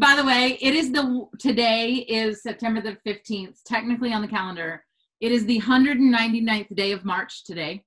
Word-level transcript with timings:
by 0.00 0.16
the 0.16 0.24
way, 0.24 0.58
it 0.60 0.74
is 0.74 0.90
the 0.90 1.26
today 1.38 1.92
is 1.92 2.42
September 2.42 2.80
the 2.80 2.96
15th, 3.06 3.58
technically 3.64 4.12
on 4.12 4.22
the 4.22 4.28
calendar. 4.28 4.82
It 5.20 5.30
is 5.30 5.44
the 5.44 5.60
199th 5.60 6.74
day 6.74 6.92
of 6.92 7.04
March 7.04 7.44
today. 7.44 7.84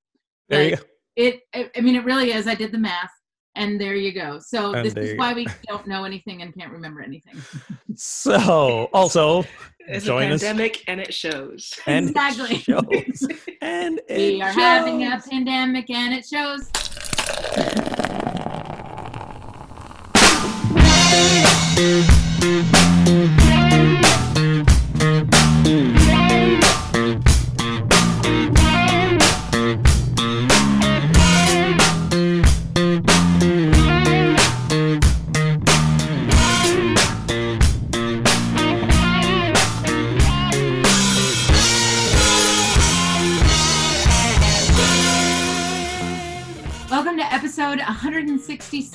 There 0.48 0.64
you 0.70 0.76
go. 0.78 0.84
It, 1.16 1.42
it 1.54 1.72
I 1.76 1.82
mean 1.82 1.96
it 1.96 2.06
really 2.06 2.32
is. 2.32 2.48
I 2.48 2.56
did 2.56 2.72
the 2.72 2.78
math 2.78 3.12
and 3.56 3.82
there 3.82 3.96
you 3.96 4.12
go. 4.14 4.40
So 4.40 4.74
And 4.74 4.86
this 4.86 4.96
is 4.96 5.18
why 5.18 5.34
we 5.34 5.48
don't 5.68 5.88
know 5.88 6.04
anything 6.04 6.44
and 6.44 6.54
can't 6.56 6.72
remember 6.72 7.02
anything. 7.02 7.36
So, 7.96 8.90
also 8.94 9.44
It's 9.88 10.06
join 10.06 10.32
a 10.32 10.36
us 10.36 10.44
pandemic 10.44 10.84
and 10.88 11.00
it 11.00 11.14
shows. 11.14 11.74
and 11.88 12.10
it 12.16 12.62
shows. 12.62 13.28
and 13.62 14.00
we 14.10 14.16
it 14.16 14.42
are 14.42 14.52
having 14.52 15.04
a 15.06 15.20
pandemic 15.20 15.90
and 15.90 16.14
it 16.14 16.26
shows. 16.26 16.70
Welcome 21.76 22.13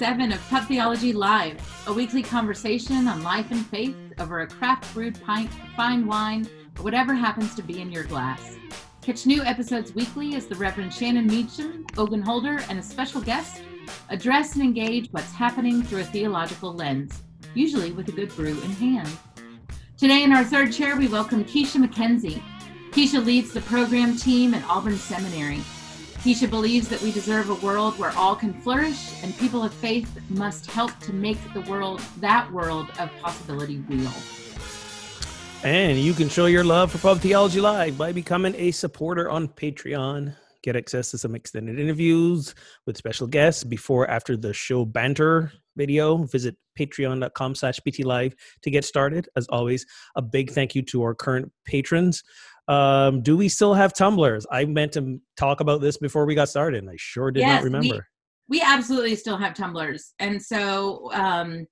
167 0.09 0.33
of 0.33 0.49
Pub 0.49 0.67
Theology 0.67 1.13
Live, 1.13 1.85
a 1.87 1.93
weekly 1.93 2.23
conversation 2.23 3.07
on 3.07 3.23
life 3.23 3.51
and 3.51 3.67
faith 3.67 3.95
over 4.19 4.41
a 4.41 4.47
craft 4.47 4.95
brewed 4.95 5.23
pint, 5.23 5.51
fine 5.77 6.07
wine, 6.07 6.49
or 6.79 6.83
whatever 6.83 7.13
happens 7.13 7.55
to 7.55 7.63
be 7.63 7.83
in 7.83 7.93
your 7.93 8.05
glass. 8.05 8.57
Catch 9.03 9.27
new 9.27 9.43
episodes 9.43 9.95
weekly 9.95 10.35
as 10.35 10.47
the 10.47 10.55
Reverend 10.55 10.95
Shannon 10.95 11.27
Meacham, 11.27 11.87
Ogun 11.99 12.23
Holder, 12.23 12.59
and 12.71 12.79
a 12.79 12.83
special 12.83 13.21
guest 13.21 13.61
address 14.09 14.55
and 14.55 14.63
engage 14.63 15.09
what's 15.11 15.33
happening 15.33 15.83
through 15.83 16.01
a 16.01 16.05
theological 16.05 16.73
lens, 16.73 17.23
usually 17.53 17.93
with 17.93 18.09
a 18.09 18.13
good 18.13 18.35
brew 18.35 18.59
in 18.63 18.71
hand. 18.71 19.11
Today, 19.99 20.23
in 20.23 20.33
our 20.33 20.43
third 20.45 20.73
chair, 20.73 20.97
we 20.97 21.09
welcome 21.09 21.45
Keisha 21.45 21.87
McKenzie. 21.87 22.43
Keisha 22.93 23.23
leads 23.23 23.53
the 23.53 23.61
program 23.61 24.17
team 24.17 24.55
at 24.55 24.65
Auburn 24.71 24.97
Seminary. 24.97 25.61
Keisha 26.29 26.51
believes 26.51 26.89
that 26.89 27.01
we 27.01 27.11
deserve 27.11 27.49
a 27.49 27.55
world 27.65 27.99
where 27.99 28.11
all 28.11 28.37
can 28.37 28.53
flourish 28.53 29.15
and 29.23 29.35
people 29.39 29.65
of 29.65 29.73
faith 29.73 30.21
must 30.29 30.71
help 30.71 30.91
to 31.01 31.15
make 31.15 31.39
the 31.55 31.63
world, 31.63 32.03
that 32.19 32.53
world 32.53 32.91
of 32.99 33.11
possibility 33.23 33.79
real. 33.89 34.13
And 35.65 35.97
you 35.99 36.13
can 36.13 36.29
show 36.29 36.45
your 36.45 36.65
love 36.65 36.93
for 36.93 36.99
Pub 36.99 37.21
Theology 37.21 37.63
Live 37.63 37.97
by 37.97 38.13
becoming 38.13 38.55
a 38.57 38.73
supporter 38.73 39.31
on 39.31 39.49
Patreon. 39.49 40.35
Get 40.63 40.77
access 40.77 41.11
to 41.13 41.19
some 41.19 41.35
extended 41.35 41.81
interviews 41.81 42.55
with 42.85 42.99
special 42.99 43.27
guests 43.27 43.65
before 43.65 44.07
after 44.11 44.37
the 44.37 44.53
show 44.53 44.85
banter 44.85 45.51
video. 45.77 46.25
Visit 46.25 46.59
patreon.com 46.79 47.55
slash 47.55 47.81
ptlive 47.81 48.35
to 48.61 48.71
get 48.71 48.85
started. 48.85 49.31
As 49.35 49.47
always, 49.49 49.87
a 50.15 50.21
big 50.21 50.51
thank 50.51 50.75
you 50.75 50.83
to 50.83 51.05
our 51.05 51.15
current 51.15 51.51
patrons. 51.65 52.23
Um, 52.69 53.23
do 53.23 53.37
we 53.37 53.49
still 53.49 53.75
have 53.75 53.95
tumblers? 53.95 54.47
I 54.53 54.65
meant 54.67 54.93
to 54.93 55.21
talk 55.37 55.61
about 55.61 55.81
this 55.81 55.97
before 55.97 56.27
we 56.27 56.35
got 56.35 56.49
started, 56.49 56.81
and 56.83 56.91
I 56.91 56.97
sure 56.97 57.31
did 57.31 57.41
Yes, 57.41 57.49
not 57.49 57.63
we- 57.63 57.65
remember. 57.65 58.09
We 58.51 58.63
absolutely 58.63 59.15
still 59.15 59.37
have 59.37 59.53
tumblers. 59.53 60.15
And 60.21 60.43
so 60.43 61.11
um, 61.13 61.67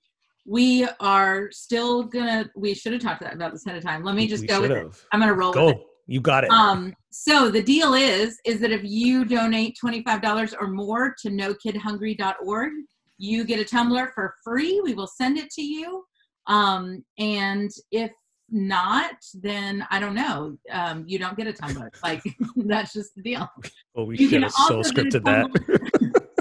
we 0.45 0.87
are 0.99 1.49
still 1.51 2.03
gonna, 2.03 2.51
we 2.55 2.75
should 2.75 2.93
have 2.93 3.01
talked 3.01 3.23
about 3.23 3.51
this 3.51 3.65
ahead 3.65 3.77
of 3.77 3.83
time. 3.83 4.03
Let 4.03 4.15
me 4.15 4.27
just 4.27 4.41
We 4.41 4.47
go 4.47 4.61
with 4.61 4.71
it. 4.71 4.85
I'm 5.11 5.19
gonna 5.19 5.33
roll 5.33 5.49
with 5.49 5.57
it. 5.57 5.77
Go. 5.77 5.83
You 6.05 6.21
got 6.21 6.43
it. 6.43 6.51
Um, 6.51 6.93
so 7.09 7.49
the 7.49 7.61
deal 7.61 7.95
is, 7.95 8.39
is 8.45 8.59
that 8.61 8.71
if 8.71 8.81
you 8.83 9.25
donate 9.25 9.75
$25 9.83 10.53
or 10.59 10.67
more 10.67 11.15
to 11.21 11.29
nokidhungry.org, 11.29 12.71
you 13.17 13.43
get 13.43 13.59
a 13.59 13.65
tumbler 13.65 14.11
for 14.13 14.35
free. 14.43 14.79
We 14.83 14.93
will 14.93 15.07
send 15.07 15.37
it 15.37 15.49
to 15.51 15.61
you. 15.61 16.03
Um, 16.45 17.03
and 17.17 17.69
if 17.91 18.11
not, 18.49 19.15
then 19.33 19.85
I 19.91 19.99
don't 19.99 20.15
know. 20.15 20.57
Um, 20.71 21.03
you 21.07 21.19
don't 21.19 21.37
get 21.37 21.47
a 21.47 21.53
tumbler. 21.53 21.91
Like 22.03 22.23
that's 22.55 22.93
just 22.93 23.15
the 23.15 23.21
deal. 23.21 23.49
oh, 23.95 24.05
we 24.05 24.17
you 24.17 24.29
should 24.29 24.35
can 24.35 24.43
have 24.43 24.51
so 24.51 24.77
also 24.77 24.91
get 24.91 25.13
a 25.13 25.19
scripted 25.19 25.23
that. 25.25 26.23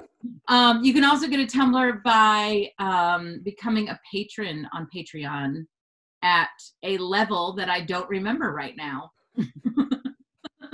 Um, 0.49 0.85
you 0.85 0.95
can 0.95 1.05
also 1.05 1.27
get 1.27 1.41
a 1.41 1.47
tumbler 1.47 1.95
by 2.05 2.71
um, 2.79 3.41
becoming 3.43 3.89
a 3.89 3.99
patron 4.13 4.69
on 4.73 4.87
Patreon 4.95 5.67
at 6.23 6.51
a 6.85 6.99
level 6.99 7.55
that 7.55 7.69
I 7.69 7.81
don't 7.81 8.09
remember 8.09 8.53
right 8.53 8.77
now. 8.77 9.11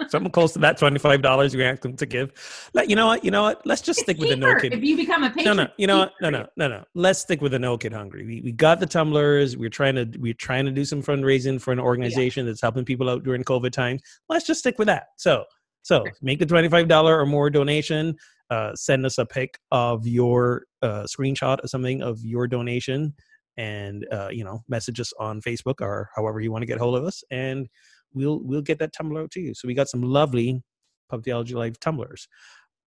Something 0.09 0.31
close 0.31 0.53
to 0.53 0.59
that 0.61 0.79
twenty-five 0.79 1.23
dollars 1.23 1.55
you 1.55 1.63
ask 1.63 1.83
them 1.83 1.97
to 1.97 2.07
give. 2.07 2.33
Like, 2.75 2.89
you 2.89 2.97
know 2.97 3.07
what? 3.07 3.25
You 3.25 3.31
know 3.31 3.43
what? 3.43 3.67
Let's 3.67 3.83
just 3.83 4.01
stick 4.01 4.19
with 4.19 4.29
the 4.31 4.37
no 4.37 4.55
kid. 4.57 4.73
If 4.73 4.83
you 4.83 4.97
become 4.97 5.23
a 5.23 5.29
No, 5.29 5.35
patron, 5.35 5.57
no. 5.57 5.69
You 5.77 5.87
know 5.87 5.99
what? 5.99 6.13
No, 6.21 6.31
no, 6.31 6.47
no, 6.57 6.69
no. 6.69 6.85
Let's 6.95 7.21
stick 7.21 7.41
with 7.41 7.53
the 7.53 7.59
no 7.59 7.77
kid 7.79 7.93
hungry. 7.93 8.25
We 8.25 8.41
we 8.41 8.53
got 8.53 8.81
the 8.81 8.87
tumblers. 8.87 9.57
We're 9.57 9.71
trying 9.71 9.95
to 9.97 10.07
we're 10.19 10.35
trying 10.35 10.65
to 10.65 10.71
do 10.71 10.85
some 10.85 11.03
fundraising 11.03 11.61
for 11.61 11.73
an 11.73 11.81
organization 11.81 12.47
that's 12.47 12.61
helping 12.61 12.85
people 12.85 13.09
out 13.09 13.23
during 13.23 13.45
COVID 13.45 13.73
times. 13.73 14.03
Let's 14.29 14.47
just 14.47 14.61
stick 14.61 14.79
with 14.79 14.87
that. 14.87 15.09
So 15.17 15.45
so 15.83 16.05
make 16.21 16.39
the 16.39 16.47
twenty-five 16.47 16.89
dollar 16.89 17.19
or 17.19 17.27
more 17.27 17.51
donation. 17.51 18.17
Uh, 18.51 18.75
send 18.75 19.07
us 19.07 19.17
a 19.17 19.25
pic 19.25 19.59
of 19.71 20.07
your 20.07 20.67
uh, 20.83 21.05
screenshot 21.05 21.65
or 21.65 21.69
something 21.69 22.03
of 22.03 22.21
your 22.23 22.47
donation, 22.47 23.15
and 23.57 24.07
uh, 24.13 24.29
you 24.31 24.45
know, 24.45 24.63
message 24.69 25.01
us 25.01 25.11
on 25.19 25.41
Facebook 25.41 25.81
or 25.81 26.11
however 26.15 26.39
you 26.39 26.53
want 26.53 26.61
to 26.61 26.67
get 26.67 26.79
hold 26.79 26.95
of 26.95 27.05
us, 27.05 27.25
and 27.31 27.67
we'll 28.15 28.41
we'll 28.43 28.63
get 28.63 28.79
that 28.81 28.93
tumbler 28.93 29.23
out 29.23 29.31
to 29.33 29.41
you. 29.41 29.55
So 29.55 29.67
we 29.69 29.75
got 29.75 29.89
some 29.89 30.03
lovely 30.03 30.63
Pub 31.11 31.23
Theology 31.25 31.55
Live 31.55 31.79
tumblers. 31.81 32.29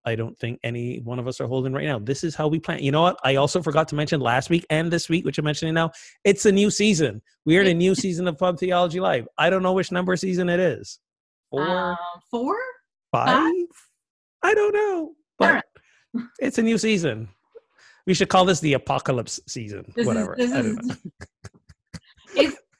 I 0.07 0.13
don't 0.15 0.37
think 0.37 0.59
any 0.63 0.99
one 0.99 1.17
of 1.17 1.27
us 1.27 1.41
are 1.41 1.47
holding 1.47 1.73
right 1.73 1.85
now. 1.85 1.97
This 1.97 2.23
is 2.23 2.35
how 2.35 2.47
we 2.47 2.59
plan. 2.59 2.83
You 2.83 2.91
know 2.91 3.01
what? 3.01 3.17
I 3.23 3.35
also 3.37 3.59
forgot 3.63 3.87
to 3.87 3.95
mention 3.95 4.19
last 4.21 4.51
week 4.51 4.63
and 4.69 4.91
this 4.91 5.09
week, 5.09 5.25
which 5.25 5.39
I'm 5.39 5.45
mentioning 5.45 5.73
now. 5.73 5.89
It's 6.23 6.45
a 6.45 6.51
new 6.51 6.69
season. 6.69 7.23
We 7.45 7.57
are 7.57 7.61
in 7.61 7.67
a 7.67 7.73
new 7.73 7.95
season 8.03 8.27
of 8.27 8.37
Pub 8.37 8.59
Theology 8.59 8.99
Live. 8.99 9.27
I 9.39 9.49
don't 9.49 9.63
know 9.63 9.73
which 9.73 9.91
number 9.91 10.15
season 10.15 10.47
it 10.47 10.59
is. 10.59 10.99
Four, 11.49 11.67
Uh, 11.93 11.95
four? 12.29 12.55
five? 13.11 13.51
I 14.43 14.53
don't 14.53 14.73
know. 14.75 15.13
But 15.39 15.47
Alright. 15.47 15.63
it's 16.39 16.59
a 16.59 16.61
new 16.63 16.77
season. 16.77 17.27
We 18.05 18.13
should 18.13 18.29
call 18.29 18.45
this 18.45 18.59
the 18.59 18.73
apocalypse 18.73 19.39
season. 19.47 19.91
This 19.95 20.05
Whatever. 20.05 20.35
is 20.35 20.51
I 20.51 20.61
don't 20.61 20.79
is. 20.91 20.91
it's 20.91 21.01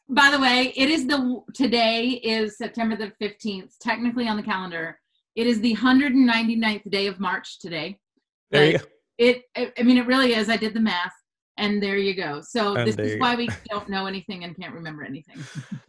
by 0.10 0.30
the 0.32 0.40
way, 0.40 0.74
it 0.76 0.90
is 0.90 1.08
the 1.08 1.42
today 1.54 2.10
is 2.24 2.58
September 2.58 2.96
the 2.96 3.12
fifteenth, 3.20 3.74
technically 3.80 4.28
on 4.28 4.38
the 4.38 4.44
calendar. 4.44 5.00
It 5.36 5.48
is 5.48 5.60
the 5.60 5.76
199th 5.76 6.90
day 6.90 7.08
of 7.08 7.20
March 7.20 7.60
today. 7.60 7.98
There 8.52 8.72
you 8.72 8.78
go. 8.78 8.86
It, 9.18 9.42
I 9.58 9.72
I 9.78 9.84
mean, 9.84 9.98
it 9.98 10.06
really 10.08 10.34
is. 10.34 10.50
I 10.50 10.56
did 10.58 10.74
the 10.74 10.80
math, 10.80 11.12
and 11.58 11.82
there 11.84 11.98
you 11.98 12.14
go. 12.14 12.42
So 12.42 12.76
And 12.76 12.88
this 12.88 12.96
is 12.98 13.20
why 13.20 13.36
we 13.36 13.50
don't 13.70 13.90
know 13.90 14.06
anything 14.06 14.44
and 14.46 14.56
can't 14.56 14.74
remember 14.74 15.04
anything. 15.04 15.44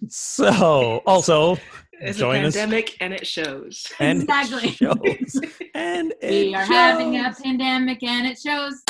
So, 0.09 1.03
also, 1.07 1.59
It's 2.01 2.19
Join 2.19 2.45
a 2.45 2.49
us. 2.49 2.57
pandemic 2.57 2.97
and 3.01 3.13
it 3.13 3.27
shows. 3.27 3.87
and 4.01 4.23
it 4.29 4.75
shows. 4.75 5.41
And 5.75 6.13
we 6.23 6.55
it 6.55 6.55
are 6.55 6.65
having 6.65 7.17
a 7.19 7.33
pandemic, 7.43 8.03
and 8.03 8.27
it 8.27 8.39
shows. 8.39 8.83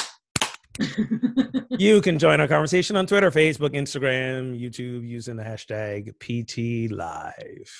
You 1.78 2.00
can 2.00 2.18
join 2.18 2.40
our 2.40 2.48
conversation 2.48 2.96
on 2.96 3.06
Twitter, 3.06 3.30
Facebook, 3.30 3.70
Instagram, 3.74 4.58
YouTube 4.58 5.06
using 5.06 5.36
the 5.36 5.42
hashtag 5.42 6.14
PT 6.20 6.90
Live. 6.90 7.70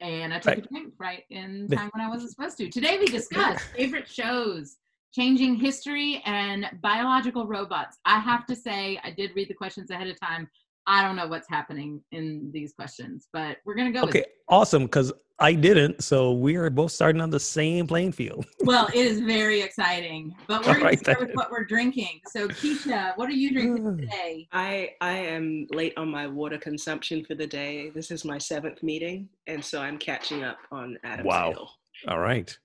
and 0.00 0.32
I 0.34 0.38
took 0.38 0.46
Right. 0.54 0.58
a 0.64 0.68
drink 0.68 0.94
right 0.98 1.24
in 1.30 1.68
time 1.72 1.90
when 1.94 2.04
I 2.04 2.08
wasn't 2.08 2.30
supposed 2.30 2.58
to. 2.58 2.68
Today 2.68 2.98
we 2.98 3.06
discuss 3.06 3.60
favorite 3.76 4.08
shows, 4.08 4.76
changing 5.12 5.56
history, 5.56 6.22
and 6.26 6.66
biological 6.82 7.46
robots. 7.46 7.98
I 8.04 8.20
have 8.20 8.46
to 8.46 8.54
say, 8.54 9.00
I 9.02 9.10
did 9.10 9.32
read 9.34 9.48
the 9.48 9.54
questions 9.54 9.90
ahead 9.90 10.06
of 10.08 10.20
time. 10.20 10.48
I 10.86 11.02
don't 11.02 11.16
know 11.16 11.26
what's 11.26 11.48
happening 11.48 12.00
in 12.12 12.50
these 12.52 12.72
questions, 12.72 13.28
but 13.32 13.58
we're 13.64 13.74
gonna 13.74 13.92
go. 13.92 14.02
Okay, 14.02 14.20
With 14.20 14.28
awesome. 14.48 14.84
Because 14.84 15.12
I 15.38 15.52
didn't, 15.52 16.02
so 16.02 16.32
we 16.32 16.56
are 16.56 16.70
both 16.70 16.92
starting 16.92 17.20
on 17.20 17.28
the 17.28 17.40
same 17.40 17.86
playing 17.86 18.12
field. 18.12 18.46
Well, 18.62 18.88
it 18.88 18.96
is 18.96 19.20
very 19.20 19.60
exciting, 19.60 20.34
but 20.48 20.60
we're 20.60 20.72
gonna 20.72 20.78
Alright 20.78 20.98
start 20.98 21.20
with 21.20 21.30
what 21.34 21.52
we're 21.52 21.64
drinking. 21.64 22.20
So, 22.28 22.48
Keisha, 22.48 23.16
what 23.16 23.28
are 23.28 23.32
you 23.32 23.52
drinking 23.52 23.96
today? 24.00 24.48
I 24.52 24.94
I 25.00 25.12
am 25.12 25.66
late 25.70 25.92
on 25.96 26.08
my 26.08 26.26
water 26.26 26.58
consumption 26.58 27.24
for 27.24 27.34
the 27.36 27.46
day. 27.46 27.90
This 27.90 28.10
is 28.10 28.24
my 28.24 28.38
seventh 28.38 28.82
meeting, 28.82 29.28
and 29.46 29.64
so 29.64 29.80
I'm 29.80 29.98
catching 29.98 30.42
up 30.42 30.58
on 30.72 30.98
Adam's 31.04 31.26
Wow. 31.26 31.50
Ale. 31.52 31.70
All 32.08 32.18
right. 32.18 32.56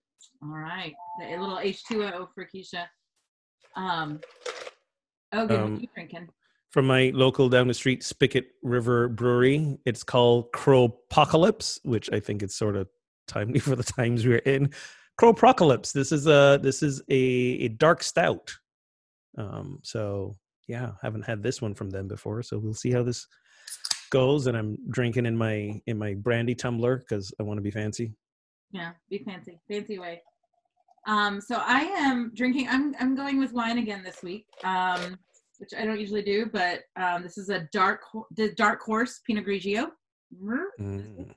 All 0.43 0.49
right, 0.57 0.93
a 1.23 1.37
little 1.37 1.59
H 1.59 1.83
two 1.85 2.03
O 2.03 2.29
for 2.33 2.47
Keisha. 2.51 2.85
Um, 3.75 4.19
oh, 5.33 5.45
good. 5.45 5.59
Um, 5.59 5.71
what 5.71 5.77
are 5.77 5.81
you 5.81 5.87
drinking? 5.93 6.29
From 6.71 6.87
my 6.87 7.11
local 7.13 7.49
down 7.49 7.67
the 7.67 7.73
street 7.73 8.01
Spigot 8.01 8.45
River 8.63 9.09
Brewery, 9.09 9.77
it's 9.85 10.03
called 10.03 10.51
Crowpocalypse, 10.53 11.79
which 11.83 12.09
I 12.13 12.19
think 12.21 12.43
is 12.43 12.55
sort 12.55 12.77
of 12.77 12.87
timely 13.27 13.59
for 13.59 13.75
the 13.75 13.83
times 13.83 14.25
we're 14.25 14.37
in. 14.37 14.71
Crowpocalypse. 15.19 15.91
This 15.91 16.11
is 16.11 16.27
a 16.27 16.59
this 16.61 16.81
is 16.81 17.01
a, 17.09 17.15
a 17.15 17.67
dark 17.67 18.03
stout. 18.03 18.53
Um, 19.37 19.79
so 19.83 20.37
yeah, 20.67 20.91
haven't 21.01 21.25
had 21.25 21.43
this 21.43 21.61
one 21.61 21.73
from 21.73 21.89
them 21.89 22.07
before, 22.07 22.41
so 22.41 22.57
we'll 22.57 22.73
see 22.73 22.91
how 22.91 23.03
this 23.03 23.27
goes. 24.09 24.47
And 24.47 24.57
I'm 24.57 24.77
drinking 24.89 25.25
in 25.25 25.37
my 25.37 25.81
in 25.87 25.97
my 25.97 26.13
brandy 26.13 26.55
tumbler 26.55 26.97
because 26.97 27.33
I 27.39 27.43
want 27.43 27.57
to 27.57 27.61
be 27.61 27.71
fancy. 27.71 28.13
Yeah, 28.71 28.91
be 29.09 29.19
fancy, 29.19 29.59
fancy 29.69 29.99
way. 29.99 30.21
Um, 31.07 31.41
so 31.41 31.61
I 31.65 31.81
am 31.81 32.31
drinking. 32.33 32.67
I'm 32.69 32.95
I'm 32.99 33.15
going 33.15 33.39
with 33.39 33.53
wine 33.53 33.79
again 33.79 34.03
this 34.03 34.23
week, 34.23 34.45
um, 34.63 35.17
which 35.61 35.75
I 35.79 35.85
don't 35.85 35.99
usually 35.99 36.23
do, 36.23 36.47
but 36.51 36.81
um, 36.99 37.21
this 37.21 37.37
is 37.37 37.49
a 37.49 37.69
dark 37.71 38.01
the 38.35 38.51
dark 38.53 38.81
horse 38.81 39.21
Pinot 39.25 39.45
Grigio. 39.45 39.91
Mm. 40.79 41.33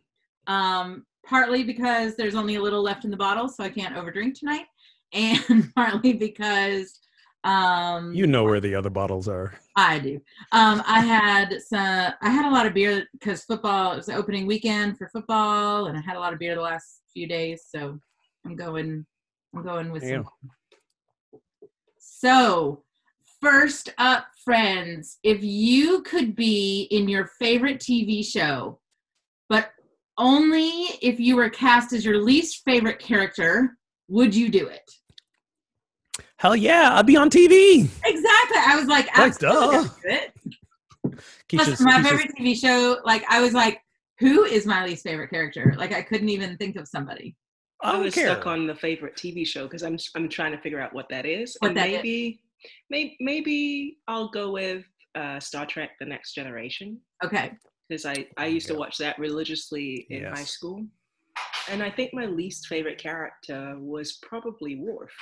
Um, 0.46 1.04
partly 1.26 1.62
because 1.62 2.16
there's 2.16 2.34
only 2.34 2.54
a 2.54 2.62
little 2.62 2.82
left 2.82 3.04
in 3.04 3.10
the 3.10 3.18
bottle, 3.18 3.48
so 3.48 3.62
I 3.62 3.68
can't 3.68 3.94
overdrink 3.94 4.38
tonight, 4.38 4.64
and 5.12 5.72
partly 5.74 6.14
because 6.14 6.98
um, 7.44 8.14
You 8.14 8.26
know 8.26 8.44
where 8.44 8.60
the 8.60 8.74
other 8.74 8.88
bottles 8.88 9.28
are. 9.28 9.52
I 9.76 9.98
do. 9.98 10.14
Um, 10.52 10.82
I 10.86 11.00
had 11.00 11.60
some. 11.60 12.14
I 12.22 12.30
had 12.30 12.46
a 12.46 12.50
lot 12.50 12.64
of 12.64 12.72
beer 12.72 13.06
because 13.12 13.44
football 13.44 13.92
it 13.92 13.96
was 13.96 14.06
the 14.06 14.14
opening 14.14 14.46
weekend 14.46 14.96
for 14.96 15.10
football, 15.10 15.86
and 15.86 15.98
I 15.98 16.00
had 16.00 16.16
a 16.16 16.20
lot 16.20 16.32
of 16.32 16.38
beer 16.38 16.54
the 16.54 16.62
last 16.62 17.02
few 17.12 17.28
days. 17.28 17.64
So 17.68 18.00
I'm 18.46 18.56
going. 18.56 19.04
I'm 19.54 19.62
going 19.62 19.92
with 19.92 20.02
some. 20.02 20.26
So 21.98 22.82
first 23.44 23.92
up, 23.98 24.26
friends, 24.44 25.18
if 25.22 25.42
you 25.42 26.02
could 26.02 26.34
be 26.34 26.88
in 26.90 27.08
your 27.08 27.26
favorite 27.38 27.78
TV 27.78 28.24
show, 28.24 28.80
but 29.48 29.70
only 30.18 30.70
if 31.02 31.20
you 31.20 31.36
were 31.36 31.50
cast 31.50 31.92
as 31.92 32.04
your 32.04 32.22
least 32.22 32.62
favorite 32.64 32.98
character, 32.98 33.76
would 34.08 34.34
you 34.34 34.48
do 34.48 34.66
it? 34.68 34.90
Hell 36.38 36.56
yeah, 36.56 36.90
I'll 36.92 37.02
be 37.02 37.16
on 37.16 37.30
TV. 37.30 37.82
Exactly. 38.04 38.58
I 38.58 38.76
was 38.78 38.86
like, 38.86 39.06
Like, 39.16 39.18
absolutely, 39.18 39.88
duh. 40.08 40.10
I'd. 40.10 40.30
Keisha's, 41.50 41.80
my 41.80 41.98
Keisha's- 41.98 42.08
favorite 42.08 42.30
TV 42.38 42.56
show, 42.58 42.98
like 43.04 43.24
I 43.28 43.40
was 43.40 43.52
like, 43.52 43.80
who 44.20 44.44
is 44.44 44.64
my 44.66 44.84
least 44.86 45.02
favorite 45.04 45.28
character? 45.30 45.74
Like 45.76 45.92
I 45.92 46.02
couldn't 46.02 46.28
even 46.28 46.56
think 46.56 46.76
of 46.76 46.88
somebody. 46.88 47.34
I 47.82 47.92
I 47.92 47.98
was 47.98 48.14
care. 48.14 48.26
stuck 48.26 48.46
on 48.46 48.66
the 48.66 48.74
favorite 48.74 49.16
TV 49.16 49.46
show 49.46 49.64
because 49.64 49.82
I'm 49.82 49.98
I'm 50.16 50.28
trying 50.28 50.52
to 50.52 50.58
figure 50.58 50.80
out 50.80 50.94
what 50.94 51.06
that 51.10 51.26
is. 51.26 51.56
What 51.60 51.68
and 51.68 51.76
that 51.76 51.88
is. 51.88 51.96
maybe, 51.96 52.40
maybe 52.90 53.16
maybe 53.20 53.98
I'll 54.08 54.28
go 54.28 54.52
with 54.52 54.84
uh, 55.14 55.38
Star 55.40 55.66
Trek: 55.66 55.90
The 56.00 56.06
Next 56.06 56.34
Generation 56.34 57.00
Okay. 57.24 57.52
because 57.88 58.04
I 58.06 58.26
I 58.36 58.46
used 58.46 58.66
to 58.68 58.74
watch 58.74 58.96
that 58.98 59.18
religiously 59.18 60.06
in 60.10 60.24
high 60.24 60.44
school, 60.44 60.84
and 61.68 61.82
I 61.82 61.90
think 61.90 62.12
my 62.14 62.26
least 62.26 62.66
favorite 62.66 62.98
character 62.98 63.76
was 63.78 64.18
probably 64.22 64.76
Worf 64.76 65.12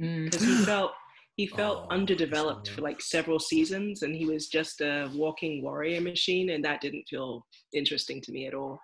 Mm. 0.00 0.24
because 0.24 0.42
he 0.42 0.56
felt 0.64 0.92
he 1.36 1.46
felt 1.60 1.86
Oh, 1.88 1.94
underdeveloped 1.94 2.68
for 2.70 2.80
like 2.82 3.00
several 3.00 3.38
seasons, 3.38 4.02
and 4.02 4.14
he 4.14 4.26
was 4.26 4.48
just 4.48 4.80
a 4.80 5.08
walking 5.14 5.62
warrior 5.62 6.00
machine, 6.00 6.50
and 6.50 6.64
that 6.64 6.80
didn't 6.80 7.06
feel 7.08 7.46
interesting 7.72 8.20
to 8.22 8.32
me 8.32 8.46
at 8.46 8.54
all. 8.54 8.78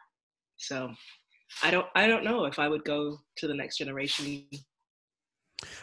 So. 0.56 0.92
I 1.64 1.72
don't. 1.72 1.88
I 1.96 2.06
don't 2.06 2.22
know 2.22 2.44
if 2.44 2.60
I 2.60 2.68
would 2.68 2.84
go 2.84 3.18
to 3.38 3.48
the 3.48 3.54
next 3.54 3.76
generation 3.76 4.24
I- 4.54 4.58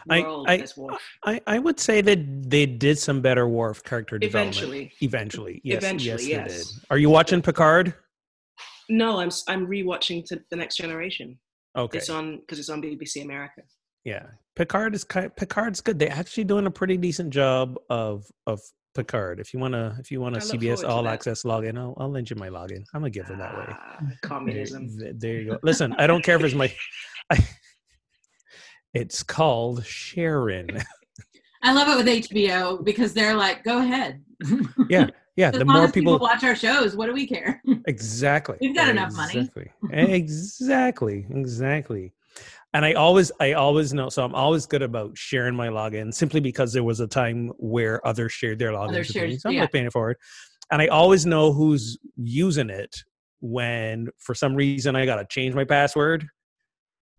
world 0.08 0.46
I- 0.50 0.58
as 0.58 0.76
Worf. 0.78 1.02
I, 1.26 1.42
I 1.48 1.60
would 1.60 1.80
say 1.80 2.02
that 2.02 2.50
they 2.50 2.66
did 2.66 2.98
some 3.00 3.22
better 3.22 3.48
Worf 3.48 3.84
character 3.84 4.18
development. 4.18 4.56
Eventually, 4.58 4.92
Eventually, 5.02 5.62
yes, 5.64 5.78
Eventually, 5.84 6.10
yes, 6.12 6.28
yes. 6.28 6.52
they 6.52 6.58
did. 6.58 6.66
Are 6.90 6.98
you 6.98 7.10
watching 7.10 7.42
Picard? 7.42 7.94
no. 8.90 9.20
I'm 9.20 9.30
I'm 9.48 9.68
rewatching 9.68 10.26
to 10.28 10.42
the 10.50 10.56
next 10.56 10.78
generation. 10.78 11.38
Okay, 11.78 11.98
It's 12.00 12.10
on 12.10 12.38
because 12.40 12.58
it's 12.60 12.70
on 12.70 12.82
BBC 12.82 13.22
America. 13.24 13.62
yeah, 14.04 14.24
Picard 14.56 14.96
is 14.96 15.04
Picard's 15.06 15.82
good. 15.82 16.00
They're 16.00 16.12
actually 16.12 16.46
doing 16.46 16.66
a 16.66 16.72
pretty 16.72 16.98
decent 16.98 17.30
job 17.32 17.78
of 17.90 18.26
of 18.48 18.60
Picard. 18.96 19.40
If 19.40 19.54
you 19.54 19.60
wanna, 19.60 19.96
if 20.00 20.10
you 20.10 20.20
want 20.20 20.36
a 20.38 20.40
I 20.40 20.44
look 20.44 20.54
CBS 20.56 20.88
All 20.88 21.04
that. 21.04 21.14
Access 21.14 21.44
login, 21.44 21.78
I'll 21.78 21.94
I'll 22.00 22.10
lend 22.10 22.30
you 22.32 22.36
my 22.36 22.50
login. 22.50 22.84
I'm 22.96 23.04
a 23.04 23.10
giver 23.12 23.36
that 23.36 23.56
way. 23.58 23.66
Ah, 23.70 23.98
There, 24.02 24.18
communism. 24.24 24.88
th- 24.98 25.16
there 25.20 25.34
you 25.42 25.52
go. 25.52 25.60
Listen, 25.62 25.94
I 26.00 26.08
don't 26.08 26.24
care 26.24 26.36
if 26.38 26.44
it's 26.44 26.56
my. 26.56 26.74
I, 27.30 27.38
it's 28.98 29.22
called 29.22 29.86
Sharon. 29.86 30.84
I 31.64 31.74
love 31.74 31.88
it 31.88 31.98
with 31.98 32.30
HBO 32.30 32.84
because 32.84 33.14
they're 33.14 33.36
like, 33.36 33.64
go 33.64 33.80
ahead. 33.80 34.24
Yeah, 34.90 35.08
yeah. 35.36 35.52
the 35.52 35.66
more 35.66 35.88
people, 35.88 36.14
people, 36.14 36.20
watch 36.20 36.44
our 36.44 36.56
shows, 36.56 36.96
what 36.96 37.08
do 37.08 37.14
we 37.14 37.28
care? 37.28 37.62
exactly. 37.88 38.58
We've 38.62 38.76
got 38.76 38.88
enough 38.88 39.14
money. 39.14 39.40
Exactly. 39.40 39.72
exactly. 39.92 41.26
Exactly. 41.30 42.14
And 42.74 42.86
I 42.86 42.94
always, 42.94 43.32
I 43.40 43.54
always 43.54 43.94
know. 43.94 44.10
So 44.10 44.24
I'm 44.24 44.36
always 44.36 44.66
good 44.66 44.84
about 44.84 45.18
sharing 45.18 45.56
my 45.56 45.68
login 45.68 46.14
simply 46.14 46.40
because 46.40 46.72
there 46.72 46.84
was 46.84 47.00
a 47.00 47.08
time 47.08 47.52
where 47.58 48.06
others 48.06 48.32
shared 48.32 48.60
their 48.60 48.72
login. 48.72 48.90
Others 48.90 49.14
with 49.14 49.24
me, 49.24 49.38
so 49.38 49.50
I'm 49.50 49.56
yeah. 49.56 49.62
not 49.62 49.72
paying 49.72 49.86
it 49.88 49.94
forward. 49.94 50.18
And 50.72 50.82
I 50.82 50.88
always 50.88 51.26
know 51.26 51.52
who's 51.52 51.98
using 52.16 52.70
it 52.70 52.96
when, 53.40 54.10
for 54.20 54.36
some 54.36 54.56
reason, 54.56 54.96
I 54.96 55.06
got 55.06 55.18
to 55.18 55.26
change 55.26 55.56
my 55.56 55.66
password. 55.66 56.28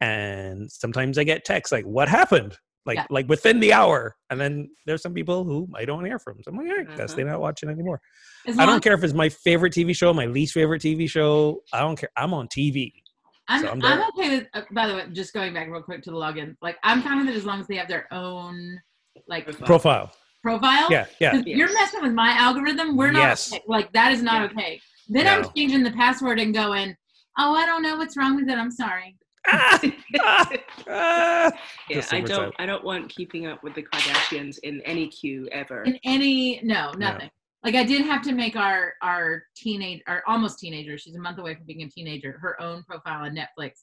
And 0.01 0.71
sometimes 0.71 1.19
I 1.19 1.25
get 1.25 1.45
texts 1.45 1.73
like, 1.73 1.85
"What 1.85 2.09
happened?" 2.09 2.57
Like, 2.87 2.97
Yeah. 2.97 3.07
like 3.11 3.29
within 3.29 3.61
the 3.61 3.73
hour. 3.73 4.17
And 4.31 4.41
then 4.41 4.71
there's 4.87 5.03
some 5.03 5.13
people 5.13 5.45
who 5.45 5.69
I 5.75 5.85
don't 5.85 6.05
hear 6.05 6.19
from. 6.19 6.39
So 6.43 6.51
I'm 6.51 6.57
like, 6.57 6.69
"All 6.71 6.77
right, 6.77 6.89
guess 6.97 7.11
Uh-huh. 7.11 7.17
they're 7.17 7.27
not 7.27 7.41
watching 7.41 7.69
anymore." 7.69 8.01
As 8.47 8.59
I 8.59 8.65
don't 8.67 8.83
care 8.83 8.95
if 8.95 9.03
it's 9.05 9.13
my 9.15 9.29
favorite 9.29 9.73
TV 9.73 9.95
show, 9.95 10.15
my 10.15 10.27
least 10.27 10.55
favorite 10.55 10.81
TV 10.83 11.07
show. 11.09 11.63
I 11.73 11.81
don't 11.81 11.97
care. 11.99 12.11
I'm 12.17 12.33
on 12.33 12.49
TV. 12.49 12.93
I'm, 13.49 13.63
So 13.63 13.71
I'm 13.71 13.83
I'm, 13.85 14.03
okay 14.11 14.39
with. 14.39 14.47
Uh, 14.55 14.63
by 14.73 14.87
the 14.87 14.95
way, 14.95 15.05
just 15.13 15.33
going 15.35 15.53
back 15.55 15.69
real 15.69 15.83
quick 15.83 16.03
to 16.05 16.11
the 16.11 16.17
login, 16.17 16.55
like 16.63 16.77
I'm 16.83 17.03
fine 17.03 17.19
with 17.19 17.29
it 17.29 17.37
as 17.37 17.45
long 17.45 17.61
as 17.61 17.67
they 17.67 17.77
have 17.77 17.89
their 17.89 18.07
own 18.13 18.81
like 19.27 19.45
Profile. 19.47 19.67
Profile. 19.67 20.13
profile. 20.43 20.87
Yeah, 20.93 21.07
yeah. 21.21 21.33
'Cause 21.33 21.43
You're 21.47 21.73
messing 21.73 22.03
with 22.03 22.13
my 22.13 22.31
algorithm. 22.31 22.97
We're 22.97 23.11
not 23.11 23.21
Yes. 23.21 23.53
okay. 23.53 23.63
like 23.67 23.93
that 23.93 24.13
is 24.13 24.23
not 24.23 24.43
Yeah. 24.43 24.47
okay. 24.57 24.81
Then 25.09 25.27
I'm 25.27 25.45
changing 25.57 25.83
the 25.83 25.91
password 25.91 26.39
and 26.39 26.55
going, 26.55 26.95
oh, 27.39 27.55
I 27.55 27.67
don't 27.67 27.83
know 27.83 27.97
what's 27.97 28.17
wrong 28.17 28.37
with 28.37 28.49
it. 28.49 28.57
I'm 28.59 28.71
sorry. 28.71 29.17
Ah, 29.51 29.81
ah, 30.21 30.53
ah. 30.89 31.53
yeah, 31.89 32.05
I 32.11 32.21
don't. 32.21 32.29
time. 32.29 32.53
I 32.59 32.67
don't 32.67 32.85
want 32.85 33.09
keeping 33.09 33.47
up 33.47 33.63
with 33.63 33.75
the 33.75 33.83
Kardashians 33.83 34.59
in 34.63 34.81
any 34.83 35.09
queue 35.09 35.49
ever. 35.53 35.83
In 35.85 35.99
any 36.05 36.61
no, 36.63 36.93
nothing. 36.97 37.31
Like 37.65 37.75
I 37.75 37.85
did 37.85 38.03
have 38.03 38.23
to 38.23 38.33
make 38.33 38.57
our 38.57 38.95
our 39.03 39.43
teenage 39.57 40.03
our 40.07 40.23
almost 40.27 40.59
teenager. 40.59 40.97
She's 40.99 41.17
a 41.17 41.21
month 41.21 41.39
away 41.39 41.55
from 41.55 41.65
being 41.65 41.83
a 41.83 41.89
teenager. 41.89 42.39
Her 42.39 42.61
own 42.61 42.83
profile 42.85 43.25
on 43.25 43.35
Netflix 43.37 43.83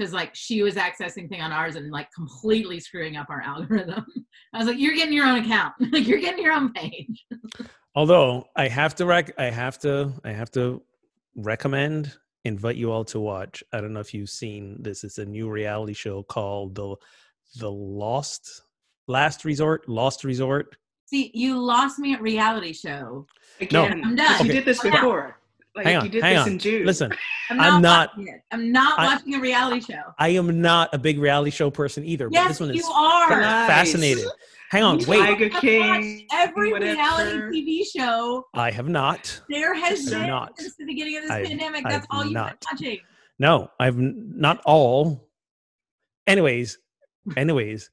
because 0.00 0.12
like 0.12 0.34
she 0.34 0.62
was 0.62 0.76
accessing 0.76 1.28
thing 1.28 1.42
on 1.42 1.52
ours 1.52 1.76
and 1.76 1.90
like 1.90 2.10
completely 2.12 2.80
screwing 2.80 3.16
up 3.16 3.28
our 3.28 3.40
algorithm. 3.46 4.04
I 4.52 4.58
was 4.58 4.66
like, 4.66 4.78
you're 4.78 4.94
getting 4.94 5.14
your 5.14 5.26
own 5.26 5.44
account. 5.44 5.74
like 5.92 6.06
you're 6.06 6.20
getting 6.20 6.42
your 6.42 6.52
own 6.52 6.72
page. 6.72 7.26
Although 7.94 8.46
I 8.56 8.68
have 8.68 8.94
to 8.96 9.06
rec, 9.06 9.32
I 9.38 9.46
have 9.46 9.78
to, 9.80 10.12
I 10.24 10.30
have 10.30 10.50
to 10.52 10.80
recommend, 11.34 12.16
invite 12.44 12.76
you 12.76 12.90
all 12.92 13.04
to 13.06 13.20
watch. 13.20 13.62
I 13.72 13.80
don't 13.80 13.92
know 13.92 14.00
if 14.00 14.14
you've 14.14 14.30
seen 14.30 14.76
this. 14.80 15.04
It's 15.04 15.18
a 15.18 15.24
new 15.24 15.50
reality 15.50 15.92
show 15.94 16.22
called 16.22 16.74
the 16.74 16.96
the 17.58 17.70
Lost 17.70 18.62
Last 19.08 19.44
Resort. 19.44 19.88
Lost 19.88 20.24
Resort. 20.24 20.76
See, 21.06 21.30
you 21.34 21.58
lost 21.58 21.98
me 21.98 22.14
at 22.14 22.22
reality 22.22 22.72
show. 22.72 23.26
Again, 23.60 24.02
I'm 24.04 24.14
done. 24.14 24.26
'cause 24.38 24.46
you 24.46 24.52
did 24.52 24.64
this 24.64 24.84
I'm 24.84 24.90
done. 24.92 25.00
before. 25.00 25.36
Like 25.76 25.86
Hang 25.86 25.96
on, 25.98 26.04
you 26.04 26.10
did 26.10 26.22
hang 26.24 26.34
this 26.34 26.42
on. 26.46 26.48
in 26.52 26.58
June. 26.58 26.86
Listen, 26.86 27.12
I'm 27.50 27.56
not, 27.56 27.66
I'm 27.74 27.82
not- 27.82 28.08
watching 28.16 28.28
it. 28.34 28.40
I'm 28.52 28.72
not 28.72 28.98
I- 28.98 29.06
watching 29.14 29.34
a 29.34 29.40
reality 29.40 29.80
show. 29.92 30.02
I 30.18 30.28
am 30.30 30.60
not 30.60 30.92
a 30.92 30.98
big 30.98 31.18
reality 31.18 31.50
show 31.50 31.70
person 31.70 32.04
either. 32.04 32.28
but 32.28 32.34
Yes, 32.34 32.48
this 32.48 32.60
one 32.60 32.68
you 32.74 32.80
is 32.80 32.88
are. 32.92 33.40
Nice. 33.40 33.68
fascinated. 33.68 34.26
Hang 34.70 34.84
on, 34.84 34.98
wait. 35.06 35.18
Tiger 35.18 35.48
have 35.48 35.60
King, 35.60 36.26
every 36.32 36.70
whatever. 36.72 36.92
reality 36.92 37.82
TV 37.82 37.84
show 37.84 38.46
I 38.54 38.70
have 38.70 38.88
not. 38.88 39.40
there 39.48 39.74
has 39.74 40.08
been 40.08 40.28
not. 40.28 40.58
since 40.60 40.76
the 40.76 40.84
beginning 40.86 41.16
of 41.16 41.22
this 41.24 41.30
I've- 41.32 41.48
pandemic. 41.48 41.84
I've 41.86 41.92
That's 41.92 42.06
all 42.10 42.24
you've 42.24 42.32
not. 42.34 42.60
been 42.60 42.68
watching. 42.72 42.98
No, 43.40 43.70
I've 43.80 43.96
not 43.98 44.60
all. 44.64 45.28
Anyways, 46.28 46.78
anyways, 47.36 47.90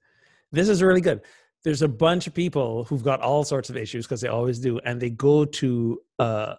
this 0.51 0.69
is 0.69 0.83
really 0.83 1.01
good. 1.01 1.21
There's 1.63 1.81
a 1.81 1.87
bunch 1.87 2.27
of 2.27 2.33
people 2.35 2.83
who've 2.83 3.03
got 3.03 3.21
all 3.21 3.43
sorts 3.43 3.69
of 3.71 3.75
issues 3.77 4.05
because 4.05 4.21
they 4.21 4.27
always 4.27 4.59
do, 4.59 4.77
and 4.85 5.01
they 5.01 5.09
go 5.09 5.45
to 5.45 5.99
uh, 6.19 6.55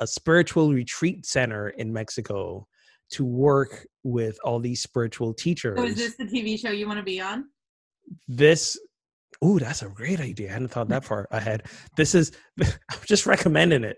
a 0.00 0.06
spiritual 0.06 0.72
retreat 0.72 1.24
center 1.26 1.68
in 1.68 1.92
Mexico 1.92 2.66
to 3.12 3.24
work 3.24 3.86
with 4.02 4.38
all 4.42 4.58
these 4.58 4.82
spiritual 4.82 5.32
teachers. 5.32 5.78
So 5.78 5.84
is 5.84 5.96
this 5.96 6.16
the 6.16 6.24
TV 6.24 6.58
show 6.58 6.70
you 6.70 6.86
want 6.88 6.98
to 6.98 7.04
be 7.04 7.20
on? 7.20 7.44
this 8.26 8.76
oh 9.42 9.58
that's 9.58 9.82
a 9.82 9.88
great 9.88 10.20
idea 10.20 10.48
i 10.48 10.52
hadn't 10.52 10.68
thought 10.68 10.88
that 10.88 11.04
far 11.04 11.26
ahead 11.30 11.62
this 11.96 12.14
is 12.14 12.32
i'm 12.60 12.98
just 13.06 13.26
recommending 13.26 13.84
it 13.84 13.96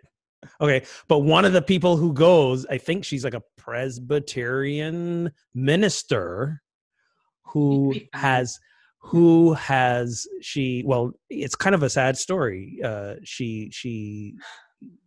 okay 0.61 0.85
but 1.09 1.21
one 1.21 1.45
of 1.45 1.53
the 1.53 1.63
people 1.63 1.97
who 1.97 2.13
goes 2.13 2.67
i 2.67 2.79
think 2.79 3.05
she's 3.05 3.25
like 3.25 3.35
a 3.35 3.43
presbyterian 3.57 5.31
minister 5.55 6.61
who 7.45 7.93
You'd 7.95 8.01
be 8.01 8.09
fine. 8.13 8.23
has 8.23 8.59
who 8.99 9.53
has 9.55 10.27
she 10.41 10.83
well 10.87 11.13
it's 11.29 11.57
kind 11.57 11.75
of 11.75 11.83
a 11.83 11.91
sad 11.91 12.17
story 12.17 12.81
uh 12.85 13.15
she 13.25 13.69
she 13.73 14.35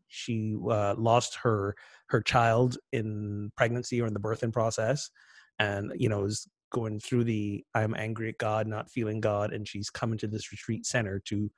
she 0.08 0.56
uh, 0.70 0.96
lost 0.98 1.36
her 1.44 1.76
her 2.08 2.22
child 2.22 2.78
in 2.94 3.52
pregnancy 3.58 4.02
or 4.02 4.08
in 4.08 4.14
the 4.14 4.20
birthing 4.20 4.54
process 4.54 5.10
and 5.60 5.92
you 5.96 6.08
know 6.08 6.24
is 6.24 6.48
going 6.72 7.00
through 7.00 7.24
the 7.24 7.64
i'm 7.74 7.96
angry 7.96 8.30
at 8.30 8.38
god 8.38 8.68
not 8.68 8.90
feeling 8.90 9.20
god 9.20 9.54
and 9.54 9.68
she's 9.68 9.90
coming 9.90 10.18
to 10.18 10.28
this 10.28 10.52
retreat 10.52 10.86
center 10.86 11.22
to 11.26 11.50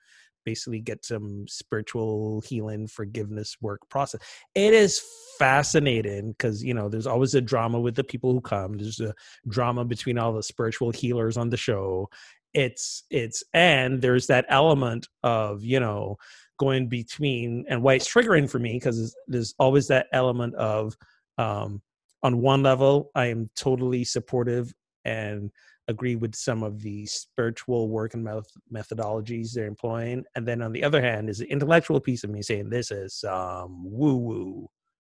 basically 0.47 0.79
get 0.79 1.03
some 1.03 1.45
spiritual 1.45 2.41
healing, 2.47 2.87
forgiveness 2.87 3.57
work 3.59 3.81
process. 3.89 4.21
It 4.55 4.73
is 4.73 5.03
fascinating 5.37 6.31
because 6.31 6.63
you 6.63 6.73
know 6.73 6.87
there's 6.87 7.05
always 7.05 7.35
a 7.35 7.41
drama 7.41 7.81
with 7.81 7.95
the 7.95 8.03
people 8.05 8.31
who 8.31 8.39
come. 8.39 8.77
There's 8.77 9.01
a 9.01 9.13
drama 9.49 9.83
between 9.83 10.17
all 10.17 10.31
the 10.31 10.41
spiritual 10.41 10.91
healers 10.91 11.35
on 11.35 11.49
the 11.49 11.57
show. 11.57 12.07
It's 12.53 13.03
it's 13.11 13.43
and 13.53 14.01
there's 14.01 14.27
that 14.27 14.45
element 14.47 15.05
of 15.21 15.65
you 15.65 15.81
know 15.81 16.15
going 16.57 16.87
between 16.87 17.65
and 17.67 17.83
why 17.83 17.95
it's 17.95 18.11
triggering 18.11 18.49
for 18.49 18.57
me 18.57 18.73
because 18.73 19.13
there's 19.27 19.53
always 19.59 19.89
that 19.89 20.07
element 20.13 20.55
of 20.55 20.95
um, 21.37 21.81
on 22.23 22.41
one 22.41 22.63
level 22.63 23.11
i 23.13 23.27
am 23.27 23.47
totally 23.55 24.03
supportive 24.03 24.73
and 25.07 25.51
agree 25.87 26.15
with 26.15 26.35
some 26.35 26.63
of 26.63 26.81
the 26.81 27.05
spiritual 27.05 27.87
work 27.87 28.13
and 28.13 28.27
methodologies 28.73 29.53
they're 29.53 29.65
employing 29.65 30.23
and 30.35 30.45
then 30.45 30.61
on 30.61 30.73
the 30.73 30.83
other 30.83 31.01
hand 31.01 31.29
is 31.29 31.37
the 31.37 31.49
intellectual 31.49 31.99
piece 31.99 32.23
of 32.25 32.29
me 32.29 32.41
saying 32.41 32.69
this 32.69 32.91
is 32.91 33.23
um, 33.23 33.83
woo 33.83 34.17
woo 34.17 34.69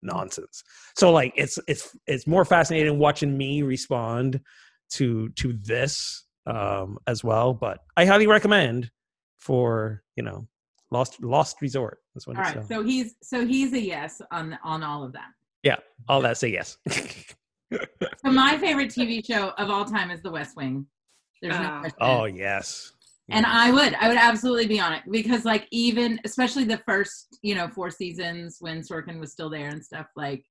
nonsense. 0.01 0.63
So 0.95 1.11
like 1.11 1.33
it's 1.35 1.59
it's 1.67 1.95
it's 2.07 2.27
more 2.27 2.45
fascinating 2.45 2.99
watching 2.99 3.37
me 3.37 3.63
respond 3.63 4.39
to 4.91 5.29
to 5.29 5.53
this 5.53 6.25
um 6.47 6.97
as 7.05 7.23
well 7.23 7.53
but 7.53 7.79
i 7.95 8.05
highly 8.05 8.25
recommend 8.25 8.89
for 9.37 10.01
you 10.15 10.23
know 10.23 10.47
lost 10.89 11.21
lost 11.21 11.61
resort 11.61 11.99
that's 12.15 12.25
what 12.25 12.37
all 12.37 12.43
right 12.43 12.67
so 12.67 12.83
he's 12.83 13.13
so 13.21 13.45
he's 13.45 13.73
a 13.73 13.79
yes 13.79 14.21
on 14.31 14.57
on 14.63 14.83
all 14.83 15.03
of 15.03 15.13
that. 15.13 15.27
Yeah 15.63 15.77
all 16.07 16.21
that 16.21 16.37
say 16.37 16.47
yes 16.47 16.77
so 17.71 18.31
my 18.31 18.57
favorite 18.57 18.89
tv 18.89 19.25
show 19.25 19.51
of 19.57 19.69
all 19.69 19.85
time 19.85 20.11
is 20.11 20.21
the 20.21 20.31
west 20.31 20.55
wing 20.55 20.85
there's 21.41 21.55
no 21.55 21.65
ah. 21.65 21.79
question. 21.79 21.97
oh 22.01 22.25
yes 22.25 22.93
and 23.29 23.45
i 23.45 23.71
would 23.71 23.93
i 23.95 24.07
would 24.07 24.17
absolutely 24.17 24.67
be 24.67 24.79
on 24.79 24.93
it 24.93 25.03
because 25.11 25.45
like 25.45 25.67
even 25.71 26.19
especially 26.25 26.63
the 26.63 26.81
first 26.85 27.37
you 27.41 27.55
know 27.55 27.67
four 27.67 27.89
seasons 27.89 28.57
when 28.59 28.81
sorkin 28.81 29.19
was 29.19 29.31
still 29.31 29.49
there 29.49 29.67
and 29.67 29.83
stuff 29.83 30.07
like 30.15 30.43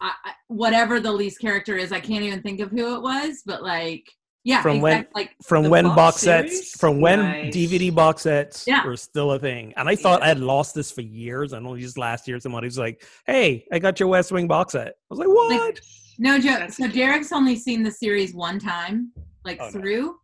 I, 0.00 0.12
whatever 0.48 1.00
the 1.00 1.12
least 1.12 1.40
character 1.40 1.76
is 1.76 1.92
i 1.92 2.00
can't 2.00 2.24
even 2.24 2.42
think 2.42 2.60
of 2.60 2.70
who 2.70 2.96
it 2.96 3.02
was 3.02 3.42
but 3.46 3.62
like 3.62 4.04
yeah, 4.44 4.60
from 4.60 4.76
exactly. 4.76 4.82
when 4.82 5.06
like 5.14 5.36
from 5.42 5.70
when 5.70 5.84
box, 5.86 5.96
box 5.96 6.20
sets 6.20 6.78
from 6.78 7.00
when 7.00 7.20
nice. 7.20 7.54
DVD 7.54 7.92
box 7.92 8.22
sets 8.22 8.66
yeah. 8.66 8.84
were 8.84 8.96
still 8.96 9.32
a 9.32 9.38
thing. 9.38 9.72
And 9.78 9.88
I 9.88 9.96
thought 9.96 10.20
yeah. 10.20 10.26
I 10.26 10.28
had 10.28 10.38
lost 10.38 10.74
this 10.74 10.92
for 10.92 11.00
years. 11.00 11.54
And 11.54 11.66
only 11.66 11.80
just 11.80 11.96
last 11.96 12.28
year 12.28 12.38
somebody 12.38 12.66
was 12.66 12.76
like, 12.76 13.02
Hey, 13.26 13.66
I 13.72 13.78
got 13.78 13.98
your 13.98 14.10
West 14.10 14.32
Wing 14.32 14.46
box 14.46 14.72
set. 14.72 14.88
I 14.88 14.92
was 15.08 15.18
like, 15.18 15.28
What? 15.28 15.60
Like, 15.60 15.80
no 16.18 16.38
joke. 16.38 16.70
So 16.70 16.88
Derek's 16.88 17.32
only 17.32 17.56
seen 17.56 17.82
the 17.82 17.90
series 17.90 18.34
one 18.34 18.58
time, 18.58 19.12
like 19.44 19.58
oh, 19.60 19.70
through. 19.70 20.16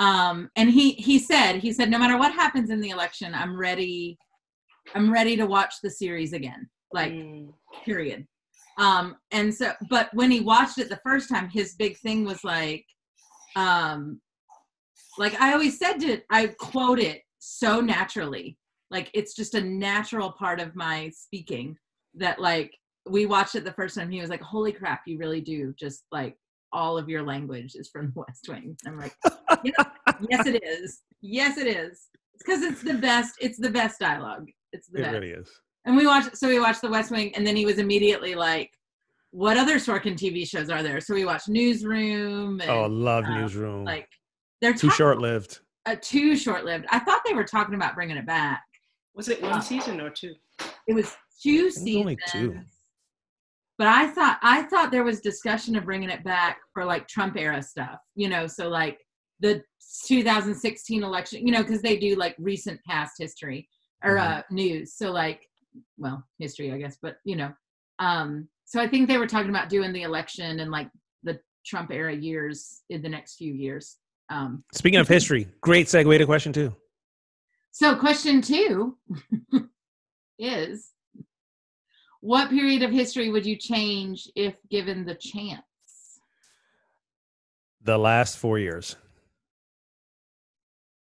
No. 0.00 0.06
Um, 0.06 0.50
and 0.56 0.70
he 0.70 0.92
he 0.92 1.18
said, 1.18 1.56
he 1.58 1.72
said, 1.72 1.90
no 1.90 1.98
matter 1.98 2.18
what 2.18 2.32
happens 2.32 2.70
in 2.70 2.80
the 2.80 2.90
election, 2.90 3.34
I'm 3.34 3.58
ready, 3.58 4.18
I'm 4.94 5.12
ready 5.12 5.36
to 5.36 5.46
watch 5.46 5.74
the 5.82 5.90
series 5.90 6.32
again. 6.32 6.68
Like, 6.92 7.12
mm. 7.12 7.52
period. 7.84 8.26
Um, 8.78 9.16
and 9.32 9.52
so 9.52 9.72
but 9.90 10.08
when 10.14 10.30
he 10.30 10.40
watched 10.40 10.78
it 10.78 10.88
the 10.88 11.00
first 11.04 11.28
time, 11.28 11.48
his 11.48 11.74
big 11.74 11.98
thing 11.98 12.24
was 12.24 12.44
like 12.44 12.84
um 13.56 14.20
like 15.18 15.38
i 15.40 15.52
always 15.52 15.78
said 15.78 15.98
to 15.98 16.20
i 16.30 16.46
quote 16.46 16.98
it 16.98 17.22
so 17.38 17.80
naturally 17.80 18.56
like 18.90 19.10
it's 19.14 19.34
just 19.34 19.54
a 19.54 19.60
natural 19.60 20.32
part 20.32 20.60
of 20.60 20.74
my 20.76 21.10
speaking 21.14 21.76
that 22.14 22.40
like 22.40 22.72
we 23.10 23.26
watched 23.26 23.54
it 23.54 23.64
the 23.64 23.72
first 23.72 23.94
time 23.94 24.10
he 24.10 24.20
was 24.20 24.30
like 24.30 24.42
holy 24.42 24.72
crap 24.72 25.02
you 25.06 25.18
really 25.18 25.40
do 25.40 25.74
just 25.78 26.04
like 26.12 26.36
all 26.72 26.98
of 26.98 27.08
your 27.08 27.22
language 27.22 27.74
is 27.74 27.88
from 27.88 28.06
the 28.14 28.20
west 28.20 28.46
wing 28.48 28.76
i'm 28.86 28.98
like 28.98 29.14
yes 30.30 30.46
it 30.46 30.62
is 30.62 31.02
yes 31.20 31.58
it 31.58 31.66
is 31.66 32.08
because 32.38 32.62
it's 32.62 32.82
the 32.82 32.94
best 32.94 33.34
it's 33.40 33.58
the 33.58 33.70
best 33.70 33.98
dialogue 33.98 34.48
it's 34.72 34.88
the 34.88 34.98
it 34.98 35.02
best. 35.02 35.14
really 35.14 35.30
is 35.30 35.48
and 35.86 35.96
we 35.96 36.06
watched 36.06 36.36
so 36.36 36.48
we 36.48 36.60
watched 36.60 36.82
the 36.82 36.90
west 36.90 37.10
wing 37.10 37.34
and 37.34 37.46
then 37.46 37.56
he 37.56 37.64
was 37.64 37.78
immediately 37.78 38.34
like 38.34 38.70
what 39.30 39.56
other 39.56 39.76
Sorkin 39.76 40.14
TV 40.14 40.48
shows 40.48 40.70
are 40.70 40.82
there? 40.82 41.00
So 41.00 41.14
we 41.14 41.24
watched 41.24 41.48
Newsroom. 41.48 42.60
And, 42.60 42.70
oh, 42.70 42.86
love 42.86 43.24
um, 43.24 43.34
Newsroom. 43.34 43.84
Like 43.84 44.08
they're 44.60 44.74
too 44.74 44.90
short 44.90 45.18
lived. 45.18 45.60
Uh, 45.86 45.96
too 46.00 46.36
short 46.36 46.64
lived. 46.64 46.86
I 46.90 46.98
thought 46.98 47.22
they 47.26 47.34
were 47.34 47.44
talking 47.44 47.74
about 47.74 47.94
bringing 47.94 48.16
it 48.16 48.26
back. 48.26 48.62
Was 49.14 49.28
it 49.28 49.42
one 49.42 49.52
uh, 49.52 49.60
season 49.60 50.00
or 50.00 50.10
two? 50.10 50.34
It 50.86 50.94
was 50.94 51.14
two 51.42 51.66
it 51.66 51.74
seasons. 51.74 51.96
only 51.96 52.18
two. 52.30 52.58
But 53.78 53.86
I 53.86 54.08
thought 54.08 54.38
I 54.42 54.62
thought 54.64 54.90
there 54.90 55.04
was 55.04 55.20
discussion 55.20 55.76
of 55.76 55.84
bringing 55.84 56.10
it 56.10 56.24
back 56.24 56.58
for 56.74 56.84
like 56.84 57.06
Trump 57.06 57.36
era 57.36 57.62
stuff. 57.62 58.00
You 58.16 58.28
know, 58.28 58.46
so 58.46 58.68
like 58.68 58.98
the 59.40 59.62
2016 60.06 61.02
election. 61.02 61.46
You 61.46 61.52
know, 61.52 61.62
because 61.62 61.80
they 61.80 61.96
do 61.96 62.16
like 62.16 62.34
recent 62.38 62.80
past 62.84 63.14
history 63.18 63.68
or 64.04 64.16
mm-hmm. 64.16 64.38
uh, 64.38 64.42
news. 64.50 64.94
So 64.94 65.12
like, 65.12 65.42
well, 65.96 66.24
history, 66.38 66.72
I 66.72 66.78
guess. 66.78 66.98
But 67.00 67.18
you 67.24 67.36
know, 67.36 67.52
um, 68.00 68.48
so 68.64 68.80
I 68.80 68.88
think 68.88 69.08
they 69.08 69.18
were 69.18 69.26
talking 69.26 69.50
about 69.50 69.68
doing 69.68 69.92
the 69.92 70.02
election 70.02 70.60
and 70.60 70.70
like 70.70 70.90
the 71.22 71.38
Trump 71.64 71.92
era 71.92 72.14
years 72.14 72.82
in 72.90 73.00
the 73.00 73.08
next 73.08 73.36
few 73.36 73.52
years. 73.52 73.96
Um, 74.30 74.64
Speaking 74.74 75.00
of 75.00 75.08
history, 75.08 75.48
great 75.60 75.86
segue 75.86 76.18
to 76.18 76.26
question 76.26 76.52
two. 76.52 76.74
So, 77.70 77.94
question 77.94 78.42
two 78.42 78.98
is 80.38 80.92
What 82.20 82.50
period 82.50 82.82
of 82.82 82.90
history 82.90 83.30
would 83.30 83.46
you 83.46 83.56
change 83.56 84.28
if 84.34 84.54
given 84.70 85.04
the 85.04 85.14
chance? 85.14 85.62
The 87.82 87.96
last 87.96 88.38
four 88.38 88.58
years. 88.58 88.96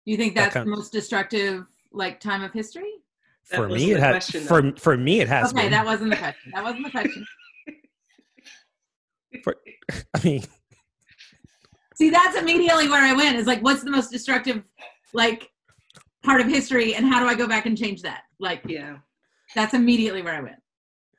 You 0.05 0.17
think 0.17 0.35
that's 0.35 0.55
that 0.55 0.65
the 0.65 0.71
most 0.71 0.93
destructive 0.93 1.67
like 1.93 2.21
time 2.21 2.43
of 2.43 2.53
history? 2.53 2.91
for 3.45 3.69
me, 3.69 3.93
it 3.93 4.01
has. 4.01 4.31
For 4.31 4.73
for 4.79 4.97
me, 4.97 5.21
it 5.21 5.29
has. 5.29 5.53
Okay, 5.53 5.63
been. 5.63 5.73
that 5.73 5.85
wasn't 5.85 6.11
the 6.11 6.17
question. 6.17 6.53
That 6.55 6.65
wasn't 6.65 6.85
the 6.85 6.91
question. 6.91 7.27
For, 9.43 9.57
I 10.15 10.21
mean, 10.23 10.45
see, 11.97 12.09
that's 12.09 12.37
immediately 12.37 12.89
where 12.89 13.03
I 13.03 13.13
went. 13.13 13.37
Is 13.37 13.47
like, 13.47 13.61
what's 13.63 13.83
the 13.83 13.91
most 13.91 14.11
destructive, 14.11 14.63
like, 15.13 15.51
part 16.23 16.41
of 16.41 16.47
history, 16.47 16.95
and 16.95 17.07
how 17.07 17.21
do 17.21 17.27
I 17.27 17.35
go 17.35 17.49
back 17.49 17.67
and 17.67 17.77
change 17.77 18.03
that? 18.03 18.23
Like, 18.39 18.63
yeah, 18.67 18.99
that's 19.55 19.75
immediately 19.75 20.23
where 20.23 20.35
I 20.35 20.41
went. 20.41 20.57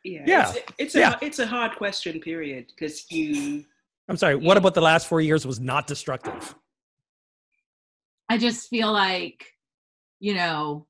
Yeah, 0.06 0.24
yeah. 0.26 0.54
It's, 0.56 0.72
it's 0.78 0.96
a 0.96 1.00
yeah. 1.00 1.16
it's 1.22 1.40
a 1.40 1.48
hard 1.48 1.76
question, 1.76 2.20
period, 2.20 2.68
because 2.68 3.12
you. 3.12 3.66
I'm 4.08 4.18
sorry. 4.18 4.36
What 4.36 4.56
about 4.58 4.76
the 4.76 4.82
last 4.82 5.08
four 5.08 5.20
years 5.20 5.48
was 5.48 5.60
not 5.60 5.88
destructive? 5.88 6.56
I 8.30 8.38
just 8.38 8.70
feel 8.70 8.92
like, 8.92 9.46
you 10.20 10.36
know, 10.36 10.88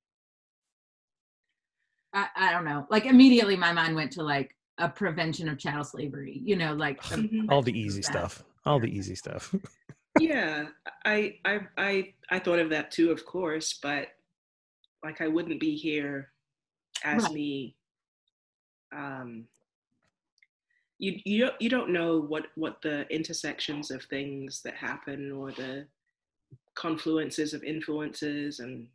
I, 2.13 2.27
I 2.35 2.51
don't 2.51 2.65
know. 2.65 2.85
Like 2.89 3.05
immediately, 3.05 3.55
my 3.55 3.71
mind 3.71 3.95
went 3.95 4.11
to 4.13 4.23
like 4.23 4.55
a 4.77 4.89
prevention 4.89 5.47
of 5.47 5.57
chattel 5.57 5.83
slavery 5.83 6.41
you 6.43 6.55
know 6.55 6.73
like 6.73 7.01
mm-hmm. 7.03 7.49
all 7.49 7.61
the 7.61 7.77
easy 7.77 8.01
stuff 8.01 8.43
all 8.65 8.79
the 8.79 8.89
easy 8.89 9.15
stuff 9.15 9.53
yeah 10.19 10.65
I, 11.05 11.35
I 11.45 11.59
i 11.77 12.13
i 12.29 12.39
thought 12.39 12.59
of 12.59 12.69
that 12.71 12.91
too 12.91 13.11
of 13.11 13.25
course 13.25 13.79
but 13.81 14.09
like 15.03 15.21
i 15.21 15.27
wouldn't 15.27 15.59
be 15.59 15.75
here 15.75 16.31
as 17.03 17.23
right. 17.23 17.31
me 17.31 17.75
um 18.95 19.45
you 20.97 21.19
you 21.25 21.39
don't 21.45 21.61
you 21.61 21.69
don't 21.69 21.89
know 21.89 22.21
what 22.21 22.47
what 22.55 22.81
the 22.81 23.05
intersections 23.13 23.91
of 23.91 24.03
things 24.03 24.61
that 24.63 24.75
happen 24.75 25.31
or 25.31 25.51
the 25.51 25.85
confluences 26.75 27.53
of 27.53 27.63
influences 27.63 28.59
and 28.59 28.87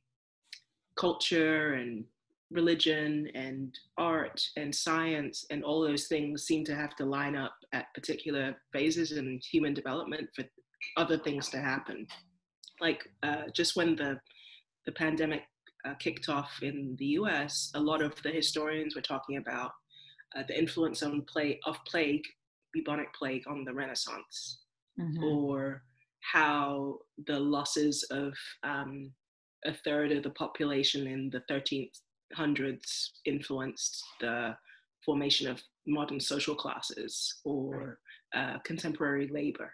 culture 0.96 1.74
and 1.74 2.04
religion 2.50 3.30
and 3.34 3.78
art 3.96 4.44
and 4.56 4.74
science 4.74 5.46
and 5.50 5.62
all 5.62 5.80
those 5.80 6.08
things 6.08 6.44
seem 6.44 6.64
to 6.64 6.74
have 6.74 6.96
to 6.96 7.04
line 7.04 7.36
up 7.36 7.54
at 7.72 7.92
particular 7.94 8.56
phases 8.72 9.12
in 9.12 9.40
human 9.50 9.72
development 9.72 10.28
for 10.34 10.44
other 10.96 11.16
things 11.16 11.48
to 11.48 11.58
happen. 11.58 12.06
Like 12.80 13.08
uh, 13.22 13.44
just 13.54 13.76
when 13.76 13.94
the 13.96 14.18
the 14.86 14.92
pandemic 14.92 15.42
uh, 15.84 15.94
kicked 15.94 16.28
off 16.28 16.50
in 16.62 16.96
the 16.98 17.06
U.S., 17.20 17.70
a 17.74 17.80
lot 17.80 18.02
of 18.02 18.14
the 18.22 18.30
historians 18.30 18.94
were 18.94 19.02
talking 19.02 19.36
about 19.36 19.72
uh, 20.36 20.42
the 20.46 20.58
influence 20.58 21.02
on 21.02 21.22
play 21.22 21.58
of 21.64 21.76
plague, 21.86 22.24
bubonic 22.72 23.12
plague, 23.14 23.44
on 23.48 23.64
the 23.64 23.72
Renaissance, 23.72 24.60
mm-hmm. 24.98 25.24
or 25.24 25.82
how 26.20 26.98
the 27.26 27.38
losses 27.38 28.04
of 28.10 28.34
um, 28.62 29.10
a 29.64 29.72
third 29.72 30.12
of 30.12 30.22
the 30.22 30.30
population 30.30 31.06
in 31.06 31.30
the 31.30 31.42
13th 31.50 31.98
hundreds 32.34 33.12
influenced 33.24 34.04
the 34.20 34.56
formation 35.04 35.48
of 35.48 35.62
modern 35.86 36.20
social 36.20 36.54
classes 36.54 37.40
or 37.44 37.98
uh, 38.34 38.58
contemporary 38.64 39.28
labor. 39.28 39.72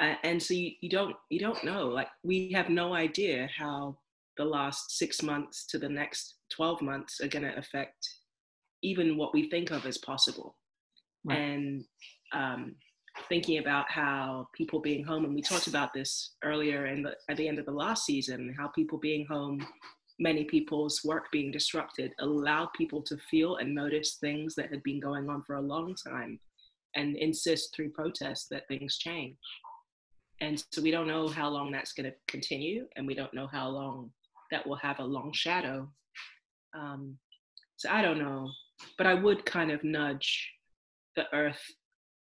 Uh, 0.00 0.14
and 0.24 0.42
so 0.42 0.54
you, 0.54 0.72
you 0.80 0.88
don't 0.88 1.16
you 1.28 1.38
don't 1.38 1.62
know 1.64 1.86
like 1.86 2.08
we 2.22 2.50
have 2.52 2.70
no 2.70 2.94
idea 2.94 3.48
how 3.56 3.96
the 4.38 4.44
last 4.44 4.96
six 4.96 5.22
months 5.22 5.66
to 5.66 5.78
the 5.78 5.88
next 5.88 6.36
12 6.50 6.80
months 6.80 7.20
are 7.20 7.28
going 7.28 7.44
to 7.44 7.56
affect 7.58 8.08
even 8.82 9.16
what 9.16 9.32
we 9.34 9.48
think 9.48 9.70
of 9.70 9.86
as 9.86 9.98
possible 9.98 10.56
right. 11.24 11.38
and 11.38 11.84
um, 12.32 12.74
thinking 13.28 13.58
about 13.58 13.90
how 13.90 14.48
people 14.54 14.80
being 14.80 15.04
home 15.04 15.24
and 15.24 15.34
we 15.34 15.42
talked 15.42 15.66
about 15.66 15.92
this 15.92 16.34
earlier 16.44 16.86
in 16.86 17.02
the, 17.02 17.14
at 17.28 17.36
the 17.36 17.46
end 17.46 17.58
of 17.58 17.66
the 17.66 17.72
last 17.72 18.04
season 18.06 18.54
how 18.58 18.68
people 18.68 18.98
being 18.98 19.26
home 19.26 19.64
many 20.18 20.44
people's 20.44 21.00
work 21.04 21.30
being 21.32 21.50
disrupted 21.50 22.12
allowed 22.20 22.68
people 22.76 23.02
to 23.02 23.16
feel 23.30 23.56
and 23.56 23.74
notice 23.74 24.14
things 24.14 24.54
that 24.54 24.70
had 24.70 24.82
been 24.82 25.00
going 25.00 25.28
on 25.28 25.42
for 25.42 25.56
a 25.56 25.60
long 25.60 25.94
time 25.94 26.38
and 26.94 27.16
insist 27.16 27.74
through 27.74 27.90
protest 27.90 28.48
that 28.50 28.68
things 28.68 28.98
change. 28.98 29.36
And 30.40 30.62
so 30.72 30.82
we 30.82 30.90
don't 30.90 31.06
know 31.06 31.28
how 31.28 31.48
long 31.48 31.70
that's 31.70 31.92
going 31.92 32.10
to 32.10 32.16
continue, 32.26 32.86
and 32.96 33.06
we 33.06 33.14
don't 33.14 33.32
know 33.32 33.46
how 33.46 33.68
long 33.68 34.10
that 34.50 34.66
will 34.66 34.76
have 34.76 34.98
a 34.98 35.04
long 35.04 35.32
shadow. 35.32 35.88
Um, 36.74 37.16
so 37.76 37.88
I 37.90 38.02
don't 38.02 38.18
know, 38.18 38.50
but 38.98 39.06
I 39.06 39.14
would 39.14 39.44
kind 39.44 39.70
of 39.70 39.84
nudge 39.84 40.50
the 41.16 41.24
Earth 41.32 41.62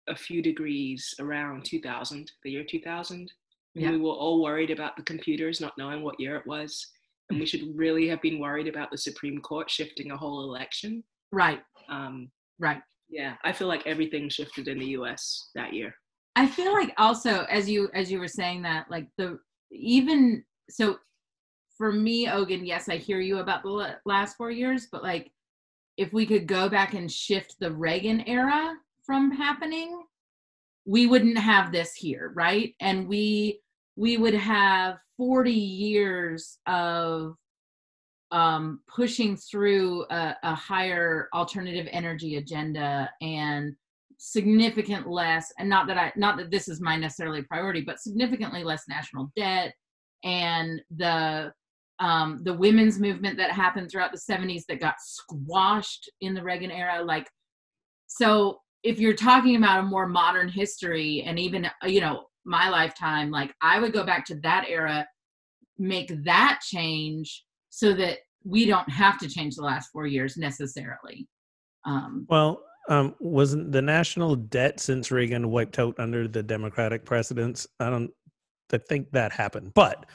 a 0.07 0.15
few 0.15 0.41
degrees 0.41 1.13
around 1.19 1.65
2000, 1.65 2.31
the 2.43 2.51
year 2.51 2.63
2000. 2.63 3.31
Yeah. 3.73 3.91
We 3.91 3.97
were 3.97 4.11
all 4.11 4.41
worried 4.41 4.71
about 4.71 4.95
the 4.95 5.03
computers 5.03 5.61
not 5.61 5.77
knowing 5.77 6.01
what 6.01 6.19
year 6.19 6.35
it 6.35 6.47
was. 6.47 6.87
And 7.29 7.39
we 7.39 7.45
should 7.45 7.75
really 7.75 8.07
have 8.07 8.21
been 8.21 8.39
worried 8.39 8.67
about 8.67 8.89
the 8.89 8.97
Supreme 8.97 9.39
Court 9.41 9.69
shifting 9.69 10.11
a 10.11 10.17
whole 10.17 10.43
election. 10.43 11.03
Right. 11.31 11.59
Um, 11.89 12.31
right. 12.57 12.81
Yeah, 13.09 13.35
I 13.43 13.51
feel 13.51 13.67
like 13.67 13.85
everything 13.85 14.29
shifted 14.29 14.67
in 14.67 14.79
the 14.79 14.87
U.S. 14.87 15.49
that 15.55 15.73
year. 15.73 15.93
I 16.35 16.45
feel 16.45 16.73
like 16.73 16.93
also 16.97 17.43
as 17.45 17.69
you 17.69 17.89
as 17.93 18.11
you 18.11 18.19
were 18.19 18.27
saying 18.27 18.61
that, 18.63 18.89
like 18.91 19.07
the 19.17 19.39
even 19.71 20.43
so 20.69 20.97
for 21.77 21.91
me, 21.91 22.27
Ogun, 22.29 22.65
yes, 22.65 22.89
I 22.89 22.97
hear 22.97 23.19
you 23.19 23.39
about 23.39 23.63
the 23.63 23.97
last 24.05 24.35
four 24.35 24.51
years, 24.51 24.87
but 24.91 25.03
like 25.03 25.31
if 25.97 26.13
we 26.13 26.25
could 26.25 26.47
go 26.47 26.69
back 26.69 26.93
and 26.93 27.11
shift 27.11 27.55
the 27.59 27.71
Reagan 27.71 28.21
era 28.27 28.75
from 29.03 29.31
happening, 29.31 30.03
we 30.85 31.07
wouldn't 31.07 31.37
have 31.37 31.71
this 31.71 31.93
here, 31.95 32.31
right? 32.35 32.73
And 32.79 33.07
we 33.07 33.59
we 33.95 34.15
would 34.17 34.35
have 34.35 34.97
40 35.17 35.51
years 35.51 36.59
of 36.67 37.35
um, 38.29 38.81
pushing 38.87 39.35
through 39.35 40.05
a, 40.11 40.35
a 40.43 40.53
higher 40.53 41.29
alternative 41.33 41.87
energy 41.91 42.35
agenda 42.35 43.09
and 43.21 43.75
significant 44.19 45.07
less 45.07 45.53
and 45.59 45.69
not 45.69 45.85
that 45.85 45.95
i 45.95 46.11
not 46.15 46.37
that 46.37 46.49
this 46.49 46.67
is 46.67 46.81
my 46.81 46.95
necessarily 46.97 47.43
priority 47.43 47.81
but 47.81 47.99
significantly 47.99 48.63
less 48.63 48.83
national 48.89 49.31
debt 49.35 49.73
and 50.23 50.81
the 50.97 51.53
um, 51.99 52.41
the 52.43 52.53
women's 52.53 52.99
movement 52.99 53.37
that 53.37 53.51
happened 53.51 53.89
throughout 53.89 54.11
the 54.11 54.19
70s 54.19 54.63
that 54.69 54.79
got 54.79 54.95
squashed 54.99 56.09
in 56.21 56.33
the 56.33 56.43
reagan 56.43 56.71
era 56.71 57.03
like 57.03 57.29
so 58.07 58.59
if 58.83 58.99
you're 58.99 59.15
talking 59.15 59.55
about 59.55 59.79
a 59.79 59.83
more 59.83 60.07
modern 60.07 60.47
history 60.47 61.23
and 61.25 61.39
even 61.39 61.67
you 61.83 61.99
know 62.01 62.25
my 62.45 62.69
lifetime 62.69 63.31
like 63.31 63.53
i 63.61 63.79
would 63.79 63.93
go 63.93 64.05
back 64.05 64.25
to 64.25 64.35
that 64.41 64.65
era 64.67 65.05
make 65.79 66.11
that 66.23 66.59
change 66.63 67.43
so 67.69 67.93
that 67.93 68.19
we 68.43 68.65
don't 68.65 68.89
have 68.89 69.17
to 69.19 69.27
change 69.27 69.55
the 69.55 69.63
last 69.63 69.91
four 69.91 70.07
years 70.07 70.37
necessarily. 70.37 71.27
Um, 71.85 72.25
well, 72.29 72.63
um, 72.89 73.15
wasn't 73.19 73.71
the 73.71 73.81
national 73.81 74.35
debt 74.35 74.79
since 74.79 75.11
Reagan 75.11 75.51
wiped 75.51 75.77
out 75.77 75.95
under 75.99 76.27
the 76.27 76.43
Democratic 76.43 77.05
presidents? 77.05 77.67
I 77.79 77.89
don't 77.89 78.11
I 78.71 78.77
think 78.77 79.11
that 79.11 79.31
happened, 79.31 79.73
but 79.73 80.05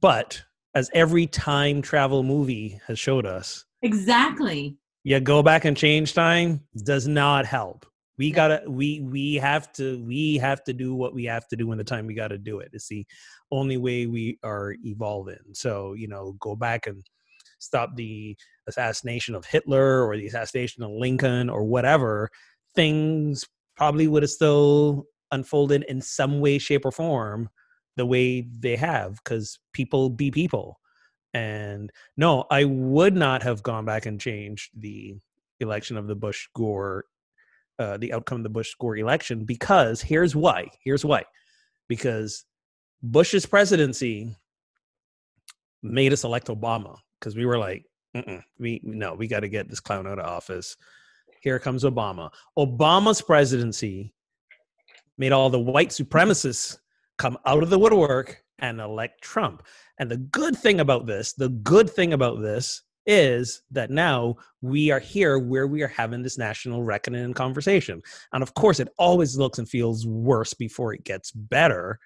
but 0.00 0.42
as 0.78 0.88
every 0.94 1.26
time 1.26 1.82
travel 1.82 2.22
movie 2.22 2.80
has 2.86 2.98
showed 2.98 3.26
us, 3.26 3.64
exactly. 3.82 4.76
Yeah, 5.02 5.18
go 5.18 5.42
back 5.42 5.64
and 5.64 5.76
change 5.76 6.14
time 6.14 6.60
does 6.84 7.08
not 7.08 7.46
help. 7.46 7.84
We 8.16 8.30
gotta 8.30 8.62
we 8.68 9.00
we 9.00 9.34
have 9.34 9.72
to 9.74 10.02
we 10.04 10.36
have 10.38 10.62
to 10.64 10.72
do 10.72 10.94
what 10.94 11.14
we 11.14 11.24
have 11.24 11.48
to 11.48 11.56
do 11.56 11.70
in 11.72 11.78
the 11.78 11.84
time 11.84 12.06
we 12.06 12.14
gotta 12.14 12.38
do 12.38 12.60
it. 12.60 12.70
It's 12.72 12.88
the 12.88 13.04
only 13.50 13.76
way 13.76 14.06
we 14.06 14.38
are 14.44 14.76
evolving. 14.84 15.52
So, 15.52 15.94
you 15.94 16.06
know, 16.06 16.36
go 16.38 16.54
back 16.54 16.86
and 16.86 17.04
stop 17.58 17.96
the 17.96 18.36
assassination 18.68 19.34
of 19.34 19.46
Hitler 19.46 20.06
or 20.06 20.16
the 20.16 20.26
assassination 20.26 20.84
of 20.84 20.90
Lincoln 20.90 21.50
or 21.50 21.64
whatever, 21.64 22.30
things 22.76 23.44
probably 23.76 24.06
would 24.06 24.22
have 24.22 24.30
still 24.30 25.06
unfolded 25.32 25.84
in 25.88 26.00
some 26.00 26.40
way, 26.40 26.58
shape, 26.58 26.84
or 26.84 26.92
form 26.92 27.48
the 27.98 28.06
way 28.06 28.40
they 28.40 28.76
have 28.76 29.16
because 29.16 29.58
people 29.72 30.08
be 30.08 30.30
people. 30.30 30.80
And 31.34 31.90
no, 32.16 32.46
I 32.50 32.64
would 32.64 33.14
not 33.14 33.42
have 33.42 33.62
gone 33.62 33.84
back 33.84 34.06
and 34.06 34.20
changed 34.20 34.70
the 34.74 35.16
election 35.60 35.96
of 35.96 36.06
the 36.06 36.14
Bush 36.14 36.48
Gore, 36.54 37.04
uh, 37.78 37.96
the 37.96 38.12
outcome 38.12 38.38
of 38.38 38.42
the 38.44 38.50
Bush 38.50 38.72
Gore 38.80 38.96
election 38.96 39.44
because 39.44 40.00
here's 40.00 40.34
why. 40.34 40.68
Here's 40.82 41.04
why. 41.04 41.24
Because 41.88 42.44
Bush's 43.02 43.44
presidency 43.44 44.34
made 45.82 46.12
us 46.12 46.24
elect 46.24 46.46
Obama 46.46 46.96
because 47.18 47.36
we 47.36 47.46
were 47.46 47.58
like, 47.58 47.84
we 48.58 48.80
no, 48.84 49.14
we 49.14 49.26
got 49.26 49.40
to 49.40 49.48
get 49.48 49.68
this 49.68 49.80
clown 49.80 50.06
out 50.06 50.20
of 50.20 50.24
office. 50.24 50.76
Here 51.40 51.58
comes 51.58 51.84
Obama. 51.84 52.30
Obama's 52.56 53.20
presidency 53.20 54.12
made 55.18 55.32
all 55.32 55.50
the 55.50 55.58
white 55.58 55.90
supremacists 55.90 56.78
come 57.18 57.36
out 57.46 57.62
of 57.62 57.70
the 57.70 57.78
woodwork 57.78 58.42
and 58.58 58.80
elect 58.80 59.22
Trump. 59.22 59.62
And 59.98 60.10
the 60.10 60.16
good 60.16 60.56
thing 60.56 60.80
about 60.80 61.06
this, 61.06 61.32
the 61.32 61.48
good 61.48 61.90
thing 61.90 62.12
about 62.12 62.40
this 62.40 62.82
is 63.06 63.62
that 63.70 63.90
now 63.90 64.36
we 64.60 64.90
are 64.90 64.98
here 65.00 65.38
where 65.38 65.66
we 65.66 65.82
are 65.82 65.88
having 65.88 66.22
this 66.22 66.36
national 66.36 66.82
reckoning 66.82 67.24
and 67.24 67.34
conversation. 67.34 68.02
And 68.32 68.42
of 68.42 68.54
course, 68.54 68.80
it 68.80 68.88
always 68.98 69.36
looks 69.36 69.58
and 69.58 69.68
feels 69.68 70.06
worse 70.06 70.52
before 70.54 70.92
it 70.92 71.04
gets 71.04 71.30
better. 71.32 71.98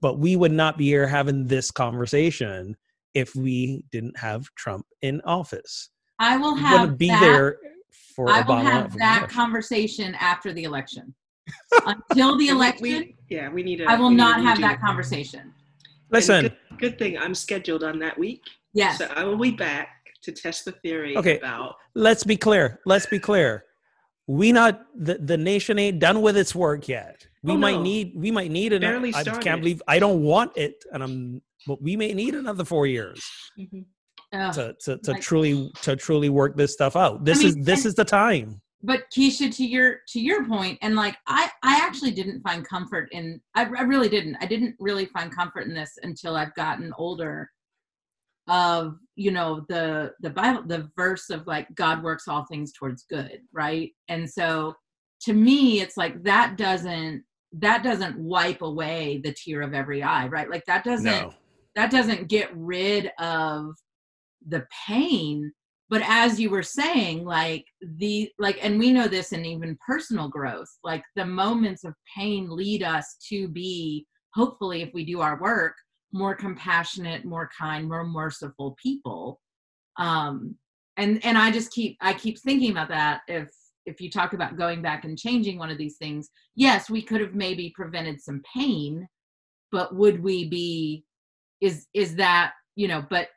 But 0.00 0.18
we 0.18 0.36
would 0.36 0.52
not 0.52 0.78
be 0.78 0.86
here 0.86 1.08
having 1.08 1.46
this 1.46 1.70
conversation 1.70 2.76
if 3.14 3.34
we 3.34 3.84
didn't 3.90 4.18
have 4.18 4.46
Trump 4.54 4.86
in 5.02 5.20
office. 5.22 5.90
I 6.18 6.36
will 6.36 6.54
have 6.54 6.98
be 6.98 7.08
that, 7.08 7.20
there 7.20 7.58
for 8.14 8.30
I 8.30 8.42
will 8.42 8.56
have 8.56 8.96
that 8.98 9.28
conversation 9.28 10.14
after 10.20 10.52
the 10.52 10.64
election. 10.64 11.14
Until 11.86 12.38
the 12.38 12.48
election, 12.48 12.82
we, 12.82 13.16
yeah, 13.28 13.48
we 13.48 13.62
need. 13.62 13.80
A, 13.80 13.90
I 13.90 13.96
will 13.96 14.10
not 14.10 14.40
have 14.42 14.60
that 14.60 14.80
conversation. 14.80 15.52
Listen, 16.10 16.42
good, 16.42 16.56
good, 16.78 16.98
thing 16.98 17.18
I'm 17.18 17.34
scheduled 17.34 17.82
on 17.82 17.98
that 18.00 18.18
week. 18.18 18.42
Yes, 18.72 18.98
so 18.98 19.06
I 19.14 19.24
will 19.24 19.38
be 19.38 19.50
back 19.50 19.88
to 20.22 20.32
test 20.32 20.64
the 20.64 20.72
theory. 20.72 21.16
Okay, 21.16 21.38
about. 21.38 21.76
Let's 21.94 22.24
be 22.24 22.36
clear. 22.36 22.80
Let's 22.86 23.06
be 23.06 23.18
clear. 23.18 23.64
We 24.26 24.52
not 24.52 24.86
the, 24.96 25.18
the 25.18 25.36
nation 25.36 25.78
ain't 25.78 25.98
done 25.98 26.22
with 26.22 26.36
its 26.36 26.54
work 26.54 26.88
yet. 26.88 27.26
We 27.42 27.52
oh, 27.52 27.56
might 27.58 27.76
no. 27.76 27.82
need 27.82 28.12
we 28.16 28.30
might 28.30 28.50
need 28.50 28.72
an. 28.72 28.84
I 28.84 29.22
can't 29.22 29.60
believe 29.60 29.82
I 29.86 29.98
don't 29.98 30.22
want 30.22 30.52
it, 30.56 30.82
and 30.92 31.02
I'm 31.02 31.42
but 31.66 31.82
we 31.82 31.96
may 31.96 32.12
need 32.14 32.34
another 32.34 32.64
four 32.64 32.86
years 32.86 33.22
mm-hmm. 33.58 34.50
to 34.52 34.74
to, 34.84 34.98
to 34.98 35.14
truly 35.14 35.70
to 35.82 35.96
truly 35.96 36.28
work 36.28 36.56
this 36.56 36.72
stuff 36.72 36.96
out. 36.96 37.24
This 37.24 37.38
I 37.38 37.40
mean, 37.40 37.48
is 37.48 37.64
this 37.66 37.80
and, 37.80 37.86
is 37.86 37.94
the 37.94 38.04
time. 38.04 38.60
But 38.86 39.04
Keisha, 39.16 39.54
to 39.56 39.64
your 39.64 40.00
to 40.08 40.20
your 40.20 40.46
point, 40.46 40.78
and 40.82 40.94
like 40.94 41.16
I 41.26 41.50
I 41.62 41.80
actually 41.82 42.10
didn't 42.10 42.42
find 42.42 42.68
comfort 42.68 43.08
in 43.12 43.40
I, 43.54 43.62
I 43.62 43.82
really 43.82 44.10
didn't 44.10 44.36
I 44.40 44.46
didn't 44.46 44.76
really 44.78 45.06
find 45.06 45.34
comfort 45.34 45.66
in 45.66 45.74
this 45.74 45.92
until 46.02 46.36
I've 46.36 46.54
gotten 46.54 46.92
older. 46.98 47.50
Of 48.46 48.96
you 49.16 49.30
know 49.30 49.64
the 49.70 50.12
the 50.20 50.28
Bible 50.28 50.64
the 50.66 50.90
verse 50.96 51.30
of 51.30 51.46
like 51.46 51.66
God 51.74 52.02
works 52.02 52.28
all 52.28 52.44
things 52.44 52.72
towards 52.72 53.04
good, 53.04 53.40
right? 53.54 53.90
And 54.10 54.28
so 54.28 54.74
to 55.22 55.32
me, 55.32 55.80
it's 55.80 55.96
like 55.96 56.22
that 56.24 56.58
doesn't 56.58 57.24
that 57.52 57.82
doesn't 57.82 58.18
wipe 58.18 58.60
away 58.60 59.22
the 59.24 59.32
tear 59.32 59.62
of 59.62 59.72
every 59.72 60.02
eye, 60.02 60.26
right? 60.26 60.50
Like 60.50 60.66
that 60.66 60.84
doesn't 60.84 61.06
no 61.06 61.32
that 61.74 61.90
doesn't 61.90 62.28
get 62.28 62.50
rid 62.54 63.10
of 63.18 63.74
the 64.46 64.66
pain 64.86 65.52
but 65.94 66.02
as 66.08 66.40
you 66.40 66.50
were 66.50 66.60
saying 66.60 67.24
like 67.24 67.64
the 67.98 68.28
like 68.40 68.58
and 68.60 68.80
we 68.80 68.92
know 68.92 69.06
this 69.06 69.30
in 69.30 69.44
even 69.44 69.78
personal 69.86 70.28
growth 70.28 70.66
like 70.82 71.04
the 71.14 71.24
moments 71.24 71.84
of 71.84 71.94
pain 72.16 72.50
lead 72.50 72.82
us 72.82 73.16
to 73.28 73.46
be 73.46 74.04
hopefully 74.34 74.82
if 74.82 74.90
we 74.92 75.04
do 75.04 75.20
our 75.20 75.40
work 75.40 75.72
more 76.12 76.34
compassionate 76.34 77.24
more 77.24 77.48
kind 77.56 77.88
more 77.88 78.02
merciful 78.02 78.76
people. 78.82 79.40
Um 79.96 80.56
and 80.96 81.24
and 81.24 81.38
i 81.38 81.52
just 81.52 81.70
keep 81.70 81.96
i 82.00 82.12
keep 82.12 82.40
thinking 82.40 82.72
about 82.72 82.88
that. 82.88 83.20
If 83.28 83.50
if 83.86 84.00
you 84.00 84.10
talk 84.10 84.32
about 84.32 84.56
going 84.56 84.82
back 84.82 85.04
and 85.04 85.16
changing 85.16 85.58
one 85.58 85.70
of 85.70 85.78
these 85.78 85.96
things 85.98 86.28
yes 86.56 86.90
we 86.90 87.02
could 87.02 87.20
have 87.20 87.34
maybe 87.34 87.72
prevented 87.76 88.20
some 88.20 88.42
pain 88.52 89.06
but 89.70 89.94
would 89.94 90.20
we 90.20 90.48
be 90.48 91.04
is 91.60 91.86
is 91.94 92.16
that 92.16 92.52
you 92.74 92.88
know 92.88 93.06
but 93.08 93.28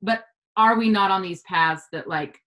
but 0.00 0.24
are 0.56 0.78
we 0.78 0.88
not 0.88 1.10
on 1.10 1.22
these 1.22 1.42
paths 1.42 1.84
that 1.92 2.08
like 2.08 2.38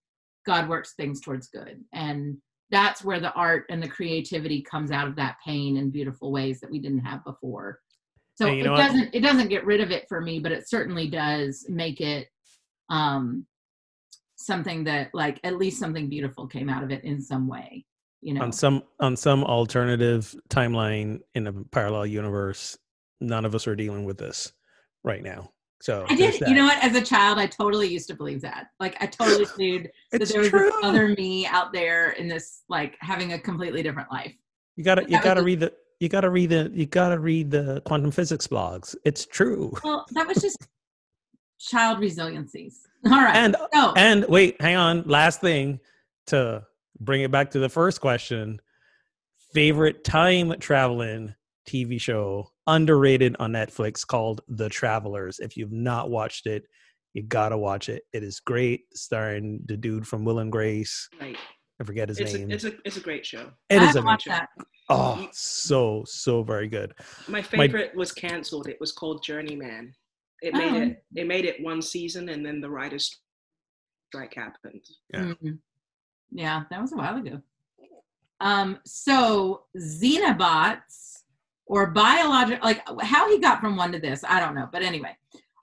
god 0.46 0.68
works 0.70 0.94
things 0.96 1.22
towards 1.22 1.48
good 1.48 1.84
and 1.94 2.38
that's 2.72 3.04
where 3.04 3.20
the 3.20 3.34
art 3.34 3.66
and 3.70 3.82
the 3.82 3.88
creativity 3.88 4.62
comes 4.62 4.92
out 4.92 5.08
of 5.08 5.16
that 5.16 5.38
pain 5.46 5.78
in 5.78 5.90
beautiful 5.90 6.32
ways 6.32 6.60
that 6.60 6.72
we 6.72 6.80
didn't 6.80 7.06
have 7.06 7.24
before 7.24 7.80
so 8.36 8.48
it 8.48 8.64
doesn't 8.64 9.06
what? 9.06 9.16
it 9.16 9.22
doesn't 9.22 9.50
get 9.50 9.66
rid 9.66 9.82
of 9.82 9.92
it 9.92 10.06
for 10.08 10.22
me 10.22 10.40
but 10.40 10.52
it 10.52 10.68
certainly 10.68 11.08
does 11.08 11.66
make 11.70 12.02
it 12.02 12.28
um 12.90 13.46
something 14.36 14.84
that 14.84 15.10
like 15.14 15.40
at 15.44 15.58
least 15.58 15.80
something 15.80 16.10
beautiful 16.10 16.48
came 16.48 16.70
out 16.70 16.84
of 16.84 16.92
it 16.92 17.04
in 17.04 17.22
some 17.22 17.48
way 17.48 17.86
you 18.22 18.34
know 18.34 18.42
on 18.42 18.52
some 18.52 18.84
on 19.00 19.16
some 19.16 19.44
alternative 19.44 20.36
timeline 20.50 21.20
in 21.34 21.48
a 21.48 21.54
parallel 21.72 22.06
universe 22.06 22.78
none 23.22 23.46
of 23.46 23.56
us 23.56 23.68
are 23.68 23.76
dealing 23.76 24.06
with 24.06 24.18
this 24.18 24.52
right 25.04 25.24
now. 25.24 25.52
So 25.82 26.06
I 26.10 26.16
did. 26.16 26.40
You 26.42 26.56
know 26.56 26.66
what? 26.66 26.84
As 26.84 26.96
a 26.96 27.02
child, 27.02 27.38
I 27.38 27.48
totally 27.48 27.88
used 27.88 28.08
to 28.08 28.16
believe 28.16 28.42
that. 28.42 28.68
Like, 28.80 28.98
I 29.02 29.06
totally 29.06 29.46
believed 29.58 29.90
that 30.12 30.28
there 30.28 30.40
was 30.40 30.50
true. 30.50 30.72
this 30.72 30.74
other 30.84 31.10
me 31.10 31.46
out 31.46 31.74
there 31.74 32.12
in 32.12 32.28
this, 32.28 32.64
like, 32.70 32.98
having 33.02 33.34
a 33.34 33.40
completely 33.40 33.84
different 33.84 34.12
life. 34.12 34.34
You 34.76 34.84
gotta 34.84 35.06
you 35.08 35.22
gotta 35.22 35.42
read 35.42 35.62
the 35.62 35.74
you 36.00 36.10
gotta 36.10 36.30
read 36.30 36.50
the 36.50 36.70
you 36.74 36.86
gotta 36.86 37.18
read 37.18 37.52
the 37.52 37.82
quantum 37.86 38.12
physics 38.12 38.48
blogs. 38.48 38.96
It's 39.06 39.26
true. 39.26 39.74
Well, 39.84 40.06
that 40.12 40.28
was 40.28 40.38
just 40.38 40.58
child 41.60 42.00
resiliencies. 42.00 42.80
All 43.06 43.12
right. 43.12 43.36
And 43.36 43.56
so, 43.74 43.94
and 43.96 44.26
wait, 44.28 44.62
hang 44.62 44.76
on. 44.76 45.04
Last 45.04 45.40
thing 45.40 45.80
to 46.28 46.66
bring 47.00 47.22
it 47.22 47.32
back 47.32 47.52
to 47.52 47.60
the 47.60 47.70
first 47.70 48.02
question. 48.02 48.60
Favorite 49.54 50.04
time 50.04 50.54
traveling 50.60 51.34
TV 51.68 52.00
show 52.00 52.48
underrated 52.68 53.36
on 53.40 53.52
Netflix 53.54 54.06
called 54.06 54.42
The 54.48 54.70
Travelers. 54.70 55.40
If 55.40 55.58
you've 55.58 55.72
not 55.72 56.10
watched 56.10 56.46
it, 56.48 56.64
you 57.14 57.24
gotta 57.24 57.58
watch 57.58 57.90
it. 57.90 58.04
It 58.14 58.24
is 58.24 58.40
great, 58.40 58.82
starring 58.94 59.62
the 59.66 59.78
dude 59.78 60.08
from 60.08 60.26
Will 60.26 60.40
and 60.40 60.52
Grace. 60.52 61.08
Right. 61.20 61.38
I 61.80 61.84
forget 61.84 62.08
his 62.10 62.20
It's 62.20 62.34
name. 62.34 62.52
a, 62.52 62.54
it's 62.54 62.64
a 62.64 62.72
it's 62.86 62.98
a 62.98 63.02
great 63.02 63.26
show. 63.26 63.52
It 63.70 63.80
I 63.80 63.84
is 63.84 63.88
haven't 63.88 64.04
a 64.04 64.06
watched 64.06 64.28
that. 64.28 64.48
oh 64.90 65.28
so 65.34 66.04
so 66.08 66.42
very 66.44 66.68
good. 66.68 66.94
My 67.28 67.42
favorite 67.42 67.94
was 67.96 68.12
canceled. 68.12 68.68
It 68.68 68.78
was 68.80 68.92
called 68.92 69.24
Journeyman. 69.24 69.94
It 70.42 70.54
made 70.54 70.74
Oh. 70.74 70.82
it. 70.82 71.04
It 71.16 71.28
made 71.28 71.46
it 71.46 71.62
one 71.62 71.82
season, 71.82 72.30
and 72.30 72.46
then 72.46 72.62
the 72.62 72.70
writers' 72.70 73.20
strike 74.10 74.34
happened. 74.36 74.86
Yeah. 75.14 75.34
Mhm. 75.42 75.60
Yeah, 76.32 76.64
that 76.70 76.82
was 76.82 76.92
a 76.94 76.98
while 76.98 77.18
ago. 77.18 77.42
Um, 78.42 78.80
so 78.86 79.64
xenobots 79.78 81.15
or 81.68 81.88
biological, 81.88 82.64
like 82.64 82.82
how 83.02 83.30
he 83.30 83.40
got 83.40 83.60
from 83.60 83.76
one 83.76 83.92
to 83.92 84.00
this, 84.00 84.24
I 84.24 84.40
don't 84.40 84.56
know, 84.56 84.70
but 84.72 84.82
anyway, 84.82 85.16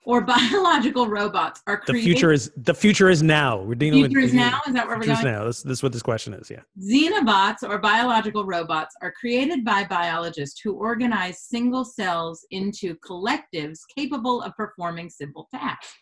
or 0.05 0.21
biological 0.21 1.07
robots 1.07 1.61
are 1.67 1.81
The 1.87 1.93
future 1.93 2.31
is 2.31 2.51
the 2.57 2.73
future 2.73 3.09
is 3.09 3.23
now. 3.23 3.61
We're 3.61 3.75
dealing 3.75 4.01
with 4.01 4.11
future 4.11 4.25
is 4.25 4.33
now. 4.33 4.61
Is 4.67 4.73
that 4.73 4.87
where 4.87 4.97
we're 4.97 5.03
Future 5.03 5.19
is 5.19 5.23
going? 5.23 5.33
now. 5.33 5.45
This, 5.45 5.63
this 5.63 5.79
is 5.79 5.83
what 5.83 5.93
this 5.93 6.01
question 6.01 6.33
is. 6.33 6.51
Yeah. 6.51 6.61
Xenobots 6.79 7.63
or 7.67 7.77
biological 7.79 8.45
robots 8.45 8.95
are 9.01 9.11
created 9.11 9.63
by 9.63 9.85
biologists 9.85 10.59
who 10.59 10.73
organize 10.73 11.41
single 11.41 11.85
cells 11.85 12.45
into 12.51 12.95
collectives 12.97 13.79
capable 13.95 14.41
of 14.41 14.55
performing 14.55 15.09
simple 15.09 15.47
tasks. 15.53 15.93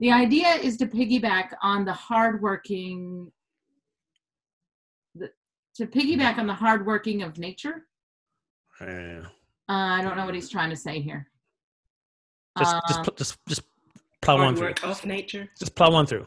The 0.00 0.12
idea 0.12 0.48
is 0.54 0.76
to 0.78 0.86
piggyback 0.86 1.54
on 1.62 1.84
the 1.84 1.92
hardworking, 1.92 3.30
the, 5.14 5.30
to 5.76 5.86
piggyback 5.86 6.36
on 6.38 6.46
the 6.46 6.54
hardworking 6.54 7.22
of 7.22 7.38
nature. 7.38 7.86
Yeah. 8.80 9.22
Uh, 9.68 9.72
I 9.98 10.02
don't 10.02 10.16
know 10.16 10.24
what 10.26 10.34
he's 10.34 10.50
trying 10.50 10.70
to 10.70 10.76
say 10.76 11.00
here. 11.00 11.28
Just 12.58 12.74
just 12.88 12.98
Um, 12.98 13.04
pl- 13.04 13.14
just 13.16 13.38
just 13.48 13.62
plow 14.22 14.34
one 14.36 14.44
Hard 14.44 14.56
through. 14.58 14.66
work 14.68 14.84
of 14.84 15.06
nature. 15.06 15.48
Just 15.58 15.74
plow 15.74 15.90
one 15.90 16.06
through. 16.06 16.26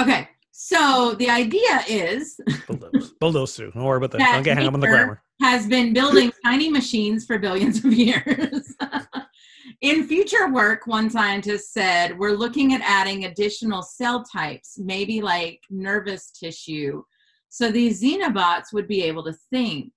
okay, 0.00 0.28
so 0.52 1.14
the 1.18 1.28
idea 1.30 1.82
is 1.88 2.40
Bulldoze. 2.66 3.12
Bulldoze 3.20 3.56
through. 3.56 3.70
Don't 3.72 3.84
worry 3.84 3.98
about 3.98 4.10
that. 4.12 4.18
That 4.18 4.34
Don't 4.34 4.42
get 4.42 4.56
hung 4.58 4.66
up 4.66 4.74
on 4.74 4.80
the 4.80 4.86
grammar. 4.86 5.22
has 5.40 5.66
been 5.66 5.92
building 5.92 6.32
tiny 6.44 6.68
machines 6.70 7.24
for 7.26 7.38
billions 7.38 7.84
of 7.84 7.92
years. 7.92 8.74
In 9.82 10.08
future 10.08 10.48
work, 10.50 10.86
one 10.88 11.08
scientist 11.10 11.72
said, 11.72 12.18
we're 12.18 12.32
looking 12.32 12.74
at 12.74 12.80
adding 12.82 13.26
additional 13.26 13.82
cell 13.82 14.24
types, 14.24 14.76
maybe 14.78 15.20
like 15.20 15.60
nervous 15.70 16.30
tissue. 16.32 17.02
So 17.48 17.70
these 17.70 18.02
xenobots 18.02 18.72
would 18.72 18.88
be 18.88 19.02
able 19.04 19.22
to 19.24 19.34
think. 19.50 19.92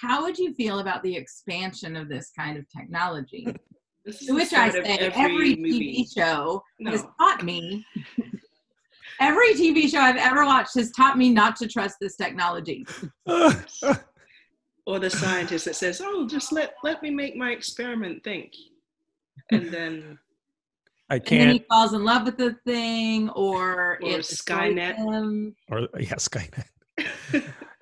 How 0.00 0.22
would 0.22 0.38
you 0.38 0.54
feel 0.54 0.80
about 0.80 1.02
the 1.02 1.14
expansion 1.16 1.96
of 1.96 2.08
this 2.08 2.30
kind 2.36 2.58
of 2.58 2.68
technology? 2.68 3.46
To 4.24 4.34
which 4.34 4.52
I 4.52 4.70
start 4.70 4.86
say, 4.86 4.98
every, 4.98 5.56
movie. 5.56 6.04
TV 6.06 6.14
show 6.16 6.62
has 6.86 7.04
taught 7.18 7.42
me. 7.42 7.84
every 9.18 9.52
TV 9.54 9.90
show 9.90 9.98
I've 9.98 10.14
ever 10.14 10.44
watched 10.44 10.76
has 10.76 10.92
taught 10.92 11.18
me 11.18 11.30
not 11.30 11.56
to 11.56 11.66
trust 11.66 11.96
this 12.00 12.14
technology. 12.14 12.86
or 13.26 15.00
the 15.00 15.10
scientist 15.10 15.64
that 15.64 15.74
says, 15.74 16.00
"Oh, 16.04 16.24
just 16.24 16.52
let 16.52 16.74
let 16.84 17.02
me 17.02 17.10
make 17.10 17.34
my 17.34 17.50
experiment 17.50 18.22
think," 18.22 18.52
and 19.50 19.72
then 19.72 20.18
I 21.10 21.18
can't. 21.18 21.32
and 21.32 21.50
then 21.50 21.56
he 21.56 21.64
falls 21.68 21.92
in 21.92 22.04
love 22.04 22.26
with 22.26 22.36
the 22.36 22.56
thing, 22.64 23.28
or, 23.30 23.98
Or 24.02 24.08
it 24.08 24.20
Skynet. 24.20 25.52
Or 25.68 25.88
yeah, 25.98 26.14
Skynet. 26.14 26.64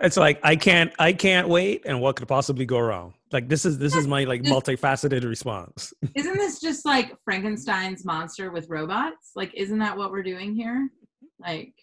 It's 0.01 0.17
like 0.17 0.41
I 0.43 0.57
can't. 0.57 0.93
I 0.99 1.13
can't 1.13 1.49
wait. 1.49 1.83
And 1.87 2.01
what 2.01 2.17
could 2.17 2.29
possibly 2.29 2.67
go 2.67 2.81
wrong? 2.81 3.15
Like 3.33 3.49
this 3.49 3.65
is 3.65 3.79
this 3.79 3.95
is 3.95 4.07
my 4.07 4.25
like 4.25 4.43
multifaceted 4.43 5.25
response. 5.25 5.95
Isn't 6.15 6.37
this 6.37 6.61
just 6.61 6.85
like 6.85 7.15
Frankenstein's 7.25 8.05
monster 8.05 8.51
with 8.51 8.69
robots? 8.69 9.31
Like, 9.37 9.55
isn't 9.55 9.79
that 9.79 9.97
what 9.97 10.11
we're 10.11 10.25
doing 10.25 10.55
here? 10.55 10.91
Like, 11.39 11.75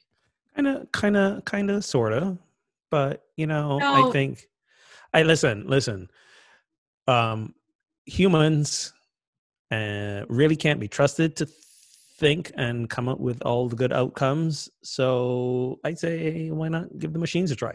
kind 0.56 0.68
of 0.68 0.92
kind 0.92 1.18
of 1.18 1.46
kind 1.46 1.72
of 1.72 1.86
sort 1.86 2.14
of 2.14 2.38
but 2.90 3.24
you 3.38 3.48
know 3.48 3.80
i 3.82 4.12
think 4.12 4.48
i 5.14 5.24
listen 5.24 5.66
listen 5.68 6.10
um 7.08 7.54
humans 8.06 8.94
uh, 9.72 10.26
really 10.28 10.58
can't 10.58 10.82
be 10.82 10.88
trusted 10.88 11.36
to 11.38 11.48
think 12.22 12.52
and 12.56 12.88
come 12.88 13.10
up 13.10 13.20
with 13.20 13.42
all 13.42 13.68
the 13.68 13.76
good 13.76 13.92
outcomes. 13.92 14.70
So 14.84 15.80
I'd 15.84 16.00
say 16.00 16.52
why 16.52 16.70
not 16.70 16.98
give 17.00 17.12
the 17.12 17.20
machines 17.20 17.52
a 17.52 17.56
try? 17.56 17.74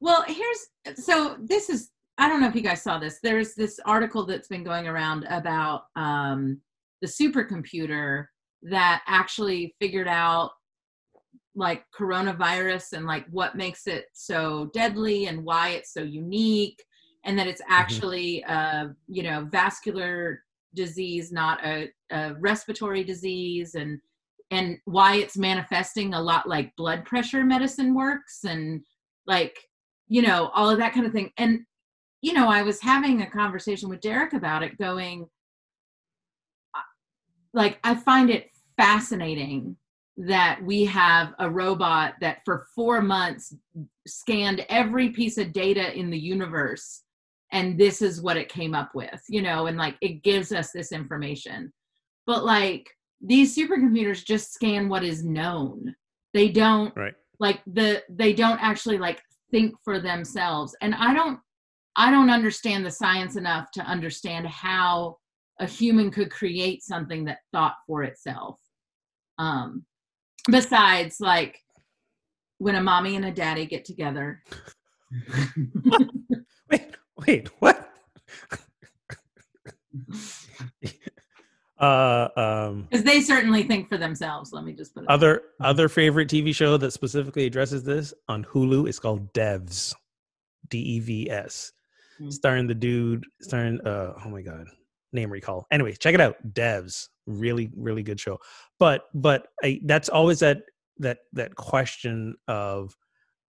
Well, 0.00 0.22
here's 0.28 1.04
so 1.04 1.36
this 1.40 1.70
is 1.70 1.90
I 2.18 2.28
don't 2.28 2.40
know 2.40 2.48
if 2.48 2.54
you 2.54 2.60
guys 2.60 2.82
saw 2.82 2.98
this. 2.98 3.18
There's 3.22 3.54
this 3.54 3.80
article 3.86 4.26
that's 4.26 4.46
been 4.46 4.62
going 4.62 4.86
around 4.86 5.24
about 5.30 5.84
um, 5.96 6.60
the 7.00 7.08
supercomputer 7.08 8.26
that 8.64 9.02
actually 9.08 9.74
figured 9.80 10.06
out 10.06 10.50
like 11.54 11.84
coronavirus 11.98 12.92
and 12.92 13.06
like 13.06 13.26
what 13.30 13.56
makes 13.56 13.86
it 13.86 14.06
so 14.12 14.70
deadly 14.74 15.26
and 15.26 15.44
why 15.44 15.70
it's 15.70 15.92
so 15.92 16.02
unique 16.02 16.82
and 17.24 17.38
that 17.38 17.46
it's 17.46 17.60
actually 17.68 18.42
uh 18.44 18.86
you 19.06 19.22
know 19.22 19.46
vascular 19.50 20.42
disease 20.74 21.32
not 21.32 21.64
a, 21.64 21.90
a 22.10 22.34
respiratory 22.40 23.04
disease 23.04 23.74
and 23.74 24.00
and 24.50 24.78
why 24.84 25.16
it's 25.16 25.36
manifesting 25.36 26.12
a 26.12 26.20
lot 26.20 26.48
like 26.48 26.76
blood 26.76 27.04
pressure 27.04 27.44
medicine 27.44 27.94
works 27.94 28.44
and 28.44 28.82
like 29.26 29.56
you 30.08 30.22
know 30.22 30.50
all 30.54 30.68
of 30.68 30.78
that 30.78 30.92
kind 30.92 31.06
of 31.06 31.12
thing. 31.12 31.30
And 31.38 31.60
you 32.22 32.32
know 32.32 32.48
i 32.48 32.62
was 32.62 32.80
having 32.80 33.20
a 33.20 33.30
conversation 33.30 33.88
with 33.90 34.00
derek 34.00 34.32
about 34.32 34.62
it 34.62 34.78
going 34.78 35.26
like 37.52 37.78
i 37.84 37.94
find 37.94 38.30
it 38.30 38.48
fascinating 38.76 39.76
that 40.16 40.62
we 40.62 40.84
have 40.84 41.34
a 41.38 41.50
robot 41.50 42.14
that 42.20 42.38
for 42.44 42.66
four 42.74 43.02
months 43.02 43.54
scanned 44.06 44.64
every 44.68 45.10
piece 45.10 45.36
of 45.36 45.52
data 45.52 45.96
in 45.98 46.10
the 46.10 46.18
universe 46.18 47.02
and 47.52 47.78
this 47.78 48.02
is 48.02 48.22
what 48.22 48.36
it 48.36 48.48
came 48.48 48.74
up 48.74 48.90
with 48.94 49.22
you 49.28 49.42
know 49.42 49.66
and 49.66 49.76
like 49.78 49.96
it 50.00 50.22
gives 50.22 50.52
us 50.52 50.72
this 50.72 50.92
information. 50.92 51.72
But 52.26 52.44
like 52.44 52.88
these 53.20 53.56
supercomputers 53.56 54.24
just 54.24 54.52
scan 54.52 54.88
what 54.88 55.04
is 55.04 55.24
known. 55.24 55.94
They 56.34 56.48
don't 56.48 56.94
right. 56.96 57.14
like 57.38 57.60
the 57.66 58.02
they 58.08 58.32
don't 58.32 58.62
actually 58.62 58.98
like 58.98 59.20
think 59.50 59.74
for 59.84 60.00
themselves. 60.00 60.74
And 60.80 60.94
i 60.94 61.14
don't 61.14 61.38
i 61.96 62.10
don't 62.10 62.30
understand 62.30 62.84
the 62.84 62.90
science 62.90 63.36
enough 63.36 63.70
to 63.72 63.82
understand 63.82 64.46
how 64.46 65.18
a 65.60 65.66
human 65.66 66.10
could 66.10 66.30
create 66.30 66.82
something 66.82 67.24
that 67.26 67.38
thought 67.52 67.76
for 67.86 68.02
itself. 68.02 68.58
Um 69.38 69.84
besides 70.50 71.16
like 71.20 71.58
when 72.58 72.76
a 72.76 72.82
mommy 72.82 73.16
and 73.16 73.24
a 73.24 73.30
daddy 73.30 73.66
get 73.66 73.84
together. 73.84 74.42
Wait 76.70 76.96
wait 77.26 77.48
what? 77.60 77.88
Uh 81.78 82.28
um 82.36 82.86
because 82.88 83.04
they 83.04 83.20
certainly 83.20 83.64
think 83.64 83.88
for 83.88 83.98
themselves 83.98 84.52
let 84.52 84.62
me 84.62 84.72
just 84.72 84.94
put 84.94 85.02
it 85.02 85.08
other 85.10 85.42
other 85.60 85.88
favorite 85.88 86.28
tv 86.28 86.54
show 86.54 86.76
that 86.76 86.92
specifically 86.92 87.44
addresses 87.44 87.82
this 87.82 88.14
on 88.28 88.44
hulu 88.44 88.88
is 88.88 89.00
called 89.00 89.32
devs 89.32 89.92
d-e-v-s 90.68 91.72
Hmm. 92.18 92.30
starring 92.30 92.66
the 92.66 92.74
dude 92.74 93.24
starring 93.40 93.80
uh 93.86 94.12
oh 94.24 94.28
my 94.28 94.42
god 94.42 94.66
name 95.12 95.30
recall. 95.30 95.66
Anyway 95.70 95.92
check 95.92 96.14
it 96.14 96.20
out 96.20 96.36
devs. 96.52 97.08
Really 97.26 97.70
really 97.76 98.02
good 98.02 98.20
show. 98.20 98.38
But 98.78 99.04
but 99.14 99.48
I, 99.62 99.80
that's 99.84 100.08
always 100.08 100.40
that 100.40 100.62
that 100.98 101.18
that 101.32 101.54
question 101.54 102.36
of 102.48 102.96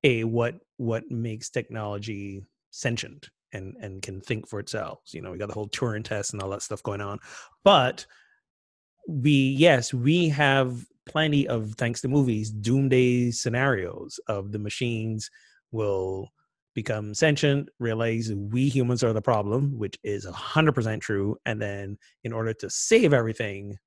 a 0.04 0.24
what 0.24 0.56
what 0.78 1.10
makes 1.10 1.50
technology 1.50 2.44
sentient 2.72 3.30
and 3.54 3.76
and 3.80 4.02
can 4.02 4.20
think 4.22 4.48
for 4.48 4.60
itself 4.60 5.00
you 5.12 5.22
know 5.22 5.32
we 5.32 5.38
got 5.38 5.48
the 5.48 5.54
whole 5.54 5.70
turing 5.70 6.04
test 6.04 6.34
and 6.34 6.42
all 6.42 6.50
that 6.50 6.62
stuff 6.62 6.84
going 6.84 7.02
on 7.02 7.20
but 7.64 8.06
we 9.08 9.32
yes 9.32 9.94
we 9.94 10.30
have 10.30 10.86
plenty 11.06 11.48
of 11.48 11.74
thanks 11.76 12.02
to 12.02 12.08
movies 12.08 12.50
doomsday 12.50 13.32
scenarios 13.32 14.20
of 14.28 14.52
the 14.52 14.60
machines 14.60 15.30
will 15.72 16.30
become 16.74 17.14
sentient 17.14 17.70
realize 17.80 18.32
we 18.34 18.68
humans 18.68 19.04
are 19.04 19.14
the 19.14 19.22
problem 19.22 19.78
which 19.78 19.98
is 20.04 20.26
100% 20.26 21.02
true 21.02 21.38
and 21.46 21.62
then 21.62 21.98
in 22.24 22.34
order 22.34 22.54
to 22.54 22.70
save 22.70 23.14
everything 23.14 23.78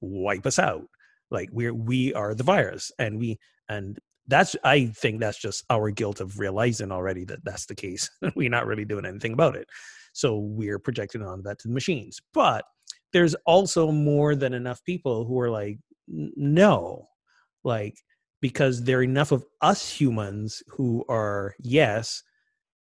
wipe 0.00 0.46
us 0.46 0.58
out. 0.58 0.86
Like 1.30 1.50
we're 1.52 1.74
we 1.74 2.14
are 2.14 2.34
the 2.34 2.44
virus, 2.44 2.90
and 2.98 3.18
we 3.18 3.38
and 3.68 3.98
that's 4.28 4.54
I 4.62 4.86
think 4.86 5.20
that's 5.20 5.38
just 5.38 5.64
our 5.70 5.90
guilt 5.90 6.20
of 6.20 6.38
realizing 6.38 6.92
already 6.92 7.24
that 7.24 7.44
that's 7.44 7.66
the 7.66 7.74
case. 7.74 8.10
we're 8.36 8.50
not 8.50 8.66
really 8.66 8.84
doing 8.84 9.06
anything 9.06 9.32
about 9.32 9.56
it, 9.56 9.68
so 10.12 10.38
we're 10.38 10.78
projecting 10.78 11.22
on 11.22 11.42
that 11.42 11.58
to 11.60 11.68
the 11.68 11.74
machines. 11.74 12.20
But 12.34 12.64
there's 13.12 13.34
also 13.46 13.90
more 13.90 14.34
than 14.34 14.52
enough 14.52 14.84
people 14.84 15.24
who 15.24 15.40
are 15.40 15.50
like, 15.50 15.78
no, 16.06 17.08
like 17.64 17.98
because 18.40 18.84
there 18.84 18.98
are 18.98 19.02
enough 19.02 19.32
of 19.32 19.44
us 19.62 19.90
humans 19.90 20.62
who 20.68 21.04
are 21.08 21.54
yes 21.60 22.22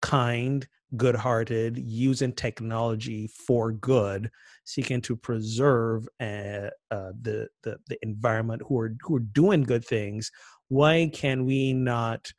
kind 0.03 0.67
good-hearted 0.97 1.79
using 1.79 2.33
technology 2.33 3.29
for 3.47 3.73
good 3.73 4.31
seeking 4.65 5.01
to 5.01 5.15
preserve 5.15 6.09
uh, 6.21 6.69
uh, 6.91 7.13
the, 7.23 7.49
the 7.63 7.77
the 7.87 7.97
environment 8.03 8.61
who 8.67 8.79
are 8.79 8.95
who 9.03 9.17
are 9.17 9.21
doing 9.33 9.63
good 9.63 9.85
things 9.85 10.33
why 10.71 11.11
can 11.13 11.45
we 11.45 11.75
not 11.75 12.33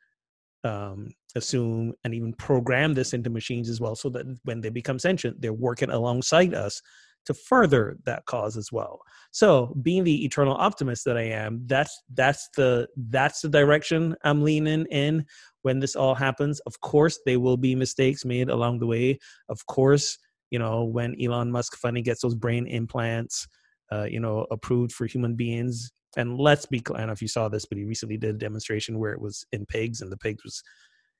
um, 0.64 1.10
assume 1.36 1.92
and 2.04 2.14
even 2.14 2.32
program 2.34 2.94
this 2.94 3.12
into 3.12 3.30
machines 3.30 3.68
as 3.68 3.80
well 3.80 3.94
so 3.94 4.08
that 4.10 4.26
when 4.44 4.60
they 4.60 4.70
become 4.70 4.98
sentient 4.98 5.40
they're 5.40 5.52
working 5.52 5.90
alongside 5.90 6.54
us 6.54 6.82
to 7.24 7.34
further 7.34 7.96
that 8.04 8.26
cause 8.26 8.56
as 8.56 8.72
well. 8.72 9.00
So 9.30 9.76
being 9.82 10.02
the 10.02 10.24
eternal 10.24 10.54
optimist 10.54 11.04
that 11.04 11.16
i 11.16 11.22
am 11.22 11.62
that's 11.66 12.02
that's 12.14 12.48
the 12.56 12.88
that's 13.10 13.40
the 13.40 13.48
direction 13.48 14.16
i'm 14.24 14.42
leaning 14.42 14.86
in 14.86 15.24
when 15.62 15.78
this 15.78 15.94
all 15.94 16.14
happens. 16.14 16.58
Of 16.60 16.80
course 16.80 17.20
there 17.24 17.38
will 17.38 17.56
be 17.56 17.74
mistakes 17.74 18.24
made 18.24 18.48
along 18.48 18.80
the 18.80 18.86
way. 18.86 19.18
Of 19.48 19.64
course 19.66 20.18
you 20.50 20.58
know 20.58 20.84
when 20.84 21.16
elon 21.20 21.50
musk 21.50 21.76
finally 21.76 22.02
gets 22.02 22.22
those 22.22 22.34
brain 22.34 22.66
implants 22.66 23.46
uh, 23.90 24.04
you 24.04 24.20
know 24.20 24.46
approved 24.50 24.92
for 24.92 25.06
human 25.06 25.34
beings 25.34 25.92
and 26.16 26.38
let's 26.38 26.66
be 26.66 26.80
clear, 26.80 26.98
I 26.98 27.00
don't 27.00 27.08
know 27.08 27.12
if 27.14 27.22
you 27.22 27.28
saw 27.28 27.48
this, 27.48 27.64
but 27.64 27.78
he 27.78 27.84
recently 27.84 28.16
did 28.16 28.34
a 28.34 28.38
demonstration 28.38 28.98
where 28.98 29.12
it 29.12 29.20
was 29.20 29.44
in 29.52 29.66
pigs 29.66 30.00
and 30.00 30.10
the 30.10 30.18
pigs 30.18 30.44
was 30.44 30.62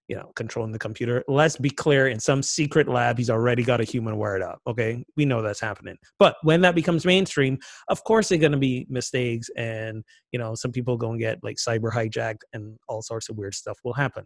you 0.08 0.16
know, 0.16 0.30
controlling 0.34 0.72
the 0.72 0.78
computer. 0.78 1.24
Let's 1.28 1.56
be 1.56 1.70
clear 1.70 2.08
in 2.08 2.18
some 2.18 2.42
secret 2.42 2.88
lab, 2.88 3.18
he's 3.18 3.30
already 3.30 3.62
got 3.62 3.80
a 3.80 3.84
human 3.84 4.16
wired 4.16 4.42
up. 4.42 4.60
Okay. 4.66 5.04
We 5.16 5.24
know 5.24 5.42
that's 5.42 5.60
happening. 5.60 5.96
But 6.18 6.36
when 6.42 6.60
that 6.62 6.74
becomes 6.74 7.06
mainstream, 7.06 7.58
of 7.88 8.02
course, 8.04 8.28
there 8.28 8.36
are 8.36 8.40
going 8.40 8.52
to 8.52 8.58
be 8.58 8.86
mistakes 8.90 9.48
and, 9.56 10.02
you 10.32 10.38
know, 10.38 10.54
some 10.54 10.72
people 10.72 10.96
go 10.96 11.10
and 11.10 11.20
get 11.20 11.38
like 11.42 11.56
cyber 11.56 11.90
hijacked 11.90 12.42
and 12.52 12.76
all 12.88 13.02
sorts 13.02 13.28
of 13.28 13.38
weird 13.38 13.54
stuff 13.54 13.78
will 13.84 13.94
happen. 13.94 14.24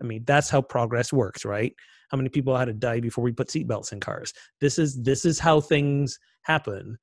I 0.00 0.04
mean, 0.04 0.24
that's 0.26 0.48
how 0.48 0.62
progress 0.62 1.12
works, 1.12 1.44
right? 1.44 1.74
How 2.10 2.16
many 2.16 2.30
people 2.30 2.56
had 2.56 2.66
to 2.66 2.72
die 2.72 3.00
before 3.00 3.22
we 3.22 3.32
put 3.32 3.48
seatbelts 3.48 3.92
in 3.92 4.00
cars? 4.00 4.32
This 4.60 4.78
is 4.78 5.00
this 5.02 5.24
is 5.24 5.38
how 5.38 5.60
things 5.60 6.18
happen. 6.42 6.96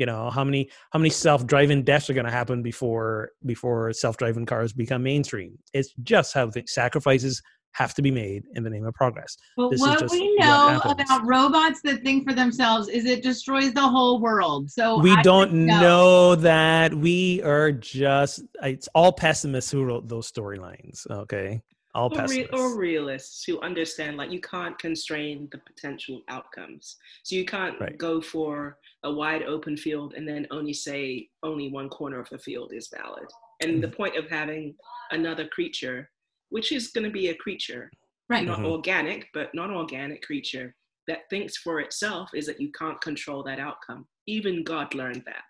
You 0.00 0.06
know, 0.06 0.30
how 0.30 0.44
many 0.44 0.70
how 0.92 0.98
many 0.98 1.10
self-driving 1.10 1.82
deaths 1.82 2.08
are 2.08 2.14
going 2.14 2.24
to 2.24 2.32
happen 2.32 2.62
before 2.62 3.32
before 3.44 3.92
self-driving 3.92 4.46
cars 4.46 4.72
become 4.72 5.02
mainstream? 5.02 5.58
It's 5.74 5.92
just 6.02 6.32
how 6.32 6.46
the 6.46 6.64
sacrifices 6.66 7.42
have 7.72 7.92
to 7.94 8.02
be 8.02 8.10
made 8.10 8.44
in 8.54 8.62
the 8.62 8.70
name 8.70 8.86
of 8.86 8.94
progress. 8.94 9.36
But 9.58 9.72
this 9.72 9.80
what 9.80 10.10
we 10.10 10.36
know 10.36 10.80
what 10.84 11.00
about 11.00 11.26
robots 11.26 11.82
that 11.84 12.02
think 12.02 12.26
for 12.26 12.34
themselves 12.34 12.88
is 12.88 13.04
it 13.04 13.22
destroys 13.22 13.74
the 13.74 13.86
whole 13.86 14.20
world. 14.20 14.70
So 14.70 14.98
we 15.00 15.12
I 15.12 15.22
don't 15.22 15.52
know. 15.52 15.80
know. 15.80 16.34
that. 16.36 16.94
We 16.94 17.42
are 17.42 17.70
just 17.70 18.42
it's 18.62 18.88
all 18.94 19.12
pessimists 19.12 19.70
who 19.70 19.84
wrote 19.84 20.08
those 20.08 20.32
storylines. 20.32 21.08
Okay. 21.10 21.60
All 21.94 22.08
or. 22.16 22.26
Re- 22.26 22.48
or 22.52 22.78
realists 22.78 23.44
who 23.44 23.60
understand 23.60 24.16
like 24.16 24.30
you 24.30 24.40
can't 24.40 24.78
constrain 24.78 25.48
the 25.50 25.58
potential 25.58 26.22
outcomes. 26.28 26.96
So 27.24 27.34
you 27.34 27.44
can't 27.44 27.80
right. 27.80 27.98
go 27.98 28.20
for 28.20 28.78
a 29.02 29.12
wide 29.12 29.42
open 29.42 29.76
field 29.76 30.14
and 30.14 30.28
then 30.28 30.46
only 30.50 30.72
say 30.72 31.28
only 31.42 31.68
one 31.70 31.88
corner 31.88 32.20
of 32.20 32.28
the 32.28 32.38
field 32.38 32.72
is 32.72 32.88
valid. 32.88 33.28
And 33.60 33.72
mm-hmm. 33.72 33.80
the 33.80 33.88
point 33.88 34.16
of 34.16 34.30
having 34.30 34.74
another 35.10 35.48
creature 35.48 36.08
which 36.50 36.72
is 36.72 36.88
going 36.88 37.04
to 37.04 37.10
be 37.10 37.28
a 37.28 37.34
creature, 37.34 37.90
right? 38.28 38.44
Not 38.44 38.58
mm-hmm. 38.58 38.66
organic, 38.66 39.28
but 39.32 39.54
non-organic 39.54 40.22
creature 40.22 40.74
that 41.08 41.30
thinks 41.30 41.56
for 41.56 41.80
itself 41.80 42.30
is 42.34 42.46
that 42.46 42.60
you 42.60 42.70
can't 42.72 43.00
control 43.00 43.42
that 43.44 43.58
outcome. 43.58 44.06
Even 44.26 44.62
God 44.62 44.94
learned 44.94 45.22
that 45.26 45.42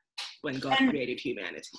when 0.42 0.59
God 0.59 0.76
and, 0.79 0.90
created 0.90 1.18
humanity. 1.18 1.76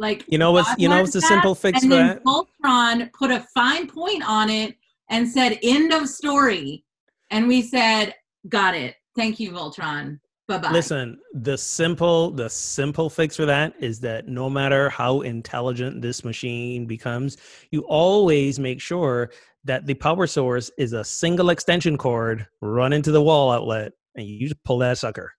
Like 0.00 0.24
you 0.28 0.38
know 0.38 0.50
what's 0.50 0.70
you 0.78 0.88
know 0.88 1.02
what's 1.02 1.14
a 1.14 1.20
simple 1.20 1.54
fix 1.54 1.82
and 1.82 1.92
for 1.92 1.96
then 1.96 2.06
that? 2.06 2.24
Voltron 2.24 3.12
put 3.12 3.30
a 3.30 3.46
fine 3.54 3.86
point 3.86 4.24
on 4.26 4.48
it 4.48 4.74
and 5.10 5.28
said 5.28 5.58
end 5.62 5.92
of 5.92 6.08
story, 6.08 6.86
and 7.30 7.46
we 7.46 7.60
said 7.60 8.14
got 8.48 8.74
it. 8.74 8.96
Thank 9.14 9.38
you, 9.38 9.52
Voltron. 9.52 10.18
Bye-bye. 10.48 10.72
Listen, 10.72 11.18
the 11.34 11.58
simple 11.58 12.30
the 12.30 12.48
simple 12.48 13.10
fix 13.10 13.36
for 13.36 13.44
that 13.44 13.74
is 13.78 14.00
that 14.00 14.26
no 14.26 14.48
matter 14.48 14.88
how 14.88 15.20
intelligent 15.20 16.00
this 16.00 16.24
machine 16.24 16.86
becomes, 16.86 17.36
you 17.70 17.82
always 17.82 18.58
make 18.58 18.80
sure 18.80 19.30
that 19.64 19.84
the 19.84 19.94
power 19.94 20.26
source 20.26 20.70
is 20.78 20.94
a 20.94 21.04
single 21.04 21.50
extension 21.50 21.98
cord 21.98 22.46
run 22.62 22.94
into 22.94 23.12
the 23.12 23.20
wall 23.20 23.52
outlet 23.52 23.92
and 24.14 24.26
you 24.26 24.48
just 24.48 24.64
pull 24.64 24.78
that 24.78 24.96
sucker. 24.96 25.34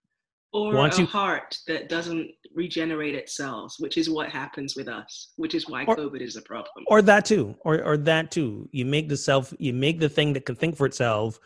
Or 0.54 0.76
Once 0.76 0.98
a 0.98 1.02
you, 1.02 1.08
heart 1.08 1.58
that 1.68 1.88
doesn't 1.88 2.30
regenerate 2.54 3.16
itself, 3.16 3.76
which 3.80 3.98
is 3.98 4.10
what 4.10 4.30
happens 4.30 4.76
with 4.76 4.90
us, 4.90 5.32
which 5.38 5.56
is 5.56 5.70
why 5.70 5.86
or, 5.86 5.96
COVID 5.96 6.20
is 6.20 6.36
a 6.36 6.42
problem. 6.42 6.84
Or 6.88 7.02
that 7.04 7.24
too. 7.24 7.56
Or 7.62 7.82
or 7.82 7.96
that 7.98 8.32
too. 8.32 8.68
You 8.74 8.84
make 8.84 9.08
the 9.08 9.16
self 9.16 9.54
you 9.60 9.72
make 9.72 10.00
the 10.00 10.10
thing 10.10 10.34
that 10.34 10.46
can 10.46 10.56
think 10.56 10.76
for 10.76 10.86
itself 10.86 11.40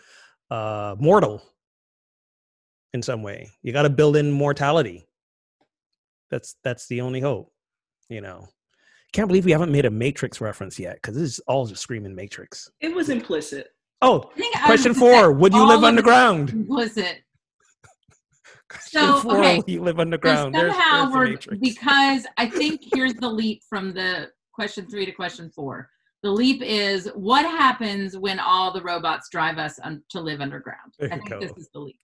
uh 0.50 0.96
mortal 0.98 1.44
in 2.94 3.04
some 3.04 3.22
way. 3.22 3.52
You 3.62 3.74
got 3.74 3.84
to 3.84 3.92
build 3.92 4.16
in 4.16 4.32
mortality. 4.32 5.08
That's 6.32 6.56
that's 6.64 6.88
the 6.88 7.02
only 7.02 7.20
hope. 7.20 7.52
You 8.10 8.22
know. 8.22 8.48
Can't 9.14 9.28
believe 9.28 9.46
we 9.46 9.52
haven't 9.52 9.72
made 9.72 9.86
a 9.86 9.92
Matrix 9.92 10.42
reference 10.42 10.78
yet 10.78 10.96
because 10.96 11.16
this 11.16 11.34
is 11.34 11.40
all 11.48 11.66
just 11.68 11.82
screaming 11.82 12.16
Matrix. 12.16 12.70
It 12.82 12.94
was 12.94 13.10
implicit. 13.10 13.68
Oh, 14.02 14.32
question 14.66 14.94
four: 14.94 15.32
Would 15.32 15.54
you 15.54 15.66
live 15.66 15.84
underground? 15.84 16.50
Implicit. 16.50 17.20
so, 18.82 19.22
okay. 19.30 19.62
You 19.68 19.82
live 19.82 20.00
underground? 20.00 20.56
So 20.56 20.62
somehow 20.62 21.12
we're 21.12 21.38
because 21.62 22.26
I 22.38 22.50
think 22.50 22.82
here's 22.94 23.14
the 23.14 23.30
leap 23.30 23.62
from 23.70 23.94
the 23.94 24.32
question 24.54 24.88
three 24.88 25.06
to 25.06 25.12
question 25.12 25.50
four. 25.50 25.90
The 26.24 26.32
leap 26.32 26.64
is 26.64 27.08
what 27.14 27.46
happens 27.46 28.18
when 28.18 28.40
all 28.40 28.74
the 28.74 28.82
robots 28.82 29.30
drive 29.30 29.60
us 29.60 29.80
un- 29.84 30.02
to 30.10 30.20
live 30.20 30.42
underground. 30.42 30.94
I 31.00 31.10
think 31.10 31.30
go. 31.30 31.40
this 31.40 31.52
is 31.58 31.70
the 31.74 31.80
leap. 31.80 32.00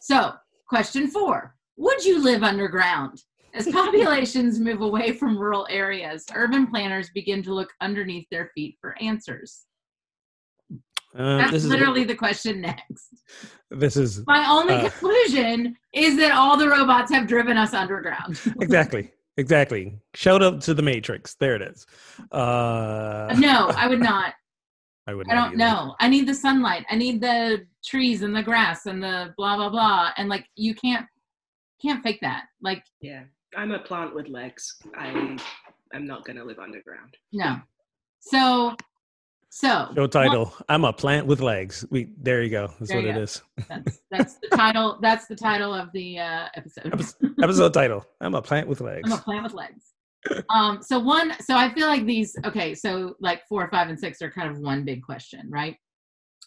So, 0.00 0.34
question 0.68 1.08
four 1.08 1.56
Would 1.76 2.04
you 2.04 2.22
live 2.22 2.44
underground? 2.44 3.22
As 3.52 3.66
populations 3.72 4.60
move 4.60 4.82
away 4.82 5.12
from 5.12 5.36
rural 5.36 5.66
areas, 5.68 6.24
urban 6.34 6.68
planners 6.68 7.10
begin 7.12 7.42
to 7.42 7.52
look 7.52 7.70
underneath 7.80 8.26
their 8.30 8.52
feet 8.54 8.76
for 8.80 8.96
answers. 9.02 9.66
Uh, 11.16 11.38
That's 11.38 11.64
literally 11.64 12.04
the 12.04 12.14
question 12.14 12.60
next. 12.60 13.08
This 13.70 13.96
is 13.96 14.24
my 14.26 14.46
only 14.48 14.74
uh, 14.74 14.88
conclusion 14.88 15.76
is 15.92 16.16
that 16.18 16.32
all 16.32 16.56
the 16.56 16.68
robots 16.68 17.10
have 17.12 17.26
driven 17.26 17.56
us 17.56 17.74
underground. 17.74 18.40
exactly. 18.60 19.12
Exactly. 19.36 19.98
Shout 20.14 20.42
out 20.42 20.60
to 20.62 20.74
the 20.74 20.82
Matrix. 20.82 21.34
There 21.34 21.56
it 21.56 21.62
is. 21.62 21.86
Uh, 22.30 23.34
no, 23.38 23.68
I 23.76 23.86
would 23.88 24.00
not. 24.00 24.34
I 25.06 25.14
would. 25.14 25.28
I 25.30 25.34
don't 25.34 25.56
know. 25.56 25.96
I 25.98 26.08
need 26.08 26.28
the 26.28 26.34
sunlight. 26.34 26.84
I 26.90 26.96
need 26.96 27.20
the 27.20 27.66
trees 27.84 28.22
and 28.22 28.36
the 28.36 28.42
grass 28.42 28.86
and 28.86 29.02
the 29.02 29.32
blah 29.36 29.56
blah 29.56 29.70
blah. 29.70 30.10
And 30.16 30.28
like 30.28 30.46
you 30.56 30.74
can't 30.74 31.06
can't 31.80 32.02
fake 32.02 32.18
that. 32.20 32.44
Like 32.60 32.84
yeah, 33.00 33.22
I'm 33.56 33.72
a 33.72 33.78
plant 33.78 34.14
with 34.14 34.28
legs. 34.28 34.76
I 34.94 35.38
I'm 35.92 36.04
not 36.04 36.24
gonna 36.24 36.44
live 36.44 36.58
underground. 36.58 37.16
No. 37.32 37.56
So 38.20 38.76
so 39.50 39.88
show 39.94 40.06
title. 40.06 40.54
I'm 40.68 40.84
a 40.84 40.92
plant 40.92 41.26
with 41.26 41.40
legs. 41.40 41.84
We 41.90 42.12
there 42.16 42.42
you 42.42 42.50
go. 42.50 42.72
That's 42.78 42.94
what 42.94 43.04
it 43.04 43.16
is. 43.16 43.42
That's, 43.68 44.00
that's 44.10 44.34
the 44.38 44.48
title. 44.56 44.98
That's 45.02 45.26
the 45.26 45.36
title 45.36 45.74
of 45.74 45.92
the 45.92 46.18
uh, 46.18 46.46
episode. 46.54 46.86
episode. 46.86 47.34
episode 47.42 47.74
title. 47.74 48.06
I'm 48.20 48.34
a 48.34 48.42
plant 48.42 48.68
with 48.68 48.80
legs. 48.80 49.10
I'm 49.10 49.18
a 49.18 49.22
plant 49.22 49.42
with 49.44 49.54
legs 49.54 49.90
um, 50.50 50.80
so 50.82 50.98
one, 50.98 51.34
so 51.40 51.56
I 51.56 51.72
feel 51.72 51.86
like 51.86 52.04
these, 52.04 52.36
okay, 52.44 52.74
so 52.74 53.14
like 53.20 53.42
four, 53.48 53.68
five, 53.70 53.88
and 53.88 53.98
six 53.98 54.20
are 54.22 54.30
kind 54.30 54.50
of 54.50 54.58
one 54.58 54.84
big 54.84 55.02
question, 55.02 55.48
right? 55.50 55.76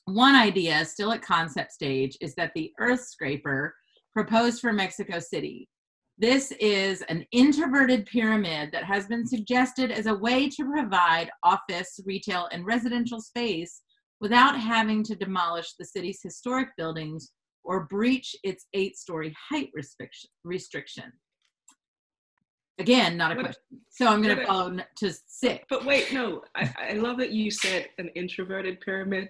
One 0.05 0.35
idea, 0.35 0.85
still 0.85 1.11
at 1.11 1.21
concept 1.21 1.71
stage, 1.71 2.17
is 2.21 2.35
that 2.35 2.51
the 2.55 2.71
Earth 2.79 3.01
scraper 3.01 3.73
proposed 4.11 4.61
for 4.61 4.73
Mexico 4.73 5.19
City. 5.19 5.69
This 6.17 6.51
is 6.59 7.01
an 7.03 7.25
introverted 7.31 8.05
pyramid 8.05 8.71
that 8.71 8.83
has 8.83 9.07
been 9.07 9.25
suggested 9.25 9.91
as 9.91 10.05
a 10.05 10.13
way 10.13 10.47
to 10.47 10.63
provide 10.63 11.31
office, 11.41 11.99
retail, 12.05 12.47
and 12.51 12.65
residential 12.65 13.19
space 13.19 13.81
without 14.21 14.57
having 14.57 15.03
to 15.03 15.15
demolish 15.15 15.73
the 15.73 15.85
city's 15.85 16.21
historic 16.21 16.69
buildings 16.77 17.31
or 17.63 17.85
breach 17.85 18.35
its 18.43 18.67
eight 18.73 18.95
story 18.95 19.35
height 19.49 19.71
restriction. 20.43 21.11
Again, 22.79 23.17
not 23.17 23.31
a 23.31 23.35
What- 23.35 23.45
question. 23.45 23.63
So 23.89 24.07
I'm 24.07 24.23
going 24.23 24.35
to 24.35 24.41
what- 24.43 24.47
phone 24.49 24.83
to 24.97 25.13
six. 25.27 25.63
But 25.69 25.85
wait, 25.85 26.11
no, 26.11 26.41
I, 26.55 26.73
I 26.89 26.93
love 26.93 27.17
that 27.19 27.29
you 27.29 27.51
said 27.51 27.89
an 27.99 28.07
introverted 28.15 28.81
pyramid. 28.81 29.29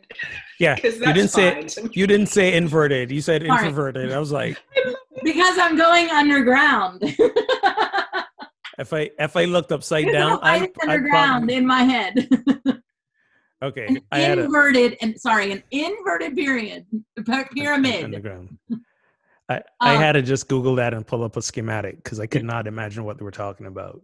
Yeah, 0.60 0.76
'Cause 0.80 0.98
you 1.00 1.06
didn't 1.08 1.16
that's 1.18 1.34
say 1.34 1.52
fine 1.54 1.68
to 1.68 1.84
me. 1.86 1.90
you 1.94 2.08
didn't 2.08 2.28
say 2.28 2.54
inverted. 2.56 3.12
You 3.12 3.20
said 3.22 3.46
Sorry. 3.46 3.60
introverted. 3.60 4.14
I 4.14 4.20
was 4.20 4.32
like, 4.32 4.58
Because 5.24 5.58
I'm 5.60 5.76
going 5.78 6.10
underground. 6.10 7.00
if 8.80 8.94
I 8.94 9.10
if 9.20 9.36
I 9.36 9.46
looked 9.46 9.72
upside 9.74 10.06
down, 10.12 10.32
no 10.34 10.40
I 10.42 10.56
ice 10.62 10.70
underground 10.82 11.52
in 11.52 11.66
my 11.68 11.84
head. 11.84 12.30
okay. 13.62 13.86
an 13.88 14.00
I 14.12 14.20
had 14.20 14.40
a 14.40 14.44
inverted 14.46 14.98
and 15.02 15.20
sorry, 15.20 15.52
an 15.52 15.64
inverted 15.72 16.36
period 16.36 16.86
py- 17.26 17.44
pyramid. 17.56 18.04
underground. 18.06 18.58
I, 19.50 19.62
I 19.82 19.96
Um, 19.96 20.02
had 20.02 20.14
to 20.14 20.22
just 20.22 20.48
Google 20.48 20.76
that 20.76 20.94
and 20.94 21.06
pull 21.06 21.24
up 21.24 21.36
a 21.36 21.42
schematic 21.42 22.04
because 22.04 22.20
I 22.20 22.26
could 22.28 22.46
not 22.46 22.68
imagine 22.68 23.04
what 23.04 23.18
they 23.18 23.26
were 23.26 23.32
talking 23.32 23.66
about. 23.66 24.02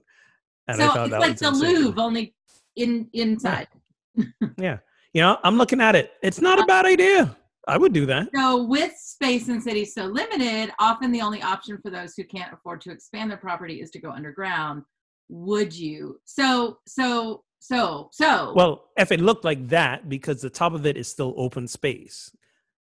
And 0.67 0.77
so 0.77 0.83
I 0.83 0.87
thought 0.87 1.03
it's 1.05 1.11
that 1.11 1.19
like 1.21 1.31
was 1.31 1.39
the 1.39 1.47
insane. 1.47 1.83
Louvre, 1.85 2.01
only 2.03 2.35
in 2.75 3.09
inside. 3.13 3.67
Yeah, 4.57 4.79
you 5.13 5.21
know, 5.21 5.37
I'm 5.43 5.57
looking 5.57 5.79
at 5.81 5.95
it. 5.95 6.11
It's 6.21 6.41
not 6.41 6.59
a 6.59 6.65
bad 6.65 6.85
idea. 6.85 7.35
I 7.67 7.77
would 7.77 7.93
do 7.93 8.05
that. 8.07 8.29
So, 8.35 8.63
with 8.63 8.93
space 8.97 9.47
in 9.47 9.61
cities 9.61 9.93
so 9.93 10.05
limited, 10.05 10.71
often 10.79 11.11
the 11.11 11.21
only 11.21 11.41
option 11.41 11.77
for 11.81 11.89
those 11.89 12.15
who 12.15 12.23
can't 12.23 12.51
afford 12.53 12.81
to 12.81 12.91
expand 12.91 13.29
their 13.29 13.37
property 13.37 13.79
is 13.81 13.91
to 13.91 13.99
go 13.99 14.11
underground. 14.11 14.83
Would 15.29 15.73
you? 15.73 16.19
So, 16.25 16.79
so, 16.87 17.43
so, 17.59 18.09
so. 18.11 18.53
Well, 18.55 18.85
if 18.97 19.11
it 19.11 19.21
looked 19.21 19.45
like 19.45 19.67
that, 19.69 20.09
because 20.09 20.41
the 20.41 20.49
top 20.49 20.73
of 20.73 20.85
it 20.85 20.97
is 20.97 21.07
still 21.07 21.33
open 21.37 21.67
space, 21.67 22.31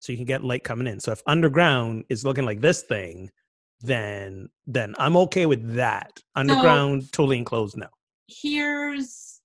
so 0.03 0.11
you 0.11 0.17
can 0.17 0.25
get 0.25 0.43
light 0.43 0.65
coming 0.65 0.85
in. 0.85 0.99
So 0.99 1.13
if 1.13 1.21
underground 1.27 2.03
is 2.09 2.25
looking 2.25 2.43
like 2.43 2.59
this 2.59 2.81
thing, 2.81 3.31
then 3.79 4.49
then 4.67 4.95
I'm 4.99 5.15
okay 5.15 5.45
with 5.45 5.75
that. 5.75 6.11
Underground, 6.35 7.11
totally 7.13 7.37
enclosed, 7.37 7.77
no. 7.77 7.87
here's 8.27 9.39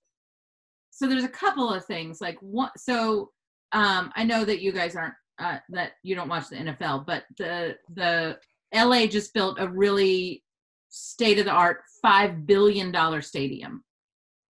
so 0.91 1.07
there's 1.07 1.23
a 1.23 1.29
couple 1.29 1.73
of 1.73 1.85
things 1.85 2.19
like 2.19 2.37
one 2.41 2.71
so 2.77 3.29
um 3.71 4.11
i 4.15 4.23
know 4.23 4.43
that 4.43 4.61
you 4.61 4.71
guys 4.71 4.95
aren't 4.95 5.13
uh, 5.39 5.57
that 5.69 5.91
you 6.03 6.15
don't 6.15 6.27
watch 6.27 6.49
the 6.49 6.55
nfl 6.55 7.05
but 7.05 7.23
the 7.37 7.75
the 7.93 8.37
la 8.73 9.05
just 9.05 9.33
built 9.33 9.57
a 9.59 9.67
really 9.67 10.43
state 10.89 11.39
of 11.39 11.45
the 11.45 11.51
art 11.51 11.81
five 12.01 12.45
billion 12.45 12.91
dollar 12.91 13.21
stadium 13.21 13.83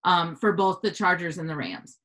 um 0.04 0.36
for 0.36 0.54
both 0.54 0.82
the 0.82 0.92
chargers 0.92 1.38
and 1.38 1.50
the 1.50 1.56
rams 1.56 1.98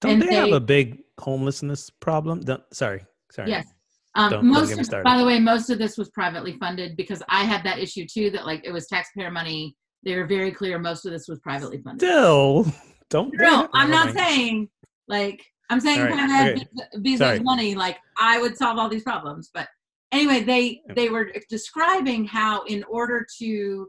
Don't 0.00 0.12
And 0.12 0.22
they, 0.22 0.34
have 0.34 0.52
a 0.52 0.60
big 0.60 0.98
homelessness 1.18 1.90
problem? 1.90 2.40
Don't, 2.40 2.62
sorry, 2.72 3.04
sorry. 3.38 3.50
yes 3.50 3.66
um, 4.14 4.30
Don't- 4.30 4.46
most 4.46 4.92
of, 4.92 5.04
by 5.04 5.18
the 5.18 5.24
way 5.24 5.38
most 5.38 5.70
of 5.70 5.78
this 5.78 5.96
was 5.96 6.08
privately 6.10 6.56
funded 6.58 6.96
because 6.96 7.22
i 7.28 7.44
had 7.44 7.62
that 7.64 7.78
issue 7.78 8.06
too 8.06 8.30
that 8.30 8.46
like 8.46 8.60
it 8.64 8.72
was 8.72 8.86
taxpayer 8.86 9.30
money 9.30 9.74
they 10.04 10.16
were 10.16 10.26
very 10.26 10.50
clear 10.52 10.78
most 10.78 11.04
of 11.06 11.12
this 11.12 11.26
was 11.28 11.38
privately 11.40 11.78
funded 11.82 12.08
Still, 12.08 12.66
don't. 13.10 13.32
No, 13.36 13.68
I'm 13.74 13.90
not 13.90 14.14
saying 14.14 14.68
like 15.08 15.44
I'm 15.70 15.80
saying 15.80 16.00
right, 16.00 16.12
I 16.14 16.26
had 16.26 16.52
okay. 16.56 16.66
Bez- 17.00 17.18
Sorry. 17.18 17.38
Bezos 17.38 17.44
money, 17.44 17.74
like 17.74 17.98
I 18.18 18.40
would 18.40 18.56
solve 18.56 18.78
all 18.78 18.88
these 18.88 19.02
problems. 19.02 19.50
But 19.52 19.68
anyway, 20.12 20.42
they 20.42 20.80
they 20.94 21.08
were 21.08 21.30
describing 21.48 22.24
how 22.24 22.62
in 22.64 22.84
order 22.84 23.26
to 23.38 23.88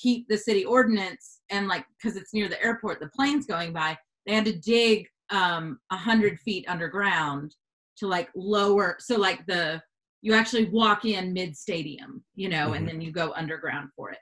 keep 0.00 0.28
the 0.28 0.38
city 0.38 0.64
ordinance 0.64 1.40
and 1.50 1.66
like 1.68 1.84
because 1.96 2.16
it's 2.16 2.32
near 2.32 2.48
the 2.48 2.62
airport, 2.62 3.00
the 3.00 3.10
planes 3.14 3.46
going 3.46 3.72
by, 3.72 3.96
they 4.26 4.34
had 4.34 4.44
to 4.46 4.58
dig 4.58 5.06
um 5.30 5.78
a 5.90 5.96
hundred 5.96 6.38
feet 6.40 6.64
underground 6.68 7.54
to 7.98 8.06
like 8.06 8.28
lower 8.34 8.96
so 9.00 9.16
like 9.16 9.44
the 9.46 9.80
you 10.22 10.34
actually 10.34 10.64
walk 10.70 11.04
in 11.04 11.32
mid 11.32 11.56
stadium, 11.56 12.24
you 12.34 12.48
know, 12.48 12.70
Mhm. 12.70 12.76
and 12.76 12.88
then 12.88 13.00
you 13.00 13.12
go 13.12 13.32
underground 13.34 13.90
for 13.94 14.10
it. 14.10 14.18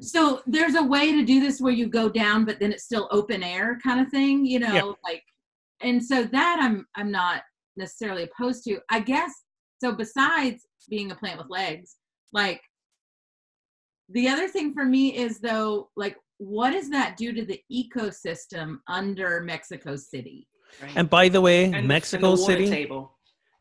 So 0.00 0.42
there's 0.46 0.74
a 0.76 0.82
way 0.82 1.12
to 1.12 1.24
do 1.24 1.40
this 1.40 1.60
where 1.60 1.72
you 1.74 1.88
go 1.88 2.08
down, 2.08 2.44
but 2.46 2.58
then 2.58 2.72
it's 2.72 2.84
still 2.84 3.08
open 3.10 3.42
air 3.42 3.78
kind 3.82 4.00
of 4.00 4.08
thing, 4.10 4.46
you 4.46 4.58
know, 4.60 4.72
Yep. 4.72 4.96
like, 5.04 5.22
and 5.80 6.02
so 6.04 6.24
that 6.24 6.58
I'm 6.60 6.86
I'm 6.94 7.10
not 7.10 7.42
necessarily 7.76 8.22
opposed 8.24 8.64
to. 8.64 8.80
I 8.90 9.00
guess 9.00 9.32
so. 9.80 9.92
Besides 9.92 10.66
being 10.88 11.10
a 11.10 11.14
plant 11.16 11.38
with 11.38 11.50
legs, 11.50 11.96
like 12.32 12.62
the 14.08 14.28
other 14.28 14.48
thing 14.48 14.72
for 14.72 14.84
me 14.84 15.16
is 15.16 15.38
though, 15.40 15.90
like, 15.96 16.16
what 16.38 16.70
does 16.70 16.88
that 16.90 17.16
do 17.16 17.32
to 17.32 17.44
the 17.44 17.60
ecosystem 17.70 18.78
under 18.88 19.40
Mexico 19.42 19.96
City? 19.96 20.48
Right? 20.82 20.92
And 20.96 21.08
by 21.10 21.28
the 21.28 21.40
way, 21.40 21.64
And- 21.64 21.74
and 21.76 21.84
the 21.84 21.88
Mexico 21.88 22.36
City, 22.36 22.68
table. 22.68 23.16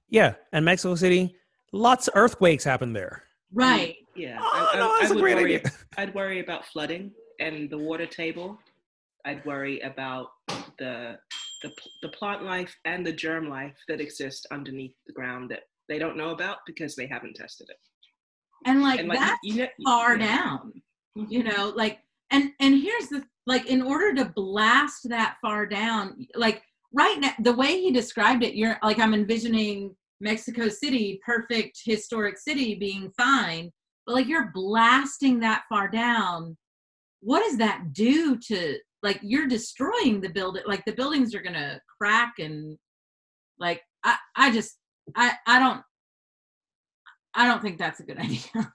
yeah, 0.10 0.36
and 0.52 0.66
Mexico 0.66 0.96
City, 0.96 1.36
lots 1.72 2.08
of 2.08 2.14
earthquakes 2.16 2.64
happen 2.64 2.94
there. 2.94 3.24
Right. 3.52 3.98
Yeah, 4.16 4.38
Oh, 4.42 4.72
no, 4.76 4.98
that's 5.00 5.12
a 5.12 5.16
would 5.16 5.22
great 5.22 5.36
worry, 5.38 5.56
idea. 5.56 5.72
I'd 5.98 6.14
worry 6.14 6.40
about 6.40 6.66
flooding 6.66 7.12
and 7.40 7.70
the 7.70 7.78
water 7.78 8.06
table. 8.06 8.60
I'd 9.26 9.44
worry 9.46 9.80
about 9.82 10.28
the 10.78 11.18
the 11.64 11.72
the 12.02 12.10
plant 12.10 12.44
life 12.44 12.76
and 12.86 13.06
the 13.06 13.14
germ 13.14 13.48
life 13.50 13.76
that 13.88 14.02
exists 14.02 14.46
underneath 14.52 14.94
the 15.08 15.14
ground 15.14 15.50
that 15.50 15.64
they 15.88 15.98
don't 15.98 16.18
know 16.18 16.30
about 16.32 16.58
because 16.68 16.96
they 16.96 17.08
haven't 17.08 17.36
tested 17.36 17.70
it. 17.70 17.78
And 18.66 18.82
like, 18.84 19.00
and 19.00 19.08
like 19.08 19.20
that's 19.20 19.40
you 19.44 19.56
know, 19.56 19.68
far 19.86 20.18
yeah. 20.18 20.28
down. 20.38 20.74
you 21.16 21.44
know 21.44 21.72
like 21.76 22.00
and 22.32 22.52
and 22.60 22.76
here's 22.76 23.08
the 23.10 23.24
like 23.48 23.66
in 23.68 23.82
order 23.82 24.14
to 24.16 24.26
blast 24.36 25.08
that 25.10 25.38
far 25.42 25.66
down 25.66 26.28
like 26.36 26.62
right 26.94 27.20
now 27.20 27.32
the 27.40 27.54
way 27.54 27.80
he 27.80 27.92
described 27.92 28.44
it 28.44 28.56
you're 28.56 28.78
like 28.84 29.00
i'm 29.00 29.14
envisioning 29.14 29.96
mexico 30.22 30.70
city 30.70 31.20
perfect 31.26 31.80
historic 31.84 32.38
city 32.38 32.76
being 32.76 33.12
fine 33.18 33.72
but 34.06 34.16
like 34.16 34.28
you're 34.28 34.52
blasting 34.54 35.40
that 35.40 35.64
far 35.70 35.90
down 35.90 36.56
what 37.22 37.44
does 37.44 37.58
that 37.58 37.94
do 37.94 38.38
to 38.38 38.78
like 39.02 39.20
you're 39.22 39.48
destroying 39.48 40.22
the 40.22 40.30
building 40.30 40.64
like 40.66 40.84
the 40.86 40.94
buildings 40.94 41.34
are 41.34 41.42
gonna 41.42 41.80
crack 41.98 42.34
and 42.40 42.78
like 43.60 43.82
i 44.04 44.16
i 44.36 44.52
just 44.52 44.78
i 45.16 45.34
i 45.48 45.60
don't 45.60 45.82
i 47.34 47.48
don't 47.48 47.62
think 47.62 47.78
that's 47.78 48.00
a 48.00 48.04
good 48.04 48.18
idea 48.20 48.72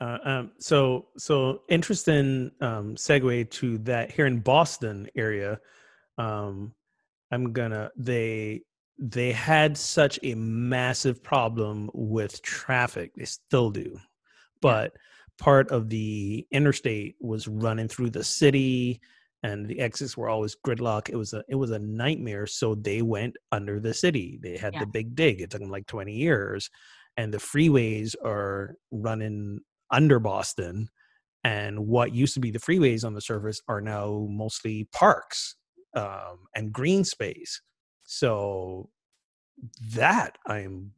Uh, 0.00 0.18
um, 0.24 0.50
so, 0.58 1.06
so 1.16 1.62
interesting 1.68 2.50
um, 2.60 2.94
segue 2.96 3.48
to 3.50 3.78
that 3.78 4.10
here 4.10 4.26
in 4.26 4.40
Boston 4.40 5.08
area. 5.16 5.58
Um, 6.18 6.74
I'm 7.30 7.52
gonna 7.52 7.90
they 7.96 8.62
they 8.98 9.32
had 9.32 9.76
such 9.76 10.20
a 10.22 10.34
massive 10.36 11.22
problem 11.22 11.90
with 11.94 12.42
traffic. 12.42 13.12
They 13.16 13.24
still 13.24 13.70
do, 13.70 13.98
but 14.60 14.94
part 15.38 15.70
of 15.70 15.88
the 15.88 16.46
interstate 16.52 17.16
was 17.20 17.48
running 17.48 17.88
through 17.88 18.10
the 18.10 18.22
city, 18.24 19.00
and 19.42 19.66
the 19.66 19.80
exits 19.80 20.16
were 20.16 20.28
always 20.28 20.56
gridlock. 20.64 21.08
It 21.08 21.16
was 21.16 21.32
a 21.34 21.44
it 21.48 21.56
was 21.56 21.70
a 21.72 21.78
nightmare. 21.80 22.46
So 22.46 22.74
they 22.76 23.02
went 23.02 23.36
under 23.52 23.80
the 23.80 23.94
city. 23.94 24.38
They 24.42 24.56
had 24.56 24.74
Yeah. 24.74 24.80
the 24.80 24.86
big 24.86 25.14
dig. 25.16 25.40
It 25.40 25.50
took 25.50 25.60
them 25.60 25.70
like 25.70 25.86
20 25.86 26.14
years, 26.14 26.70
and 27.16 27.32
the 27.34 27.38
freeways 27.38 28.14
are 28.24 28.76
running 28.92 29.60
under 29.90 30.18
Boston. 30.20 30.88
And 31.44 31.86
what 31.86 32.14
used 32.14 32.34
to 32.34 32.40
be 32.40 32.50
the 32.50 32.58
freeways 32.60 33.04
on 33.04 33.14
the 33.14 33.20
surface 33.20 33.60
are 33.68 33.80
now 33.80 34.26
mostly 34.30 34.84
parks 34.92 35.56
um, 35.94 36.46
and 36.54 36.72
green 36.72 37.04
space. 37.04 37.60
So 38.04 38.90
that 39.94 40.36
I'm 40.46 40.92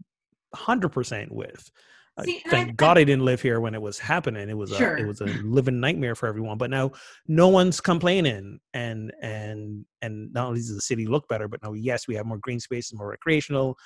100% 0.55 1.31
with. 1.31 1.71
Uh, 2.19 2.23
See, 2.23 2.41
and 2.45 2.55
I- 2.55 2.57
thank 2.57 2.77
God 2.77 2.97
I 2.97 3.05
didn't 3.05 3.25
live 3.25 3.43
here 3.43 3.61
when 3.61 3.75
it 3.75 3.83
was 3.83 3.99
happening. 3.99 4.49
It 4.49 4.57
was 4.57 4.73
a, 4.73 4.77
it 4.99 5.07
was 5.07 5.21
a 5.21 5.27
living 5.45 5.81
nightmare 5.81 6.15
for 6.15 6.27
everyone. 6.27 6.57
But 6.57 6.71
now 6.71 6.93
no 7.29 7.49
one's 7.49 7.81
complaining, 7.81 8.59
and 8.73 9.13
and 9.23 9.85
and 10.01 10.33
not 10.33 10.49
only 10.49 10.61
does 10.61 10.75
the 10.75 10.81
city 10.81 11.07
look 11.07 11.29
better, 11.29 11.47
but 11.47 11.63
now 11.63 11.75
yes, 11.75 12.09
we 12.09 12.15
have 12.15 12.25
more 12.27 12.39
green 12.39 12.59
space 12.61 12.91
and 12.91 12.99
more 12.99 13.09
recreational. 13.11 13.77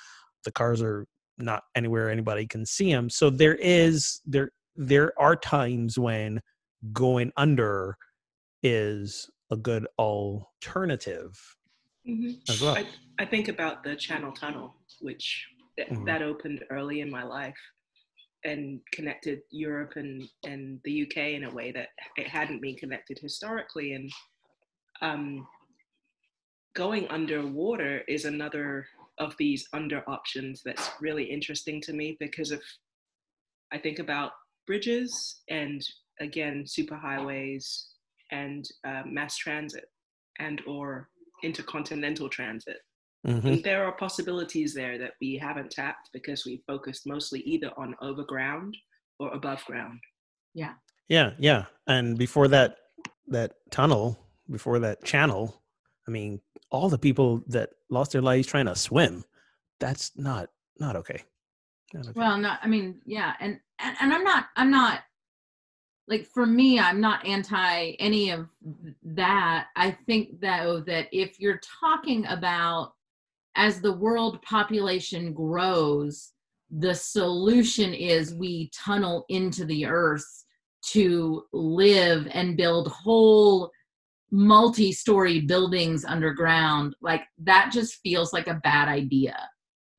The 0.45 0.51
cars 0.51 0.81
are 0.81 1.05
not 1.37 1.63
anywhere 1.75 2.09
anybody 2.09 2.47
can 2.47 2.65
see 2.65 2.91
them. 2.91 3.09
So 3.09 3.29
there 3.29 3.55
is 3.55 4.21
there 4.25 4.51
there 4.77 5.11
are 5.19 5.35
times 5.35 5.99
when 5.99 6.41
going 6.93 7.31
under 7.35 7.97
is 8.63 9.29
a 9.51 9.57
good 9.57 9.85
alternative 9.99 11.57
Mhm. 12.07 12.41
as 12.49 12.61
well. 12.61 12.75
I, 12.75 12.87
I 13.19 13.25
think 13.25 13.47
about 13.47 13.83
the 13.83 13.95
Channel 13.95 14.31
Tunnel, 14.31 14.75
which 15.01 15.47
th- 15.77 15.89
Mhm. 15.89 16.05
that 16.05 16.21
opened 16.21 16.65
early 16.71 17.01
in 17.01 17.09
my 17.11 17.23
life 17.23 17.59
and 18.43 18.81
connected 18.91 19.41
Europe 19.51 19.93
and, 19.97 20.27
and 20.43 20.81
the 20.83 20.91
UK 20.91 21.35
in 21.35 21.43
a 21.43 21.53
way 21.53 21.71
that 21.71 21.89
it 22.17 22.27
hadn't 22.27 22.61
been 22.61 22.75
connected 22.75 23.19
historically. 23.19 23.93
And 23.93 24.11
um, 25.01 25.47
going 26.73 27.07
underwater 27.09 27.99
is 28.07 28.25
another 28.25 28.87
of 29.19 29.35
these 29.37 29.67
under 29.73 30.03
options 30.09 30.63
that's 30.63 30.89
really 31.01 31.25
interesting 31.25 31.81
to 31.81 31.93
me 31.93 32.17
because 32.19 32.51
of 32.51 32.61
I 33.71 33.77
think 33.77 33.99
about 33.99 34.31
bridges 34.65 35.41
and 35.49 35.85
again 36.19 36.65
superhighways 36.65 37.85
and 38.31 38.67
uh, 38.85 39.03
mass 39.05 39.37
transit 39.37 39.85
and 40.39 40.61
or 40.67 41.09
intercontinental 41.43 42.29
transit 42.29 42.77
Mhm. 43.25 43.63
there 43.63 43.85
are 43.85 43.91
possibilities 43.91 44.73
there 44.73 44.97
that 44.97 45.13
we 45.21 45.37
haven't 45.37 45.69
tapped 45.69 46.09
because 46.11 46.43
we 46.43 46.63
focused 46.65 47.05
mostly 47.05 47.41
either 47.41 47.71
on 47.77 47.95
overground 48.01 48.75
or 49.19 49.31
above 49.33 49.63
ground. 49.65 49.99
Yeah. 50.55 50.73
Yeah, 51.07 51.33
yeah. 51.37 51.65
And 51.87 52.17
before 52.17 52.47
that 52.47 52.77
that 53.27 53.57
tunnel, 53.69 54.17
before 54.49 54.79
that 54.79 55.03
channel, 55.03 55.61
I 56.07 56.11
mean, 56.11 56.41
all 56.71 56.89
the 56.89 56.97
people 56.97 57.43
that 57.47 57.69
lost 57.89 58.11
their 58.11 58.21
lives 58.23 58.47
trying 58.47 58.65
to 58.65 58.75
swim, 58.75 59.23
that's 59.79 60.17
not 60.17 60.49
not 60.79 60.95
okay. 60.95 61.23
Not 61.93 62.07
okay. 62.07 62.19
Well, 62.19 62.37
not. 62.37 62.59
I 62.63 62.67
mean, 62.67 63.01
yeah, 63.05 63.35
and, 63.39 63.59
and 63.77 63.97
and 64.01 64.13
I'm 64.13 64.23
not. 64.23 64.47
I'm 64.55 64.71
not. 64.71 65.03
Like 66.11 66.25
for 66.25 66.45
me, 66.45 66.77
I'm 66.77 66.99
not 66.99 67.25
anti 67.25 67.91
any 67.91 68.31
of 68.31 68.49
that. 69.01 69.67
I 69.77 69.91
think 70.05 70.41
though 70.41 70.83
that 70.85 71.07
if 71.13 71.39
you're 71.39 71.61
talking 71.81 72.25
about 72.25 72.91
as 73.55 73.79
the 73.79 73.93
world 73.93 74.41
population 74.41 75.33
grows, 75.33 76.33
the 76.69 76.93
solution 76.93 77.93
is 77.93 78.35
we 78.35 78.69
tunnel 78.75 79.23
into 79.29 79.63
the 79.63 79.85
earth 79.85 80.25
to 80.87 81.43
live 81.53 82.27
and 82.31 82.57
build 82.57 82.89
whole 82.89 83.71
multi-story 84.31 85.41
buildings 85.41 86.03
underground 86.05 86.95
like 87.01 87.23
that 87.37 87.69
just 87.73 87.95
feels 88.01 88.31
like 88.31 88.47
a 88.47 88.61
bad 88.63 88.87
idea 88.87 89.37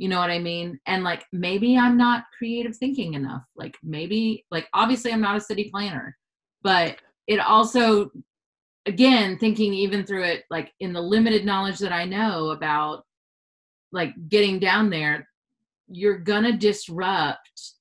you 0.02 0.08
know 0.08 0.18
what 0.18 0.30
i 0.30 0.38
mean? 0.38 0.80
And 0.86 1.04
like 1.04 1.24
maybe 1.32 1.78
i'm 1.78 1.96
not 1.96 2.24
creative 2.36 2.76
thinking 2.76 3.14
enough. 3.14 3.44
Like 3.54 3.76
maybe 3.84 4.44
like 4.50 4.66
obviously 4.74 5.12
i'm 5.12 5.20
not 5.20 5.36
a 5.36 5.40
city 5.40 5.70
planner 5.70 6.16
but 6.62 6.96
it 7.28 7.38
also 7.38 8.10
again 8.86 9.38
thinking 9.38 9.72
even 9.72 10.04
through 10.04 10.24
it 10.24 10.42
like 10.50 10.72
in 10.80 10.92
the 10.92 11.00
limited 11.00 11.44
knowledge 11.44 11.78
that 11.78 11.92
i 11.92 12.04
know 12.04 12.50
about 12.50 13.04
like 13.92 14.12
getting 14.28 14.58
down 14.58 14.90
there 14.90 15.28
you're 15.88 16.18
gonna 16.18 16.56
disrupt 16.56 17.74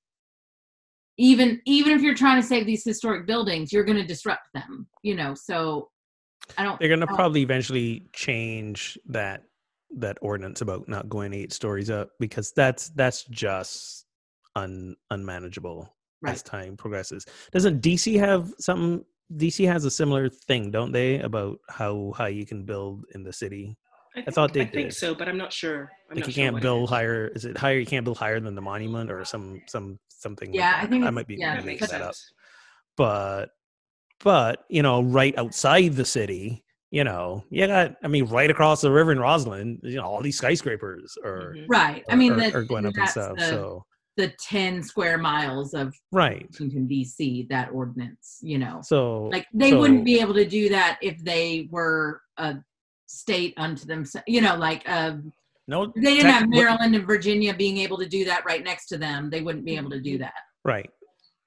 even 1.18 1.60
even 1.66 1.94
if 1.94 2.04
you're 2.04 2.14
trying 2.14 2.40
to 2.40 2.48
save 2.48 2.68
these 2.68 2.84
historic 2.84 3.26
buildings 3.26 3.74
you're 3.74 3.84
gonna 3.84 4.06
disrupt 4.06 4.48
them 4.54 4.88
you 5.02 5.16
know? 5.16 5.34
So 5.34 5.90
i 6.56 6.64
don't 6.64 6.80
They're 6.80 6.90
gonna 6.90 7.12
I 7.12 7.16
probably 7.16 7.42
eventually 7.42 8.06
change 8.14 9.00
that 9.08 9.44
that 9.98 10.18
ordinance 10.22 10.62
about 10.62 10.88
not 10.88 11.10
going 11.10 11.34
eight 11.34 11.54
stories 11.54 11.90
up 11.90 12.12
because 12.20 12.52
that's 12.54 12.90
that's 12.90 13.24
just 13.26 14.06
un 14.56 14.96
unmanageable 15.10 15.94
as 16.26 16.44
time 16.44 16.78
progresses. 16.78 17.26
Doesn't 17.52 17.82
DC 17.82 18.20
have 18.20 18.54
something? 18.60 19.04
DC 19.38 19.66
has 19.66 19.86
a 19.86 19.92
similar 19.92 20.30
thing, 20.30 20.72
don't 20.72 20.92
they, 20.92 21.20
about 21.20 21.60
how 21.70 22.14
high 22.16 22.28
you 22.28 22.46
can 22.46 22.66
build 22.66 23.06
in 23.16 23.24
the 23.24 23.32
city? 23.32 23.78
I, 24.16 24.30
thought 24.30 24.52
they 24.52 24.62
I 24.62 24.66
think 24.66 24.92
so, 24.92 25.16
but 25.16 25.30
I'm 25.30 25.38
not 25.38 25.54
sure. 25.54 25.90
I'm 26.10 26.18
like 26.18 26.20
not 26.20 26.28
you 26.28 26.34
sure 26.34 26.44
can't 26.44 26.62
build 26.62 26.84
is. 26.86 26.90
higher. 26.90 27.28
Is 27.28 27.46
it 27.46 27.58
higher? 27.58 27.80
You 27.80 27.86
can't 27.86 28.04
build 28.04 28.18
higher 28.18 28.40
than 28.42 28.56
the 28.56 28.62
monument 28.62 29.10
or 29.10 29.24
some 29.24 29.62
some 29.68 30.00
something. 30.10 30.54
Yeah, 30.54 30.72
like 30.72 30.84
I 30.84 30.86
think 30.88 31.06
I 31.06 31.10
might 31.12 31.28
be 31.28 31.36
yeah, 31.36 31.56
That 31.56 31.66
making 31.66 31.80
makes 31.82 31.92
that 31.92 32.02
up. 32.02 32.16
but 32.98 33.52
but 34.20 34.66
you 34.70 34.82
know 34.84 35.02
right 35.02 35.38
outside 35.38 35.94
the 35.94 36.06
city 36.06 36.64
you 36.92 37.04
know 37.04 37.44
you 37.50 37.66
got 37.66 37.96
i 38.04 38.08
mean 38.08 38.26
right 38.26 38.52
across 38.52 38.82
the 38.82 38.92
river 38.92 39.12
in 39.12 39.18
rosslyn 39.18 39.80
you 39.82 39.96
know 39.96 40.04
all 40.04 40.22
these 40.22 40.38
skyscrapers 40.38 41.18
are 41.24 41.56
Mhm. 41.58 41.66
right 41.70 42.04
i 42.10 42.16
mean 42.16 42.34
are, 42.34 42.40
that 42.42 42.56
are 42.56 42.64
going 42.64 42.86
up 42.86 42.94
and 42.98 43.10
stuff 43.10 43.38
the, 43.38 43.48
so 43.48 43.86
the 44.18 44.28
10 44.40 44.84
square 44.84 45.18
miles 45.18 45.74
of 45.74 45.96
right. 46.12 46.46
Washington 46.52 46.88
dc 46.88 47.48
that 47.48 47.70
ordinance 47.72 48.40
you 48.42 48.60
know. 48.60 48.82
So 48.84 49.30
like 49.32 49.48
they 49.54 49.70
so- 49.72 49.80
wouldn't 49.80 50.04
be 50.06 50.20
able 50.20 50.34
to 50.34 50.46
do 50.46 50.68
that 50.70 51.00
if 51.02 51.18
they 51.24 51.70
were 51.72 52.22
a 52.38 52.58
state 53.08 53.54
unto 53.58 53.86
themselves 53.86 54.26
you 54.28 54.42
know 54.42 54.56
like 54.58 54.84
uh, 54.88 55.16
no 55.70 55.86
they 55.96 56.16
didn't 56.16 56.24
tech- 56.24 56.34
have 56.34 56.42
what- 56.50 56.58
maryland 56.58 56.94
and 56.96 57.08
virginia 57.08 57.54
being 57.54 57.78
able 57.78 57.98
to 57.98 58.08
do 58.08 58.26
that 58.26 58.44
right 58.46 58.64
next 58.66 58.88
to 58.88 58.98
them 58.98 59.30
they 59.30 59.42
wouldn't 59.42 59.66
be 59.66 59.78
able 59.78 59.90
to 59.90 60.02
do 60.02 60.18
that. 60.18 60.34
Right 60.66 60.90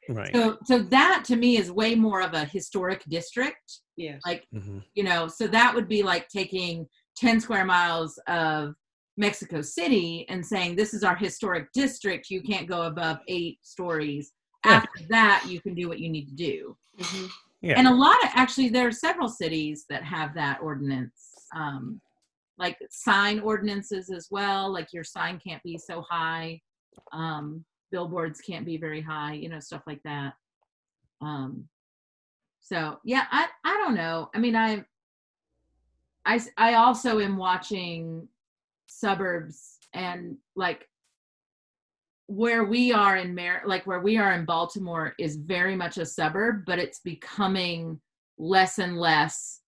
right. 0.09 0.34
So 0.34 0.57
so 0.64 0.78
that 0.78 1.22
to 1.26 1.36
me 1.36 1.59
is 1.59 1.70
way 1.70 1.95
more 1.95 2.22
of 2.22 2.32
a 2.32 2.47
historic 2.47 3.05
district 3.09 3.80
Yes. 3.97 4.20
like 4.26 4.47
hmm 4.53 4.78
you 4.95 5.03
know 5.05 5.26
so 5.28 5.47
that 5.49 5.74
would 5.74 5.88
be 5.88 6.03
like 6.03 6.28
taking 6.28 6.86
10 7.16 7.40
square 7.40 7.64
miles 7.64 8.18
of 8.28 8.74
mexico 9.16 9.61
city 9.62 10.24
and 10.28 10.45
saying 10.45 10.74
this 10.76 10.95
is 10.95 11.03
our 11.05 11.16
historic 11.16 11.72
district 11.72 12.30
you 12.30 12.42
can't 12.42 12.66
go 12.68 12.82
above 12.82 13.18
eight 13.28 13.59
stories 13.62 14.32
Yeah. 14.64 14.76
after 14.76 15.01
that 15.11 15.45
you 15.49 15.61
can 15.61 15.74
do 15.74 15.88
what 15.88 15.99
you 16.01 16.09
need 16.09 16.26
to 16.28 16.34
do 16.34 16.76
Mhm. 16.99 17.28
yeah 17.61 17.78
and 17.78 17.86
a 17.88 17.95
lot 17.95 18.22
of 18.24 18.30
actually 18.34 18.68
there 18.68 18.86
are 18.86 18.92
several 18.92 19.28
cities 19.28 19.84
that 19.90 20.03
have 20.05 20.34
that 20.34 20.61
ordinance 20.61 21.20
um, 21.55 22.01
like 22.59 22.76
sign 22.90 23.40
ordinances 23.40 24.11
as 24.11 24.28
well 24.30 24.72
like 24.72 24.92
your 24.92 25.05
sign 25.05 25.38
can't 25.38 25.62
be 25.62 25.76
so 25.78 26.03
high 26.09 26.61
um, 27.12 27.64
billboards 27.92 28.40
can't 28.40 28.66
be 28.66 28.76
very 28.76 29.01
high 29.01 29.34
you 29.34 29.49
know 29.49 29.61
stuff 29.61 29.82
like 29.86 30.03
that 30.05 30.34
um, 31.20 31.68
so 32.65 32.99
yeah 33.05 33.27
i 33.31 33.47
i 33.65 33.75
don't 33.75 33.95
know 33.95 34.29
i 34.35 34.39
mean 34.39 34.57
i 34.57 34.83
i 36.27 36.41
i 36.57 36.75
also 36.75 37.21
am 37.21 37.37
watching 37.37 38.27
suburbs 38.87 39.79
and 39.93 40.37
like 40.57 40.89
where 42.27 42.65
we 42.65 42.91
are 42.93 43.17
in 43.19 43.35
Mar 43.35 43.61
like 43.67 43.87
where 43.87 44.01
we 44.01 44.17
are 44.17 44.33
in 44.33 44.47
Baltimore 44.47 45.15
is 45.19 45.37
very 45.37 45.77
much 45.77 45.99
a 45.99 46.07
suburb, 46.07 46.65
but 46.65 46.79
it's 46.79 47.01
becoming 47.01 48.01
less 48.39 48.79
and 48.79 48.97
less, 48.99 49.61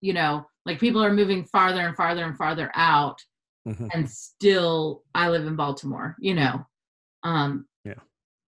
you 0.00 0.12
know, 0.12 0.46
like 0.64 0.78
people 0.78 1.02
are 1.02 1.12
moving 1.12 1.44
farther 1.44 1.80
and 1.80 1.96
farther 1.96 2.24
and 2.24 2.36
farther 2.36 2.70
out 2.76 3.18
Mhm. 3.66 3.88
and 3.92 4.08
still 4.08 5.02
I 5.14 5.28
live 5.28 5.44
in 5.46 5.56
Baltimore, 5.56 6.14
you 6.20 6.34
know. 6.34 6.64
Um 7.24 7.66
Yeah. 7.84 7.94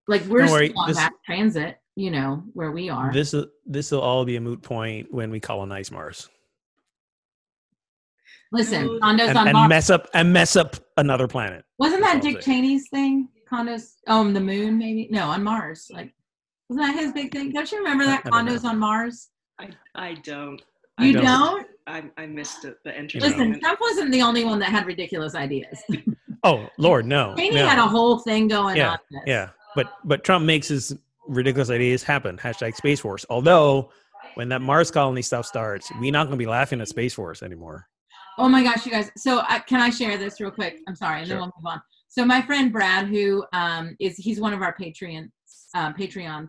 like 0.06 0.22
we're 0.26 0.42
Don't 0.42 0.50
worry, 0.52 0.68
still 0.68 0.82
on 0.82 0.88
this- 0.88 1.08
transit, 1.24 1.78
you 1.96 2.10
know, 2.10 2.42
where 2.52 2.70
we 2.72 2.88
are. 2.90 3.12
this 3.12 3.32
will 3.32 3.46
this 3.64 3.90
will 3.90 4.00
all 4.02 4.24
be 4.24 4.36
a 4.36 4.40
moot 4.40 4.62
point 4.62 5.12
when 5.12 5.30
we 5.30 5.40
colonize 5.40 5.90
mars 5.90 6.28
Listen, 8.52 8.86
condos 9.02 9.28
and, 9.28 9.38
on 9.38 9.48
and 9.48 9.54
Mars. 9.54 9.68
mess 9.68 9.90
up 9.90 10.08
and 10.14 10.32
mess 10.32 10.56
up 10.56 10.76
another 10.98 11.26
planet 11.26 11.64
Wasn't 11.78 12.00
that 12.02 12.22
Dick 12.22 12.36
I'm. 12.36 12.42
Cheney's 12.42 12.88
thing? 12.88 13.28
Condos 13.50 13.94
oh, 14.06 14.20
on 14.20 14.32
the 14.34 14.40
moon, 14.40 14.78
maybe? 14.78 15.08
No, 15.10 15.24
on 15.28 15.42
Mars. 15.42 15.88
Like 15.92 16.12
wasn't 16.68 16.86
that 16.86 16.94
his 17.02 17.12
big 17.12 17.32
thing? 17.32 17.50
Don't 17.52 17.70
you 17.70 17.78
remember 17.78 18.04
that 18.04 18.22
I 18.26 18.30
condos 18.30 18.64
on 18.64 18.78
Mars? 18.78 19.30
I 19.58 19.70
I 19.94 20.14
don't. 20.22 20.60
You 21.00 21.10
I 21.10 21.12
don't. 21.12 21.24
don't? 21.24 21.66
I 21.86 22.04
I 22.22 22.26
missed 22.26 22.64
it, 22.64 22.76
the 22.84 22.90
know. 22.92 22.96
Listen, 22.98 23.22
entertainment. 23.24 23.62
Trump 23.62 23.80
wasn't 23.80 24.12
the 24.12 24.22
only 24.22 24.44
one 24.44 24.58
that 24.60 24.70
had 24.70 24.86
ridiculous 24.86 25.34
ideas. 25.34 25.82
oh 26.44 26.68
lord 26.78 27.06
no 27.06 27.34
Cheney 27.36 27.56
no. 27.56 27.66
had 27.66 27.78
a 27.78 27.86
whole 27.86 28.18
thing 28.20 28.46
going 28.48 28.76
Yeah, 28.76 28.92
on. 28.92 28.98
This. 29.10 29.20
Yeah, 29.26 29.48
but 29.74 29.92
but 30.04 30.22
Trump 30.24 30.44
makes 30.44 30.68
his 30.68 30.96
ridiculous 31.28 31.70
ideas 31.70 32.02
happen. 32.02 32.36
Hashtag 32.36 32.74
Space 32.74 33.00
Force. 33.00 33.24
Although 33.30 33.90
when 34.34 34.48
that 34.48 34.60
Mars 34.60 34.90
colony 34.90 35.22
stuff 35.22 35.46
starts, 35.46 35.90
we're 36.00 36.12
not 36.12 36.24
going 36.24 36.38
to 36.38 36.42
be 36.42 36.46
laughing 36.46 36.80
at 36.80 36.88
Space 36.88 37.14
Force 37.14 37.42
anymore. 37.42 37.86
Oh 38.38 38.48
my 38.48 38.62
gosh, 38.62 38.84
you 38.84 38.92
guys. 38.92 39.10
So 39.16 39.42
I, 39.48 39.60
can 39.60 39.80
I 39.80 39.90
share 39.90 40.18
this 40.18 40.40
real 40.40 40.50
quick? 40.50 40.78
I'm 40.86 40.94
sorry, 40.96 41.22
and 41.22 41.30
then 41.30 41.38
we'll 41.38 41.46
move 41.46 41.66
on. 41.66 41.80
So 42.08 42.24
my 42.24 42.42
friend 42.42 42.72
Brad, 42.72 43.08
who 43.08 43.44
um, 43.52 43.96
is 43.98 44.16
he's 44.16 44.40
one 44.40 44.52
of 44.52 44.62
our 44.62 44.74
Patreon 44.76 45.28
uh, 45.74 45.92
Patreons. 45.92 46.48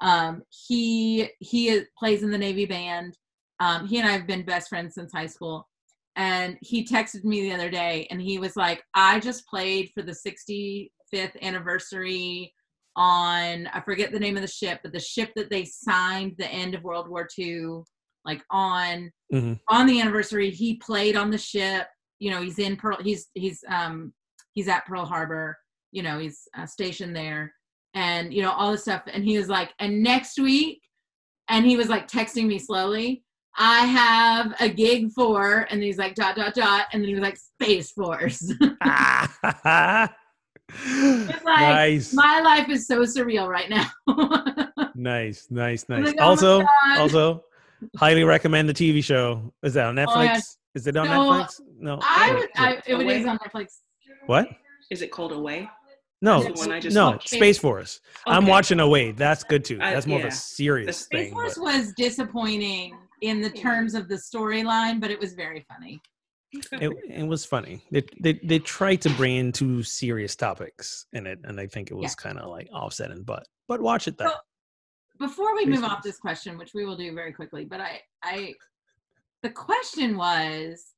Um, 0.00 0.42
he 0.66 1.28
he 1.40 1.68
is, 1.68 1.86
plays 1.98 2.22
in 2.22 2.30
the 2.30 2.38
Navy 2.38 2.66
band. 2.66 3.16
Um, 3.60 3.86
he 3.86 3.98
and 3.98 4.08
I 4.08 4.12
have 4.12 4.26
been 4.26 4.44
best 4.44 4.68
friends 4.68 4.94
since 4.94 5.12
high 5.12 5.26
school. 5.26 5.68
And 6.16 6.56
he 6.60 6.84
texted 6.84 7.22
me 7.22 7.42
the 7.42 7.54
other 7.54 7.70
day, 7.70 8.08
and 8.10 8.20
he 8.20 8.38
was 8.38 8.56
like, 8.56 8.82
"I 8.94 9.20
just 9.20 9.46
played 9.46 9.90
for 9.94 10.02
the 10.02 10.12
65th 10.12 11.40
anniversary 11.42 12.52
on 12.96 13.66
I 13.68 13.80
forget 13.84 14.12
the 14.12 14.20
name 14.20 14.36
of 14.36 14.42
the 14.42 14.48
ship, 14.48 14.80
but 14.82 14.92
the 14.92 15.00
ship 15.00 15.30
that 15.36 15.50
they 15.50 15.64
signed 15.64 16.34
the 16.38 16.48
end 16.48 16.74
of 16.74 16.82
World 16.82 17.08
War 17.08 17.28
II, 17.38 17.82
like 18.24 18.42
on 18.50 19.10
Mhm. 19.32 19.60
on 19.68 19.86
the 19.86 20.00
anniversary. 20.00 20.50
He 20.50 20.76
played 20.76 21.16
on 21.16 21.30
the 21.30 21.38
ship. 21.38 21.86
You 22.18 22.30
know, 22.30 22.42
he's 22.42 22.58
in 22.58 22.76
Pearl. 22.76 22.98
He's 23.02 23.28
he's 23.34 23.62
um 23.68 24.12
he's 24.54 24.68
at 24.68 24.86
Pearl 24.86 25.04
Harbor. 25.04 25.56
You 25.92 26.02
know, 26.02 26.18
he's 26.18 26.42
uh, 26.56 26.66
stationed 26.66 27.14
there, 27.16 27.52
and 27.94 28.32
you 28.34 28.42
know 28.42 28.50
all 28.50 28.72
this 28.72 28.82
stuff. 28.82 29.02
And 29.06 29.24
he 29.24 29.38
was 29.38 29.48
like, 29.48 29.72
and 29.78 30.02
next 30.02 30.38
week, 30.38 30.80
and 31.48 31.64
he 31.64 31.76
was 31.76 31.88
like 31.88 32.08
texting 32.08 32.46
me 32.46 32.58
slowly. 32.58 33.22
I 33.60 33.86
have 33.86 34.54
a 34.60 34.68
gig 34.68 35.10
for, 35.12 35.66
and 35.70 35.82
he's 35.82 35.98
like 35.98 36.14
dot 36.14 36.36
dot 36.36 36.54
dot, 36.54 36.86
and 36.92 37.02
then 37.02 37.08
he 37.08 37.14
was 37.14 37.22
like 37.22 37.36
Space 37.36 37.90
Force. 37.92 38.52
like, 40.86 41.42
nice, 41.44 42.12
My 42.14 42.40
life 42.40 42.68
is 42.68 42.86
so 42.86 43.00
surreal 43.00 43.48
right 43.48 43.70
now. 43.70 43.88
nice, 44.94 45.46
nice, 45.50 45.88
nice. 45.88 46.04
like, 46.06 46.16
oh 46.18 46.24
also, 46.24 46.60
God. 46.60 46.98
also, 46.98 47.44
highly 47.96 48.24
recommend 48.24 48.68
the 48.68 48.74
TV 48.74 49.02
show. 49.02 49.52
Is 49.62 49.74
that 49.74 49.86
on 49.86 49.98
Oh 49.98 50.04
my 50.06 50.28
Netflix? 50.28 50.56
Is 50.74 50.86
it 50.86 50.96
on 50.96 51.06
So, 51.06 51.12
Netflix? 51.12 51.60
No. 51.78 51.98
I 52.02 52.32
would, 52.34 52.48
I, 52.56 52.82
it 52.86 52.94
would 52.96 53.06
is 53.06 53.26
on 53.26 53.38
Netflix. 53.38 53.66
what? 54.26 54.48
Is 54.90 55.02
it 55.02 55.10
called 55.10 55.32
Away? 55.32 55.68
No, 56.20 56.42
That's 56.42 56.60
the 56.62 56.68
one 56.68 56.76
I 56.84 56.88
no, 56.88 57.10
watched. 57.12 57.28
Space 57.28 57.58
Force. 57.58 58.00
I'm 58.26 58.46
watching 58.46 58.80
Away. 58.80 59.12
That's 59.12 59.44
good 59.44 59.64
too. 59.64 59.78
That's 59.78 60.06
more 60.06 60.18
of 60.18 60.24
yeah. 60.24 60.28
a 60.28 60.32
serious 60.32 60.98
Space 60.98 61.26
thing. 61.26 61.32
Force 61.32 61.54
but- 61.54 61.62
was 61.62 61.92
disappointing 61.96 62.98
in 63.22 63.40
the 63.40 63.50
terms 63.50 63.94
of 63.94 64.08
the 64.08 64.16
storyline, 64.16 65.00
but 65.00 65.10
it 65.10 65.18
was 65.20 65.34
very 65.34 65.64
funny. 65.68 66.00
It, 66.52 66.92
it 67.08 67.26
was 67.26 67.44
funny. 67.44 67.84
They, 67.90 68.04
they 68.20 68.40
they 68.42 68.58
tried 68.58 69.02
to 69.02 69.10
bring 69.10 69.36
in 69.36 69.52
two 69.52 69.82
serious 69.82 70.34
topics 70.34 71.06
in 71.12 71.26
it, 71.26 71.40
and 71.44 71.60
I 71.60 71.66
think 71.66 71.90
it 71.90 71.94
was 71.94 72.12
Yeah. 72.18 72.22
kind 72.22 72.38
of 72.38 72.48
like 72.48 72.68
offsetting. 72.72 73.22
But 73.22 73.46
but 73.66 73.80
watch 73.80 74.08
it 74.08 74.16
though. 74.18 74.28
So- 74.28 74.34
before 75.18 75.54
we 75.56 75.66
move 75.66 75.82
off 75.82 76.02
this 76.02 76.18
question, 76.18 76.56
which 76.56 76.74
we 76.74 76.84
will 76.84 76.96
do 76.96 77.12
very 77.12 77.32
quickly, 77.32 77.64
but 77.64 77.80
I, 77.80 78.00
I, 78.22 78.54
the 79.42 79.50
question 79.50 80.16
was, 80.16 80.92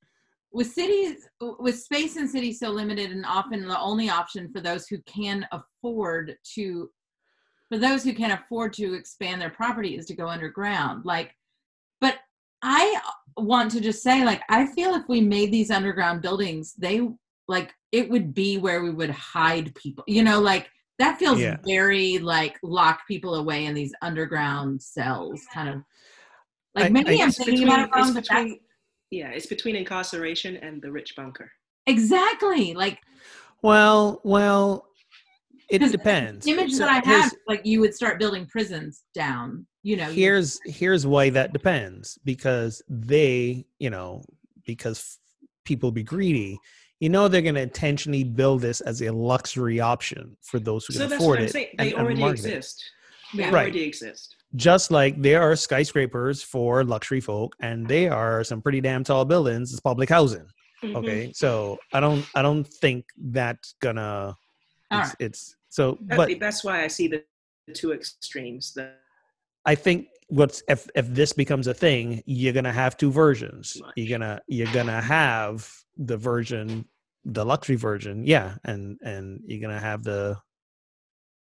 with 0.53 0.71
cities, 0.71 1.27
with 1.41 1.79
space 1.79 2.19
in 2.19 2.29
cities 2.29 2.59
so 2.59 2.69
limited, 2.69 3.13
and 3.13 3.25
often 3.25 3.67
the 3.67 3.81
only 3.81 4.11
option 4.11 4.53
for 4.53 4.61
those 4.61 4.87
who 4.87 4.99
can 5.07 5.47
afford 5.53 6.37
to, 6.55 6.91
for 7.71 7.79
those 7.79 8.05
who 8.05 8.13
can 8.13 8.33
afford 8.33 8.75
to 8.75 8.93
expand 8.93 9.41
their 9.41 9.49
property 9.49 9.97
is 9.97 10.05
to 10.05 10.15
go 10.15 10.29
underground. 10.29 11.07
Like, 11.07 11.35
I 12.63 13.01
want 13.37 13.71
to 13.73 13.81
just 13.81 14.03
say, 14.03 14.25
like, 14.25 14.43
I 14.49 14.67
feel 14.67 14.95
if 14.95 15.09
we 15.09 15.21
made 15.21 15.53
these 15.53 15.71
underground 15.71 16.23
buildings, 16.23 16.75
they 16.75 17.09
like 17.49 17.75
it 17.93 18.09
would 18.09 18.33
be 18.33 18.59
where 18.59 18.83
we 18.83 18.91
would 18.91 19.11
hide 19.11 19.75
people. 19.75 20.05
You 20.07 20.23
know, 20.23 20.41
like 20.41 20.71
that 20.99 21.19
feels 21.19 21.41
yeah. 21.41 21.57
very 21.67 22.19
like 22.19 22.59
lock 22.63 23.07
people 23.09 23.37
away 23.37 23.65
in 23.67 23.75
these 23.75 23.93
underground 24.03 24.83
cells, 24.83 25.41
kind 25.53 25.69
of. 25.69 25.83
Like 26.75 26.93
maybe 26.93 27.21
I, 27.21 27.25
am 27.25 27.33
thinking 27.33 27.55
between, 27.55 27.69
about 27.69 27.89
it 27.89 27.91
wrong, 27.95 28.15
but 28.15 28.23
between, 28.29 28.61
yeah, 29.11 29.31
it's 29.31 29.47
between 29.47 29.75
incarceration 29.75 30.57
and 30.59 30.81
the 30.81 30.93
rich 30.93 31.17
bunker. 31.17 31.51
Exactly. 31.87 32.75
Like. 32.75 33.01
Well, 33.63 34.21
well, 34.25 34.87
it 35.71 35.93
depends. 35.93 36.45
The 36.45 36.53
image 36.53 36.73
so 36.73 36.79
that 36.79 37.05
I 37.05 37.09
have, 37.09 37.33
like 37.49 37.64
you 37.64 37.81
would 37.81 37.95
start 37.95 38.18
building 38.18 38.47
prisons 38.47 39.05
down. 39.14 39.66
You 39.83 39.97
know. 39.97 40.11
Here's 40.11 40.61
here's 40.64 41.07
why 41.07 41.31
that 41.31 41.53
depends 41.53 42.18
because 42.25 42.83
they, 42.89 43.64
you 43.79 43.91
know, 43.91 44.23
because 44.64 45.18
people 45.64 45.91
be 45.93 46.03
greedy 46.03 46.59
you 47.01 47.09
know 47.09 47.29
they're 47.29 47.43
going 47.43 47.55
to 47.55 47.62
intentionally 47.62 48.25
build 48.25 48.61
this 48.61 48.83
as 48.83 49.01
a 49.01 49.11
luxury 49.11 49.81
option 49.81 50.37
for 50.43 50.61
those 50.61 50.85
who 50.85 50.93
so 50.93 51.09
can 51.09 51.14
afford 51.14 51.41
it. 51.41 51.51
Saying. 51.51 51.68
They 51.79 51.93
and, 51.93 52.01
already 52.01 52.23
and 52.23 52.31
exist. 52.31 52.85
They 53.35 53.45
right. 53.45 53.55
already 53.55 53.83
exist. 53.83 54.37
Just 54.55 54.91
like 54.91 55.21
there 55.21 55.41
are 55.41 55.57
skyscrapers 55.57 56.43
for 56.43 56.85
luxury 56.85 57.21
folk, 57.21 57.57
and 57.61 57.87
they 57.87 58.09
are 58.09 58.45
some 58.45 58.61
pretty 58.61 58.81
damn 58.81 59.03
tall 59.03 59.25
buildings. 59.25 59.73
It's 59.73 59.81
public 59.81 60.11
housing. 60.11 60.47
Mm-hmm. 60.85 60.97
Okay, 60.97 61.33
so 61.35 61.79
I 61.93 62.01
don't, 62.01 62.27
I 62.35 62.43
don't 62.43 62.64
think 62.64 63.07
that's 63.16 63.75
gonna. 63.81 64.37
It's, 64.91 65.09
right. 65.09 65.16
it's 65.21 65.57
so, 65.71 65.99
but 66.03 66.39
that's 66.39 66.62
why 66.62 66.85
I 66.85 66.89
see 66.89 67.09
the, 67.09 67.25
the 67.66 67.73
two 67.73 67.93
extremes. 67.93 68.75
The 68.75 68.93
I 69.64 69.75
think 69.75 70.09
what's 70.29 70.62
if 70.68 70.89
if 70.95 71.09
this 71.09 71.33
becomes 71.33 71.66
a 71.66 71.75
thing, 71.75 72.23
you're 72.27 72.53
gonna 72.53 72.73
have 72.73 72.97
two 72.97 73.11
versions. 73.11 73.79
Much. 73.81 73.93
You're 73.97 74.18
gonna 74.18 74.41
you're 74.49 74.73
gonna 74.73 75.01
have 75.01 75.71
the 75.97 76.16
version 76.16 76.85
the 77.25 77.45
luxury 77.45 77.77
version 77.77 78.25
yeah 78.25 78.55
and 78.64 78.99
and 79.03 79.41
you're 79.47 79.61
gonna 79.61 79.81
have 79.81 80.03
the 80.03 80.37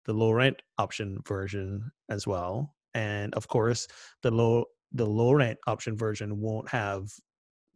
the 0.06 0.14
low 0.14 0.32
rent 0.32 0.62
option 0.78 1.20
version 1.26 1.90
as 2.10 2.28
well 2.28 2.76
and 2.94 3.34
of 3.36 3.48
course 3.48 3.88
the 4.22 4.32
low 4.32 4.66
the 4.92 5.06
low 5.06 5.32
rent 5.32 5.58
option 5.68 5.98
version 5.98 6.40
won't 6.40 6.70
have 6.70 7.10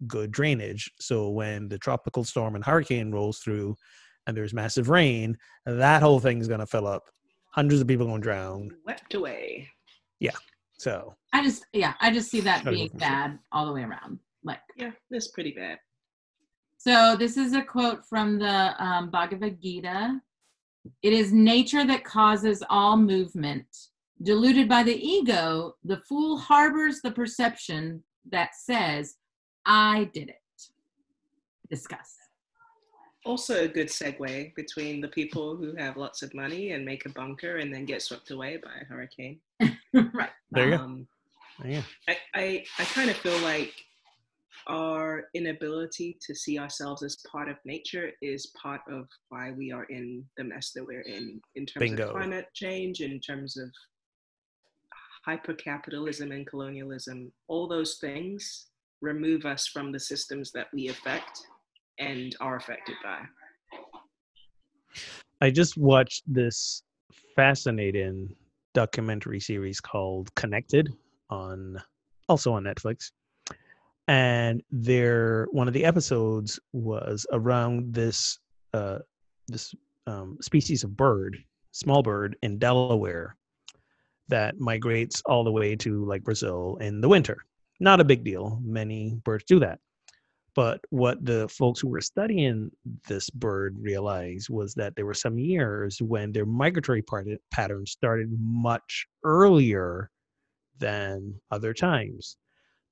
good 0.06 0.32
drainage 0.32 0.92
so 1.00 1.30
when 1.30 1.70
the 1.70 1.78
tropical 1.78 2.24
storm 2.24 2.56
and 2.56 2.66
hurricane 2.66 3.12
rolls 3.12 3.40
through 3.40 3.76
and 4.28 4.38
there's 4.38 4.54
massive 4.54 4.90
rain 4.90 5.38
that 5.66 6.02
whole 6.02 6.20
thing 6.20 6.40
is 6.40 6.48
going 6.48 6.60
to 6.60 6.68
fill 6.68 6.86
up 6.86 7.10
hundreds 7.54 7.82
of 7.82 7.88
people 7.88 8.06
going 8.06 8.22
to 8.22 8.24
drown 8.24 8.70
wept 8.86 9.16
away 9.16 9.68
yeah 10.20 10.36
so 10.78 11.16
i 11.34 11.44
just 11.44 11.66
yeah 11.74 11.94
i 12.02 12.12
just 12.12 12.30
see 12.30 12.42
that 12.42 12.64
being 12.64 12.90
bad 12.96 13.40
all 13.52 13.66
the 13.66 13.74
way 13.74 13.82
around 13.82 14.20
like 14.44 14.60
yeah 14.76 14.92
that's 15.10 15.30
pretty 15.30 15.52
bad 15.52 15.80
so 16.78 17.16
this 17.18 17.38
is 17.38 17.54
a 17.54 17.62
quote 17.62 18.06
from 18.06 18.38
the 18.40 18.84
um, 18.84 19.10
Bhagavad 19.10 19.62
Gita. 19.62 20.22
It 21.02 21.12
is 21.12 21.34
nature 21.34 21.86
that 21.86 22.04
causes 22.04 22.64
all 22.70 22.96
movement. 22.96 23.66
Deluded 24.24 24.70
by 24.70 24.84
the 24.84 24.96
ego, 24.96 25.74
the 25.84 25.98
fool 26.08 26.38
harbors 26.38 27.02
the 27.02 27.12
perception 27.12 28.04
that 28.30 28.52
says, 28.56 29.16
I 29.66 30.10
did 30.14 30.30
it. 30.30 30.36
Discuss. 31.70 32.16
Also, 33.28 33.66
a 33.66 33.68
good 33.68 33.88
segue 33.88 34.56
between 34.56 35.02
the 35.02 35.08
people 35.10 35.58
who 35.58 35.76
have 35.76 35.98
lots 35.98 36.22
of 36.22 36.34
money 36.34 36.72
and 36.72 36.86
make 36.86 37.06
a 37.06 37.10
bunker 37.10 37.58
and 37.58 37.74
then 37.74 37.84
get 37.84 38.02
swept 38.02 38.32
away 38.32 38.58
by 38.64 38.72
a 38.82 38.86
hurricane. 38.86 39.38
right. 39.94 40.30
There 40.52 40.70
you 40.70 40.76
um, 40.76 41.08
go. 41.62 41.68
Yeah. 41.68 41.82
I, 42.08 42.18
I, 42.34 42.64
I 42.80 42.84
kind 42.86 43.10
of 43.10 43.18
feel 43.18 43.38
like 43.40 43.74
our 44.68 45.26
inability 45.34 46.18
to 46.26 46.34
see 46.34 46.58
ourselves 46.58 47.04
as 47.04 47.18
part 47.30 47.50
of 47.50 47.58
nature 47.66 48.12
is 48.22 48.54
part 48.62 48.82
of 48.90 49.08
why 49.28 49.52
we 49.52 49.74
are 49.74 49.84
in 49.86 50.24
the 50.38 50.46
mess 50.46 50.72
that 50.74 50.86
we're 50.86 51.02
in, 51.02 51.42
in 51.56 51.66
terms 51.66 51.82
Bingo. 51.82 52.08
of 52.08 52.12
climate 52.14 52.48
change, 52.54 53.02
in 53.02 53.20
terms 53.20 53.58
of 53.58 53.70
hypercapitalism 55.28 56.34
and 56.34 56.48
colonialism. 56.48 57.30
All 57.50 57.68
those 57.68 57.96
things 57.96 58.68
remove 59.02 59.46
us 59.46 59.68
from 59.68 59.92
the 59.92 60.00
systems 60.00 60.54
that 60.54 60.68
we 60.74 60.88
affect 60.88 61.42
and 62.00 62.36
are 62.40 62.56
affected 62.56 62.96
by. 63.04 63.20
I 65.42 65.52
just 65.52 65.78
watched 65.78 66.24
this 66.28 66.84
fascinating 67.36 68.36
documentary 68.74 69.40
series 69.40 69.80
called 69.80 70.34
Connected 70.36 70.94
on 71.30 71.82
also 72.30 72.54
on 72.54 72.64
Netflix 72.64 73.12
and 74.08 74.64
there 74.72 75.48
one 75.52 75.68
of 75.68 75.74
the 75.74 75.86
episodes 75.86 76.60
was 76.72 77.26
around 77.32 77.94
this 77.94 78.40
uh, 78.74 79.00
this 79.48 79.74
um, 80.08 80.38
species 80.42 80.84
of 80.84 80.96
bird, 80.96 81.38
small 81.72 82.02
bird 82.02 82.38
in 82.42 82.58
Delaware, 82.58 83.36
that 84.30 84.60
migrates 84.60 85.22
all 85.26 85.44
the 85.44 85.52
way 85.52 85.76
to 85.76 86.06
like 86.06 86.24
Brazil 86.24 86.78
in 86.80 87.02
the 87.02 87.10
winter. 87.10 87.38
Not 87.80 88.00
a 88.00 88.06
big 88.06 88.24
deal. 88.24 88.60
Many 88.64 89.20
birds 89.24 89.44
do 89.46 89.60
that. 89.60 89.80
But 90.58 90.82
what 90.90 91.24
the 91.24 91.48
folks 91.50 91.82
who 91.82 91.88
were 91.88 92.02
studying 92.02 92.72
this 93.08 93.30
bird 93.30 93.78
realized 93.80 94.50
was 94.50 94.74
that 94.74 94.96
there 94.96 95.06
were 95.06 95.14
some 95.14 95.38
years 95.38 96.02
when 96.02 96.32
their 96.32 96.48
migratory 96.48 97.04
part- 97.04 97.28
patterns 97.52 97.92
started 97.92 98.36
much 98.40 99.06
earlier 99.24 100.10
than 100.80 101.36
other 101.52 101.76
times. 101.76 102.38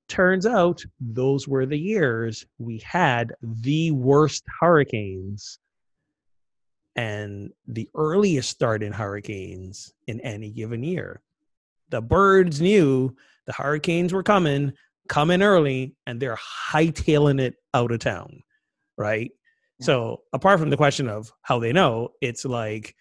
Turns 0.06 0.46
out 0.46 0.84
those 1.00 1.48
were 1.48 1.66
the 1.66 1.76
years 1.76 2.46
we 2.58 2.78
had 2.78 3.34
the 3.42 3.90
worst 3.90 4.44
hurricanes 4.60 5.58
and 6.94 7.50
the 7.66 7.90
earliest 7.96 8.48
start 8.48 8.84
in 8.84 8.92
hurricanes 8.92 9.92
in 10.06 10.20
any 10.20 10.52
given 10.52 10.84
year. 10.84 11.20
The 11.88 12.00
birds 12.00 12.60
knew 12.60 13.16
the 13.46 13.52
hurricanes 13.54 14.12
were 14.12 14.22
coming, 14.22 14.72
coming 15.08 15.42
early, 15.42 15.96
and 16.06 16.20
they're 16.20 16.38
hightailing 16.72 17.40
it 17.40 17.54
out 17.74 17.92
of 17.92 18.00
town, 18.00 18.42
right? 18.96 19.30
So, 19.80 20.22
apart 20.32 20.58
from 20.58 20.70
the 20.70 20.76
question 20.76 21.08
of 21.08 21.30
how 21.42 21.58
they 21.58 21.72
know, 21.72 22.10
it's 22.22 22.44
like 22.46 22.94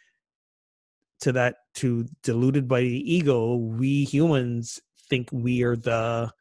to 1.21 1.31
that 1.31 1.55
to 1.75 2.05
deluded 2.21 2.67
by 2.67 2.81
the 2.81 3.13
ego, 3.13 3.55
we 3.55 4.03
humans 4.03 4.79
think 5.09 5.29
we 5.31 5.63
are 5.63 5.77
the 5.77 6.31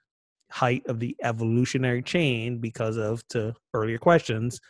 height 0.51 0.83
of 0.87 1.01
the 1.01 1.17
evolutionary 1.23 2.03
chain 2.03 2.59
because 2.59 2.97
of 2.97 3.27
to 3.29 3.55
earlier 3.75 3.99
questions 3.99 4.61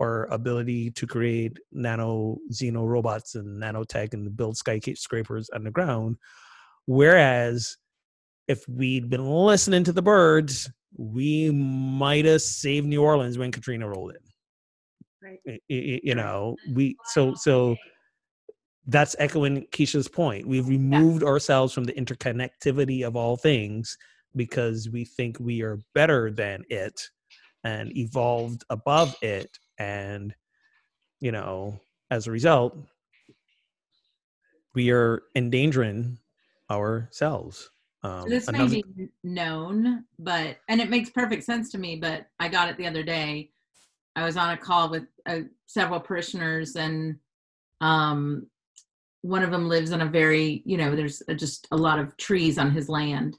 our 0.00 0.26
ability 0.32 0.90
to 0.92 1.06
create 1.06 1.58
nano 1.72 2.38
xeno 2.52 2.86
robots 2.86 3.34
and 3.34 3.62
nanotech 3.62 4.14
and 4.14 4.36
build 4.36 4.56
skyscrapers 4.56 5.50
underground 5.52 6.16
whereas 6.86 7.76
if 8.48 8.66
we'd 8.68 9.08
been 9.08 9.26
listening 9.26 9.84
to 9.84 9.92
the 9.92 10.02
birds 10.02 10.70
we 10.96 11.50
might 11.50 12.24
have 12.24 12.42
saved 12.42 12.86
new 12.86 13.02
orleans 13.02 13.38
when 13.38 13.52
katrina 13.52 13.88
rolled 13.88 14.12
in. 14.12 15.36
Right. 15.46 15.62
You 15.68 16.14
know 16.14 16.56
we 16.74 16.96
so 17.06 17.34
so 17.34 17.76
that's 18.86 19.14
echoing 19.18 19.66
keisha's 19.70 20.08
point. 20.08 20.46
We've 20.46 20.66
removed 20.66 21.22
yeah. 21.22 21.28
ourselves 21.28 21.74
from 21.74 21.84
the 21.84 21.92
interconnectivity 21.92 23.06
of 23.06 23.16
all 23.16 23.36
things 23.36 23.98
because 24.34 24.88
we 24.88 25.04
think 25.04 25.38
we 25.38 25.60
are 25.60 25.78
better 25.94 26.30
than 26.30 26.64
it 26.70 26.98
and 27.64 27.94
evolved 27.96 28.64
above 28.70 29.14
it. 29.20 29.50
And 29.78 30.34
you 31.20 31.32
know 31.32 31.80
as 32.10 32.26
a 32.26 32.30
result 32.30 32.76
we 34.74 34.90
are 34.90 35.22
endangering 35.34 36.18
ourselves 36.70 37.70
um, 38.02 38.28
this 38.28 38.48
another- 38.48 38.68
may 38.68 38.82
be 38.96 39.08
known 39.24 40.04
but 40.18 40.58
and 40.68 40.80
it 40.80 40.90
makes 40.90 41.10
perfect 41.10 41.44
sense 41.44 41.70
to 41.70 41.78
me 41.78 41.96
but 41.96 42.26
i 42.40 42.48
got 42.48 42.68
it 42.68 42.76
the 42.76 42.86
other 42.86 43.02
day 43.02 43.50
i 44.16 44.24
was 44.24 44.36
on 44.36 44.50
a 44.50 44.56
call 44.56 44.90
with 44.90 45.04
uh, 45.26 45.40
several 45.66 46.00
parishioners 46.00 46.76
and 46.76 47.16
um 47.80 48.46
one 49.22 49.42
of 49.42 49.50
them 49.50 49.68
lives 49.68 49.92
on 49.92 50.00
a 50.00 50.06
very 50.06 50.62
you 50.64 50.76
know 50.76 50.94
there's 50.94 51.22
just 51.36 51.66
a 51.72 51.76
lot 51.76 51.98
of 51.98 52.16
trees 52.16 52.56
on 52.58 52.70
his 52.70 52.88
land 52.88 53.36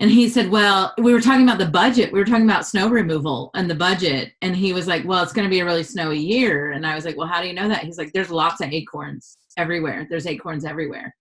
and 0.00 0.12
he 0.12 0.28
said, 0.28 0.48
Well, 0.48 0.94
we 0.98 1.12
were 1.12 1.20
talking 1.20 1.42
about 1.42 1.58
the 1.58 1.66
budget. 1.66 2.12
We 2.12 2.20
were 2.20 2.24
talking 2.24 2.48
about 2.48 2.66
snow 2.66 2.88
removal 2.88 3.50
and 3.54 3.68
the 3.68 3.74
budget. 3.74 4.32
And 4.42 4.54
he 4.56 4.72
was 4.72 4.86
like, 4.86 5.04
Well, 5.04 5.22
it's 5.22 5.32
going 5.32 5.46
to 5.46 5.50
be 5.50 5.58
a 5.58 5.64
really 5.64 5.82
snowy 5.82 6.20
year. 6.20 6.70
And 6.70 6.86
I 6.86 6.94
was 6.94 7.04
like, 7.04 7.16
Well, 7.16 7.26
how 7.26 7.42
do 7.42 7.48
you 7.48 7.52
know 7.52 7.68
that? 7.68 7.84
He's 7.84 7.98
like, 7.98 8.12
There's 8.12 8.30
lots 8.30 8.60
of 8.60 8.72
acorns 8.72 9.36
everywhere. 9.56 10.06
There's 10.08 10.26
acorns 10.26 10.64
everywhere. 10.64 11.14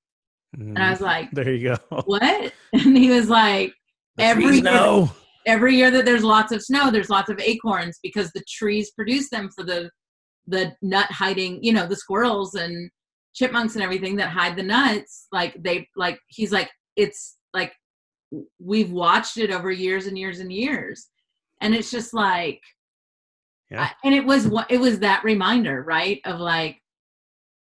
And 0.54 0.78
I 0.78 0.82
mm-hmm. 0.82 0.92
was 0.92 1.02
like, 1.02 1.32
there 1.32 1.54
you 1.54 1.76
go. 1.76 2.02
what? 2.06 2.54
And 2.74 2.98
he 2.98 3.10
was 3.10 3.30
like, 3.30 3.74
The 4.18 4.24
every 4.24 4.56
year- 4.56 4.64
know. 4.64 5.12
every 5.46 5.76
year 5.76 5.92
that 5.92 6.06
there's 6.06 6.24
lots 6.24 6.52
of 6.52 6.62
snow, 6.64 6.92
there's 6.92 7.10
lots 7.10 7.30
of 7.30 7.40
acorns 7.40 8.00
because 8.04 8.32
the 8.32 8.44
trees 8.48 8.92
produce 8.92 9.30
them 9.30 9.50
for 9.56 9.64
the 9.64 9.90
the 10.50 10.74
nut 10.82 11.12
hiding, 11.12 11.62
you 11.62 11.74
know, 11.74 11.86
the 11.86 11.96
squirrels 11.96 12.56
and 12.56 12.90
chipmunks 13.36 13.76
and 13.76 13.84
everything 13.84 14.16
that 14.16 14.30
hide 14.30 14.56
the 14.56 14.64
nuts. 14.64 15.28
Like 15.32 15.62
they 15.62 15.88
like 15.96 16.20
he's 16.28 16.52
like 16.52 16.70
it's 16.96 17.38
like 17.54 17.74
we've 18.60 18.92
watched 18.92 19.38
it 19.38 19.52
over 19.52 19.72
years 19.72 20.06
and 20.08 20.18
years 20.18 20.40
and 20.40 20.52
years, 20.52 21.08
and 21.62 21.76
it's 21.76 21.92
just 21.92 22.14
like, 22.14 22.62
Yeah. 23.70 23.84
I- 23.84 23.94
and 24.06 24.16
it 24.16 24.26
was 24.26 24.48
what 24.48 24.72
it 24.72 24.80
was 24.80 25.00
that 25.00 25.24
reminder, 25.24 25.84
right? 25.84 26.20
Of 26.26 26.40
like. 26.40 26.82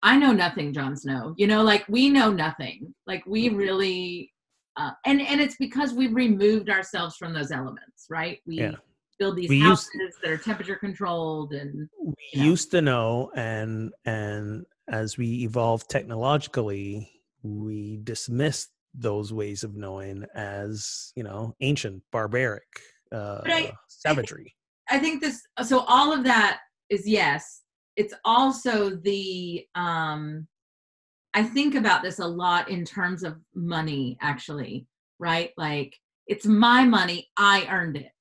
I 0.04 0.16
know 0.18 0.32
nothing, 0.32 0.72
Jon 0.72 0.96
Snow. 0.96 1.34
You 1.36 1.46
know, 1.48 1.62
like 1.62 1.84
we 1.88 2.08
know 2.10 2.30
nothing. 2.30 2.94
Like 3.06 3.24
we 3.26 3.48
really 3.48 4.30
uh, 4.76 4.90
and 5.06 5.20
and 5.22 5.40
it's 5.40 5.56
because 5.56 5.92
we've 5.94 6.14
removed 6.14 6.68
ourselves 6.68 7.16
from 7.16 7.32
those 7.32 7.50
elements 7.52 8.06
right 8.10 8.40
we 8.46 8.56
Yeah. 8.58 8.72
build 9.20 9.36
these 9.36 9.48
We 9.48 9.56
used- 9.58 9.68
houses 9.94 10.16
that 10.22 10.30
are 10.32 10.36
temperature 10.36 10.74
controlled 10.74 11.52
and 11.52 11.88
we 12.02 12.14
you 12.32 12.40
know. 12.40 12.44
used 12.46 12.70
to 12.72 12.82
know 12.82 13.30
and 13.36 13.92
and 14.04 14.64
as 14.88 15.16
we 15.16 15.44
evolved 15.44 15.88
technologically 15.88 17.08
we 17.44 18.00
dismissed 18.02 18.70
those 18.94 19.32
ways 19.32 19.62
of 19.62 19.76
knowing 19.76 20.24
as 20.34 21.12
you 21.14 21.22
know 21.22 21.54
ancient 21.60 22.02
barbaric 22.10 22.66
uh 23.12 23.42
I- 23.44 23.72
savagery 23.88 24.54
i 24.90 24.98
think 24.98 25.20
this 25.22 25.40
so 25.62 25.84
all 25.86 26.12
of 26.12 26.24
that 26.24 26.60
is 26.90 27.06
yes 27.08 27.62
it's 27.96 28.14
also 28.24 28.90
the 28.90 29.66
um 29.74 30.46
i 31.34 31.42
think 31.42 31.74
about 31.74 32.02
this 32.02 32.18
a 32.18 32.26
lot 32.26 32.70
in 32.70 32.84
terms 32.84 33.22
of 33.22 33.36
money 33.54 34.18
actually 34.20 34.86
right? 35.18 35.50
Like 35.56 35.96
it's 36.26 36.46
my 36.46 36.84
money 36.84 37.28
i 37.36 37.66
earned 37.70 37.96
it 37.96 38.12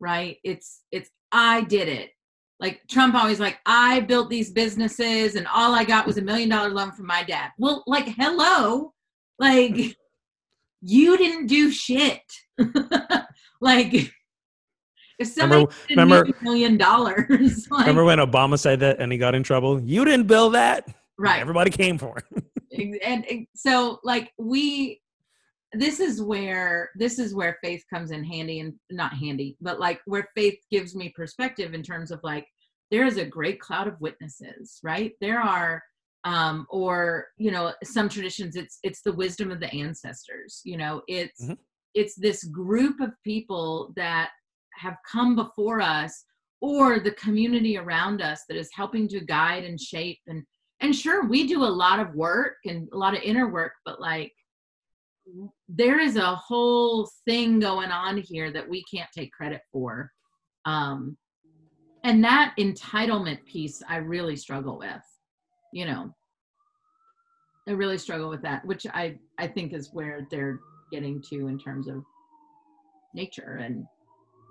right? 0.00 0.38
It's 0.44 0.82
it's 0.90 1.10
i 1.32 1.62
did 1.62 1.88
it. 1.88 2.10
Like 2.58 2.86
trump 2.88 3.14
always 3.14 3.40
like 3.40 3.58
i 3.66 4.00
built 4.00 4.30
these 4.30 4.52
businesses 4.52 5.34
and 5.34 5.46
all 5.46 5.74
i 5.74 5.84
got 5.84 6.06
was 6.06 6.18
a 6.18 6.22
million 6.22 6.48
dollar 6.48 6.70
loan 6.70 6.92
from 6.92 7.06
my 7.06 7.22
dad. 7.24 7.50
Well 7.58 7.82
like 7.86 8.08
hello 8.08 8.92
like 9.38 9.96
you 10.82 11.16
didn't 11.16 11.46
do 11.46 11.70
shit. 11.70 12.22
Like 13.62 14.10
if 15.20 15.28
somebody 15.28 15.66
Remember- 15.90 16.22
remember- 16.22 16.38
million 16.42 16.76
dollars 16.76 17.68
like, 17.70 17.80
remember 17.86 18.04
when 18.04 18.18
obama 18.18 18.58
said 18.58 18.80
that 18.80 18.98
and 19.00 19.12
he 19.12 19.18
got 19.18 19.34
in 19.36 19.42
trouble? 19.44 19.80
You 19.80 20.04
didn't 20.04 20.26
build 20.26 20.54
that. 20.54 20.88
Right. 21.18 21.40
Everybody 21.40 21.70
came 21.70 21.96
for 21.98 22.18
it. 22.18 22.44
And, 23.04 23.24
and 23.26 23.46
so 23.54 23.98
like 24.04 24.32
we 24.38 25.00
this 25.72 25.98
is 26.00 26.22
where 26.22 26.90
this 26.94 27.18
is 27.18 27.34
where 27.34 27.58
faith 27.62 27.82
comes 27.92 28.10
in 28.12 28.22
handy 28.24 28.60
and 28.60 28.72
not 28.90 29.12
handy 29.12 29.56
but 29.60 29.78
like 29.80 30.00
where 30.06 30.28
faith 30.36 30.56
gives 30.70 30.94
me 30.94 31.12
perspective 31.14 31.74
in 31.74 31.82
terms 31.82 32.10
of 32.12 32.20
like 32.22 32.46
there 32.92 33.04
is 33.04 33.18
a 33.18 33.24
great 33.24 33.60
cloud 33.60 33.86
of 33.88 34.00
witnesses 34.00 34.78
right? 34.84 35.12
There 35.20 35.40
are 35.40 35.82
um 36.24 36.66
or 36.70 37.26
you 37.38 37.50
know 37.50 37.72
some 37.82 38.08
traditions 38.08 38.54
it's 38.56 38.78
it's 38.84 39.02
the 39.02 39.12
wisdom 39.12 39.50
of 39.50 39.58
the 39.60 39.72
ancestors 39.74 40.62
you 40.64 40.76
know? 40.78 41.02
It's 41.08 41.44
Mhm. 41.44 41.58
it's 41.94 42.14
this 42.14 42.44
group 42.44 43.00
of 43.00 43.10
people 43.24 43.92
that 43.96 44.30
have 44.80 44.96
come 45.10 45.36
before 45.36 45.80
us 45.80 46.24
or 46.60 47.00
the 47.00 47.12
community 47.12 47.78
around 47.78 48.20
us 48.22 48.42
that 48.48 48.56
is 48.56 48.70
helping 48.74 49.08
to 49.08 49.20
guide 49.20 49.64
and 49.64 49.80
shape. 49.80 50.18
And 50.26 50.44
and 50.80 50.96
sure 50.96 51.26
we 51.26 51.46
do 51.46 51.62
a 51.62 51.64
lot 51.64 52.00
of 52.00 52.14
work 52.14 52.56
and 52.64 52.88
a 52.92 52.96
lot 52.96 53.14
of 53.14 53.22
inner 53.22 53.50
work 53.50 53.72
but 53.84 54.00
like 54.00 54.32
there 55.68 56.00
is 56.00 56.16
a 56.16 56.34
whole 56.34 57.08
thing 57.26 57.60
going 57.60 57.90
on 57.90 58.18
here 58.18 58.50
that 58.50 58.68
we 58.68 58.82
can't 58.92 59.10
take 59.14 59.32
credit 59.32 59.60
for. 59.72 60.10
Um 60.64 61.16
and 62.02 62.24
that 62.24 62.54
entitlement 62.58 63.44
piece 63.44 63.82
i 63.88 63.96
really 63.96 64.36
struggle 64.36 64.78
with 64.78 65.02
you 65.72 65.84
know. 65.84 66.14
I 67.68 67.72
really 67.72 67.98
struggle 67.98 68.30
with 68.30 68.42
that 68.42 68.64
which 68.64 68.86
i 68.94 69.16
i 69.38 69.46
think 69.46 69.72
is 69.72 69.90
where 69.92 70.26
they're 70.30 70.58
getting 70.90 71.22
to 71.30 71.46
in 71.46 71.58
terms 71.58 71.88
of 71.88 72.02
nature 73.14 73.60
and 73.62 73.84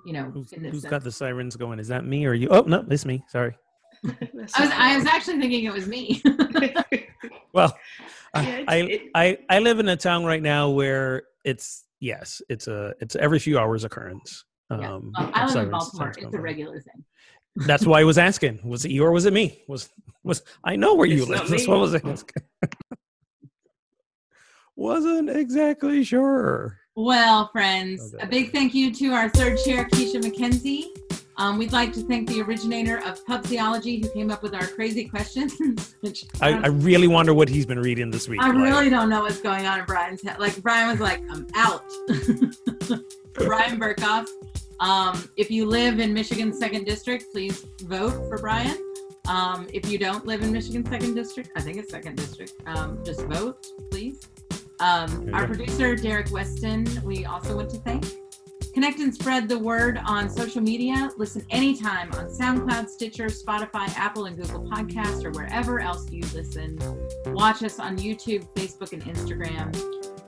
you 0.06 0.14
know 0.14 0.32
who's, 0.32 0.52
in 0.54 0.64
this 0.64 0.72
who's 0.72 0.82
sense. 0.84 0.90
got 0.92 1.04
the 1.04 1.12
sirens 1.12 1.56
going 1.56 1.80
is 1.80 1.88
that 1.88 2.06
me 2.06 2.26
or 2.26 2.34
you 2.34 2.48
oh 2.50 2.62
no 2.62 2.86
it's 2.90 3.06
me 3.06 3.24
sorry 3.28 3.56
I 4.06 4.18
was, 4.34 4.52
I 4.56 4.96
was 4.98 5.06
actually 5.06 5.40
thinking 5.40 5.66
it 5.66 5.74
was 5.74 5.88
me. 5.88 6.22
well 7.54 7.76
I, 8.34 8.64
I, 8.68 9.10
I 9.16 9.38
i 9.50 9.60
live 9.60 9.80
in 9.80 9.90
a 9.90 9.98
town 9.98 10.24
right 10.26 10.42
now 10.42 10.70
where 10.70 11.24
it's 11.44 11.84
yes 12.00 12.42
it's 12.50 12.68
a 12.68 12.94
it's 13.02 13.16
every 13.16 13.40
few 13.40 13.58
hours 13.60 13.84
occurrence 13.84 14.46
Yeah. 14.72 14.94
um 14.94 15.12
Well, 15.18 15.32
I 15.34 15.42
live 15.42 15.48
in 15.48 15.54
sirens- 15.54 15.72
Baltimore. 15.72 16.08
It's 16.10 16.18
a 16.18 16.22
going. 16.22 16.42
regular 16.42 16.82
thing. 16.82 17.04
That's 17.66 17.86
why 17.86 18.00
I 18.00 18.04
was 18.06 18.18
asking. 18.18 18.60
Was 18.64 18.86
it 18.86 18.92
you 18.92 19.04
or 19.04 19.12
was 19.12 19.26
it 19.26 19.34
me? 19.34 19.64
Was 19.68 19.90
was 20.24 20.44
I 20.64 20.76
know 20.78 20.94
where 20.96 21.08
you 21.08 21.22
It's 21.24 21.30
live? 21.30 21.50
That's 21.50 21.64
me. 21.64 21.68
what 21.68 21.78
I 21.78 21.82
was 21.82 21.96
asking. 21.96 22.44
Wasn't 24.76 25.30
exactly 25.30 26.04
sure. 26.04 26.78
Well, 27.00 27.48
friends, 27.54 28.14
Okay. 28.14 28.24
a 28.26 28.28
big 28.28 28.52
thank 28.52 28.76
you 28.76 28.94
to 28.96 29.14
our 29.14 29.30
third 29.30 29.58
chair, 29.64 29.86
Keisha 29.86 30.22
McKenzie. 30.22 30.88
Um, 31.38 31.58
we'd 31.58 31.72
like 31.72 31.94
to 31.94 32.02
thank 32.02 32.28
the 32.28 32.42
originator 32.42 32.98
of 33.06 33.26
Pub 33.26 33.42
Theology 33.46 34.02
who 34.02 34.10
came 34.10 34.30
up 34.30 34.44
with 34.44 34.54
our 34.54 34.68
crazy 34.68 35.06
questions. 35.06 35.96
which 36.02 36.26
I, 36.42 36.56
I 36.56 36.68
really 36.68 37.08
wonder 37.08 37.34
what 37.34 37.48
he's 37.48 37.66
been 37.66 37.80
reading 37.80 38.12
this 38.12 38.28
week. 38.28 38.42
I 38.42 38.50
really 38.50 38.90
don't 38.90 39.08
know 39.08 39.22
what's 39.22 39.40
going 39.40 39.66
on 39.66 39.80
in 39.80 39.86
Bryan's 39.86 40.22
head. 40.22 40.40
Like 40.40 40.62
Bryan 40.62 40.90
was 40.90 41.00
like, 41.00 41.22
I'm 41.32 41.48
out. 41.56 41.86
Bryan 43.34 43.80
Berghoef. 43.80 44.28
Um, 44.82 45.30
if 45.38 45.50
you 45.50 45.68
live 45.68 46.02
in 46.02 46.14
Michigan's 46.14 46.60
second 46.60 46.84
district, 46.84 47.32
please 47.32 47.66
vote 47.84 48.28
for 48.28 48.40
Bryan. 48.40 48.78
Um, 49.26 49.68
if 49.72 49.90
you 49.90 49.98
don't 49.98 50.26
live 50.26 50.42
in 50.42 50.52
Michigan's 50.52 50.90
second 50.90 51.14
district, 51.14 51.52
I 51.56 51.62
think 51.62 51.78
it's 51.78 51.92
second 51.92 52.18
district, 52.18 52.56
um, 52.66 53.00
just 53.06 53.22
vote, 53.22 53.66
please. 53.90 54.20
Um, 54.80 55.30
our 55.34 55.46
producer, 55.46 55.96
Derek 55.96 56.32
Weston, 56.32 56.88
we 57.04 57.26
also 57.26 57.56
want 57.56 57.70
to 57.72 57.78
thank. 57.78 58.06
Connect 58.74 59.00
and 59.00 59.14
spread 59.14 59.50
the 59.50 59.58
word 59.58 60.00
on 60.06 60.30
social 60.30 60.62
media. 60.62 61.10
Listen 61.18 61.46
anytime 61.50 62.12
on 62.14 62.28
SoundCloud, 62.28 62.88
Stitcher, 62.88 63.26
Spotify, 63.26 63.90
Apple, 63.98 64.26
and 64.26 64.38
Google 64.38 64.64
Podcasts, 64.70 65.26
or 65.26 65.32
wherever 65.32 65.80
else 65.80 66.10
you 66.12 66.22
listen. 66.34 66.78
Watch 67.28 67.64
us 67.64 67.80
on 67.80 67.98
YouTube, 67.98 68.48
Facebook, 68.54 68.94
and 68.94 69.04
Instagram. 69.04 69.76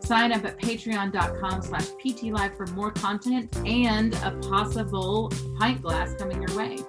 Sign 0.03 0.33
up 0.33 0.43
at 0.43 0.59
patreon.com 0.59 1.61
slash 1.61 1.87
ptlive 2.03 2.57
for 2.57 2.65
more 2.73 2.91
content 2.91 3.55
and 3.65 4.15
a 4.15 4.31
possible 4.49 5.31
pint 5.57 5.81
glass 5.81 6.15
coming 6.15 6.41
your 6.41 6.57
way. 6.57 6.79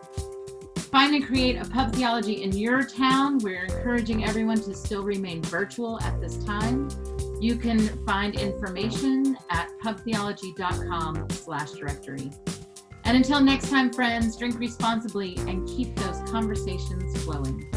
Find 0.91 1.15
and 1.15 1.25
create 1.25 1.57
a 1.57 1.65
pub 1.65 1.95
theology 1.95 2.43
in 2.43 2.53
your 2.53 2.83
town. 2.83 3.39
We're 3.39 3.65
encouraging 3.65 4.25
everyone 4.25 4.61
to 4.63 4.75
still 4.75 5.03
remain 5.03 5.43
virtual 5.43 6.01
at 6.01 6.21
this 6.21 6.43
time. 6.45 6.89
You 7.43 7.57
can 7.57 7.81
find 8.07 8.37
information 8.37 9.37
at 9.51 9.69
pubtheology.com 9.83 11.29
slash 11.31 11.73
directory. 11.73 12.31
And 13.03 13.17
until 13.17 13.41
next 13.41 13.69
time, 13.69 13.93
friends, 13.93 14.37
drink 14.37 14.61
responsibly 14.61 15.35
and 15.49 15.67
keep 15.67 15.97
those 15.97 16.21
conversations 16.31 17.21
flowing. 17.25 17.69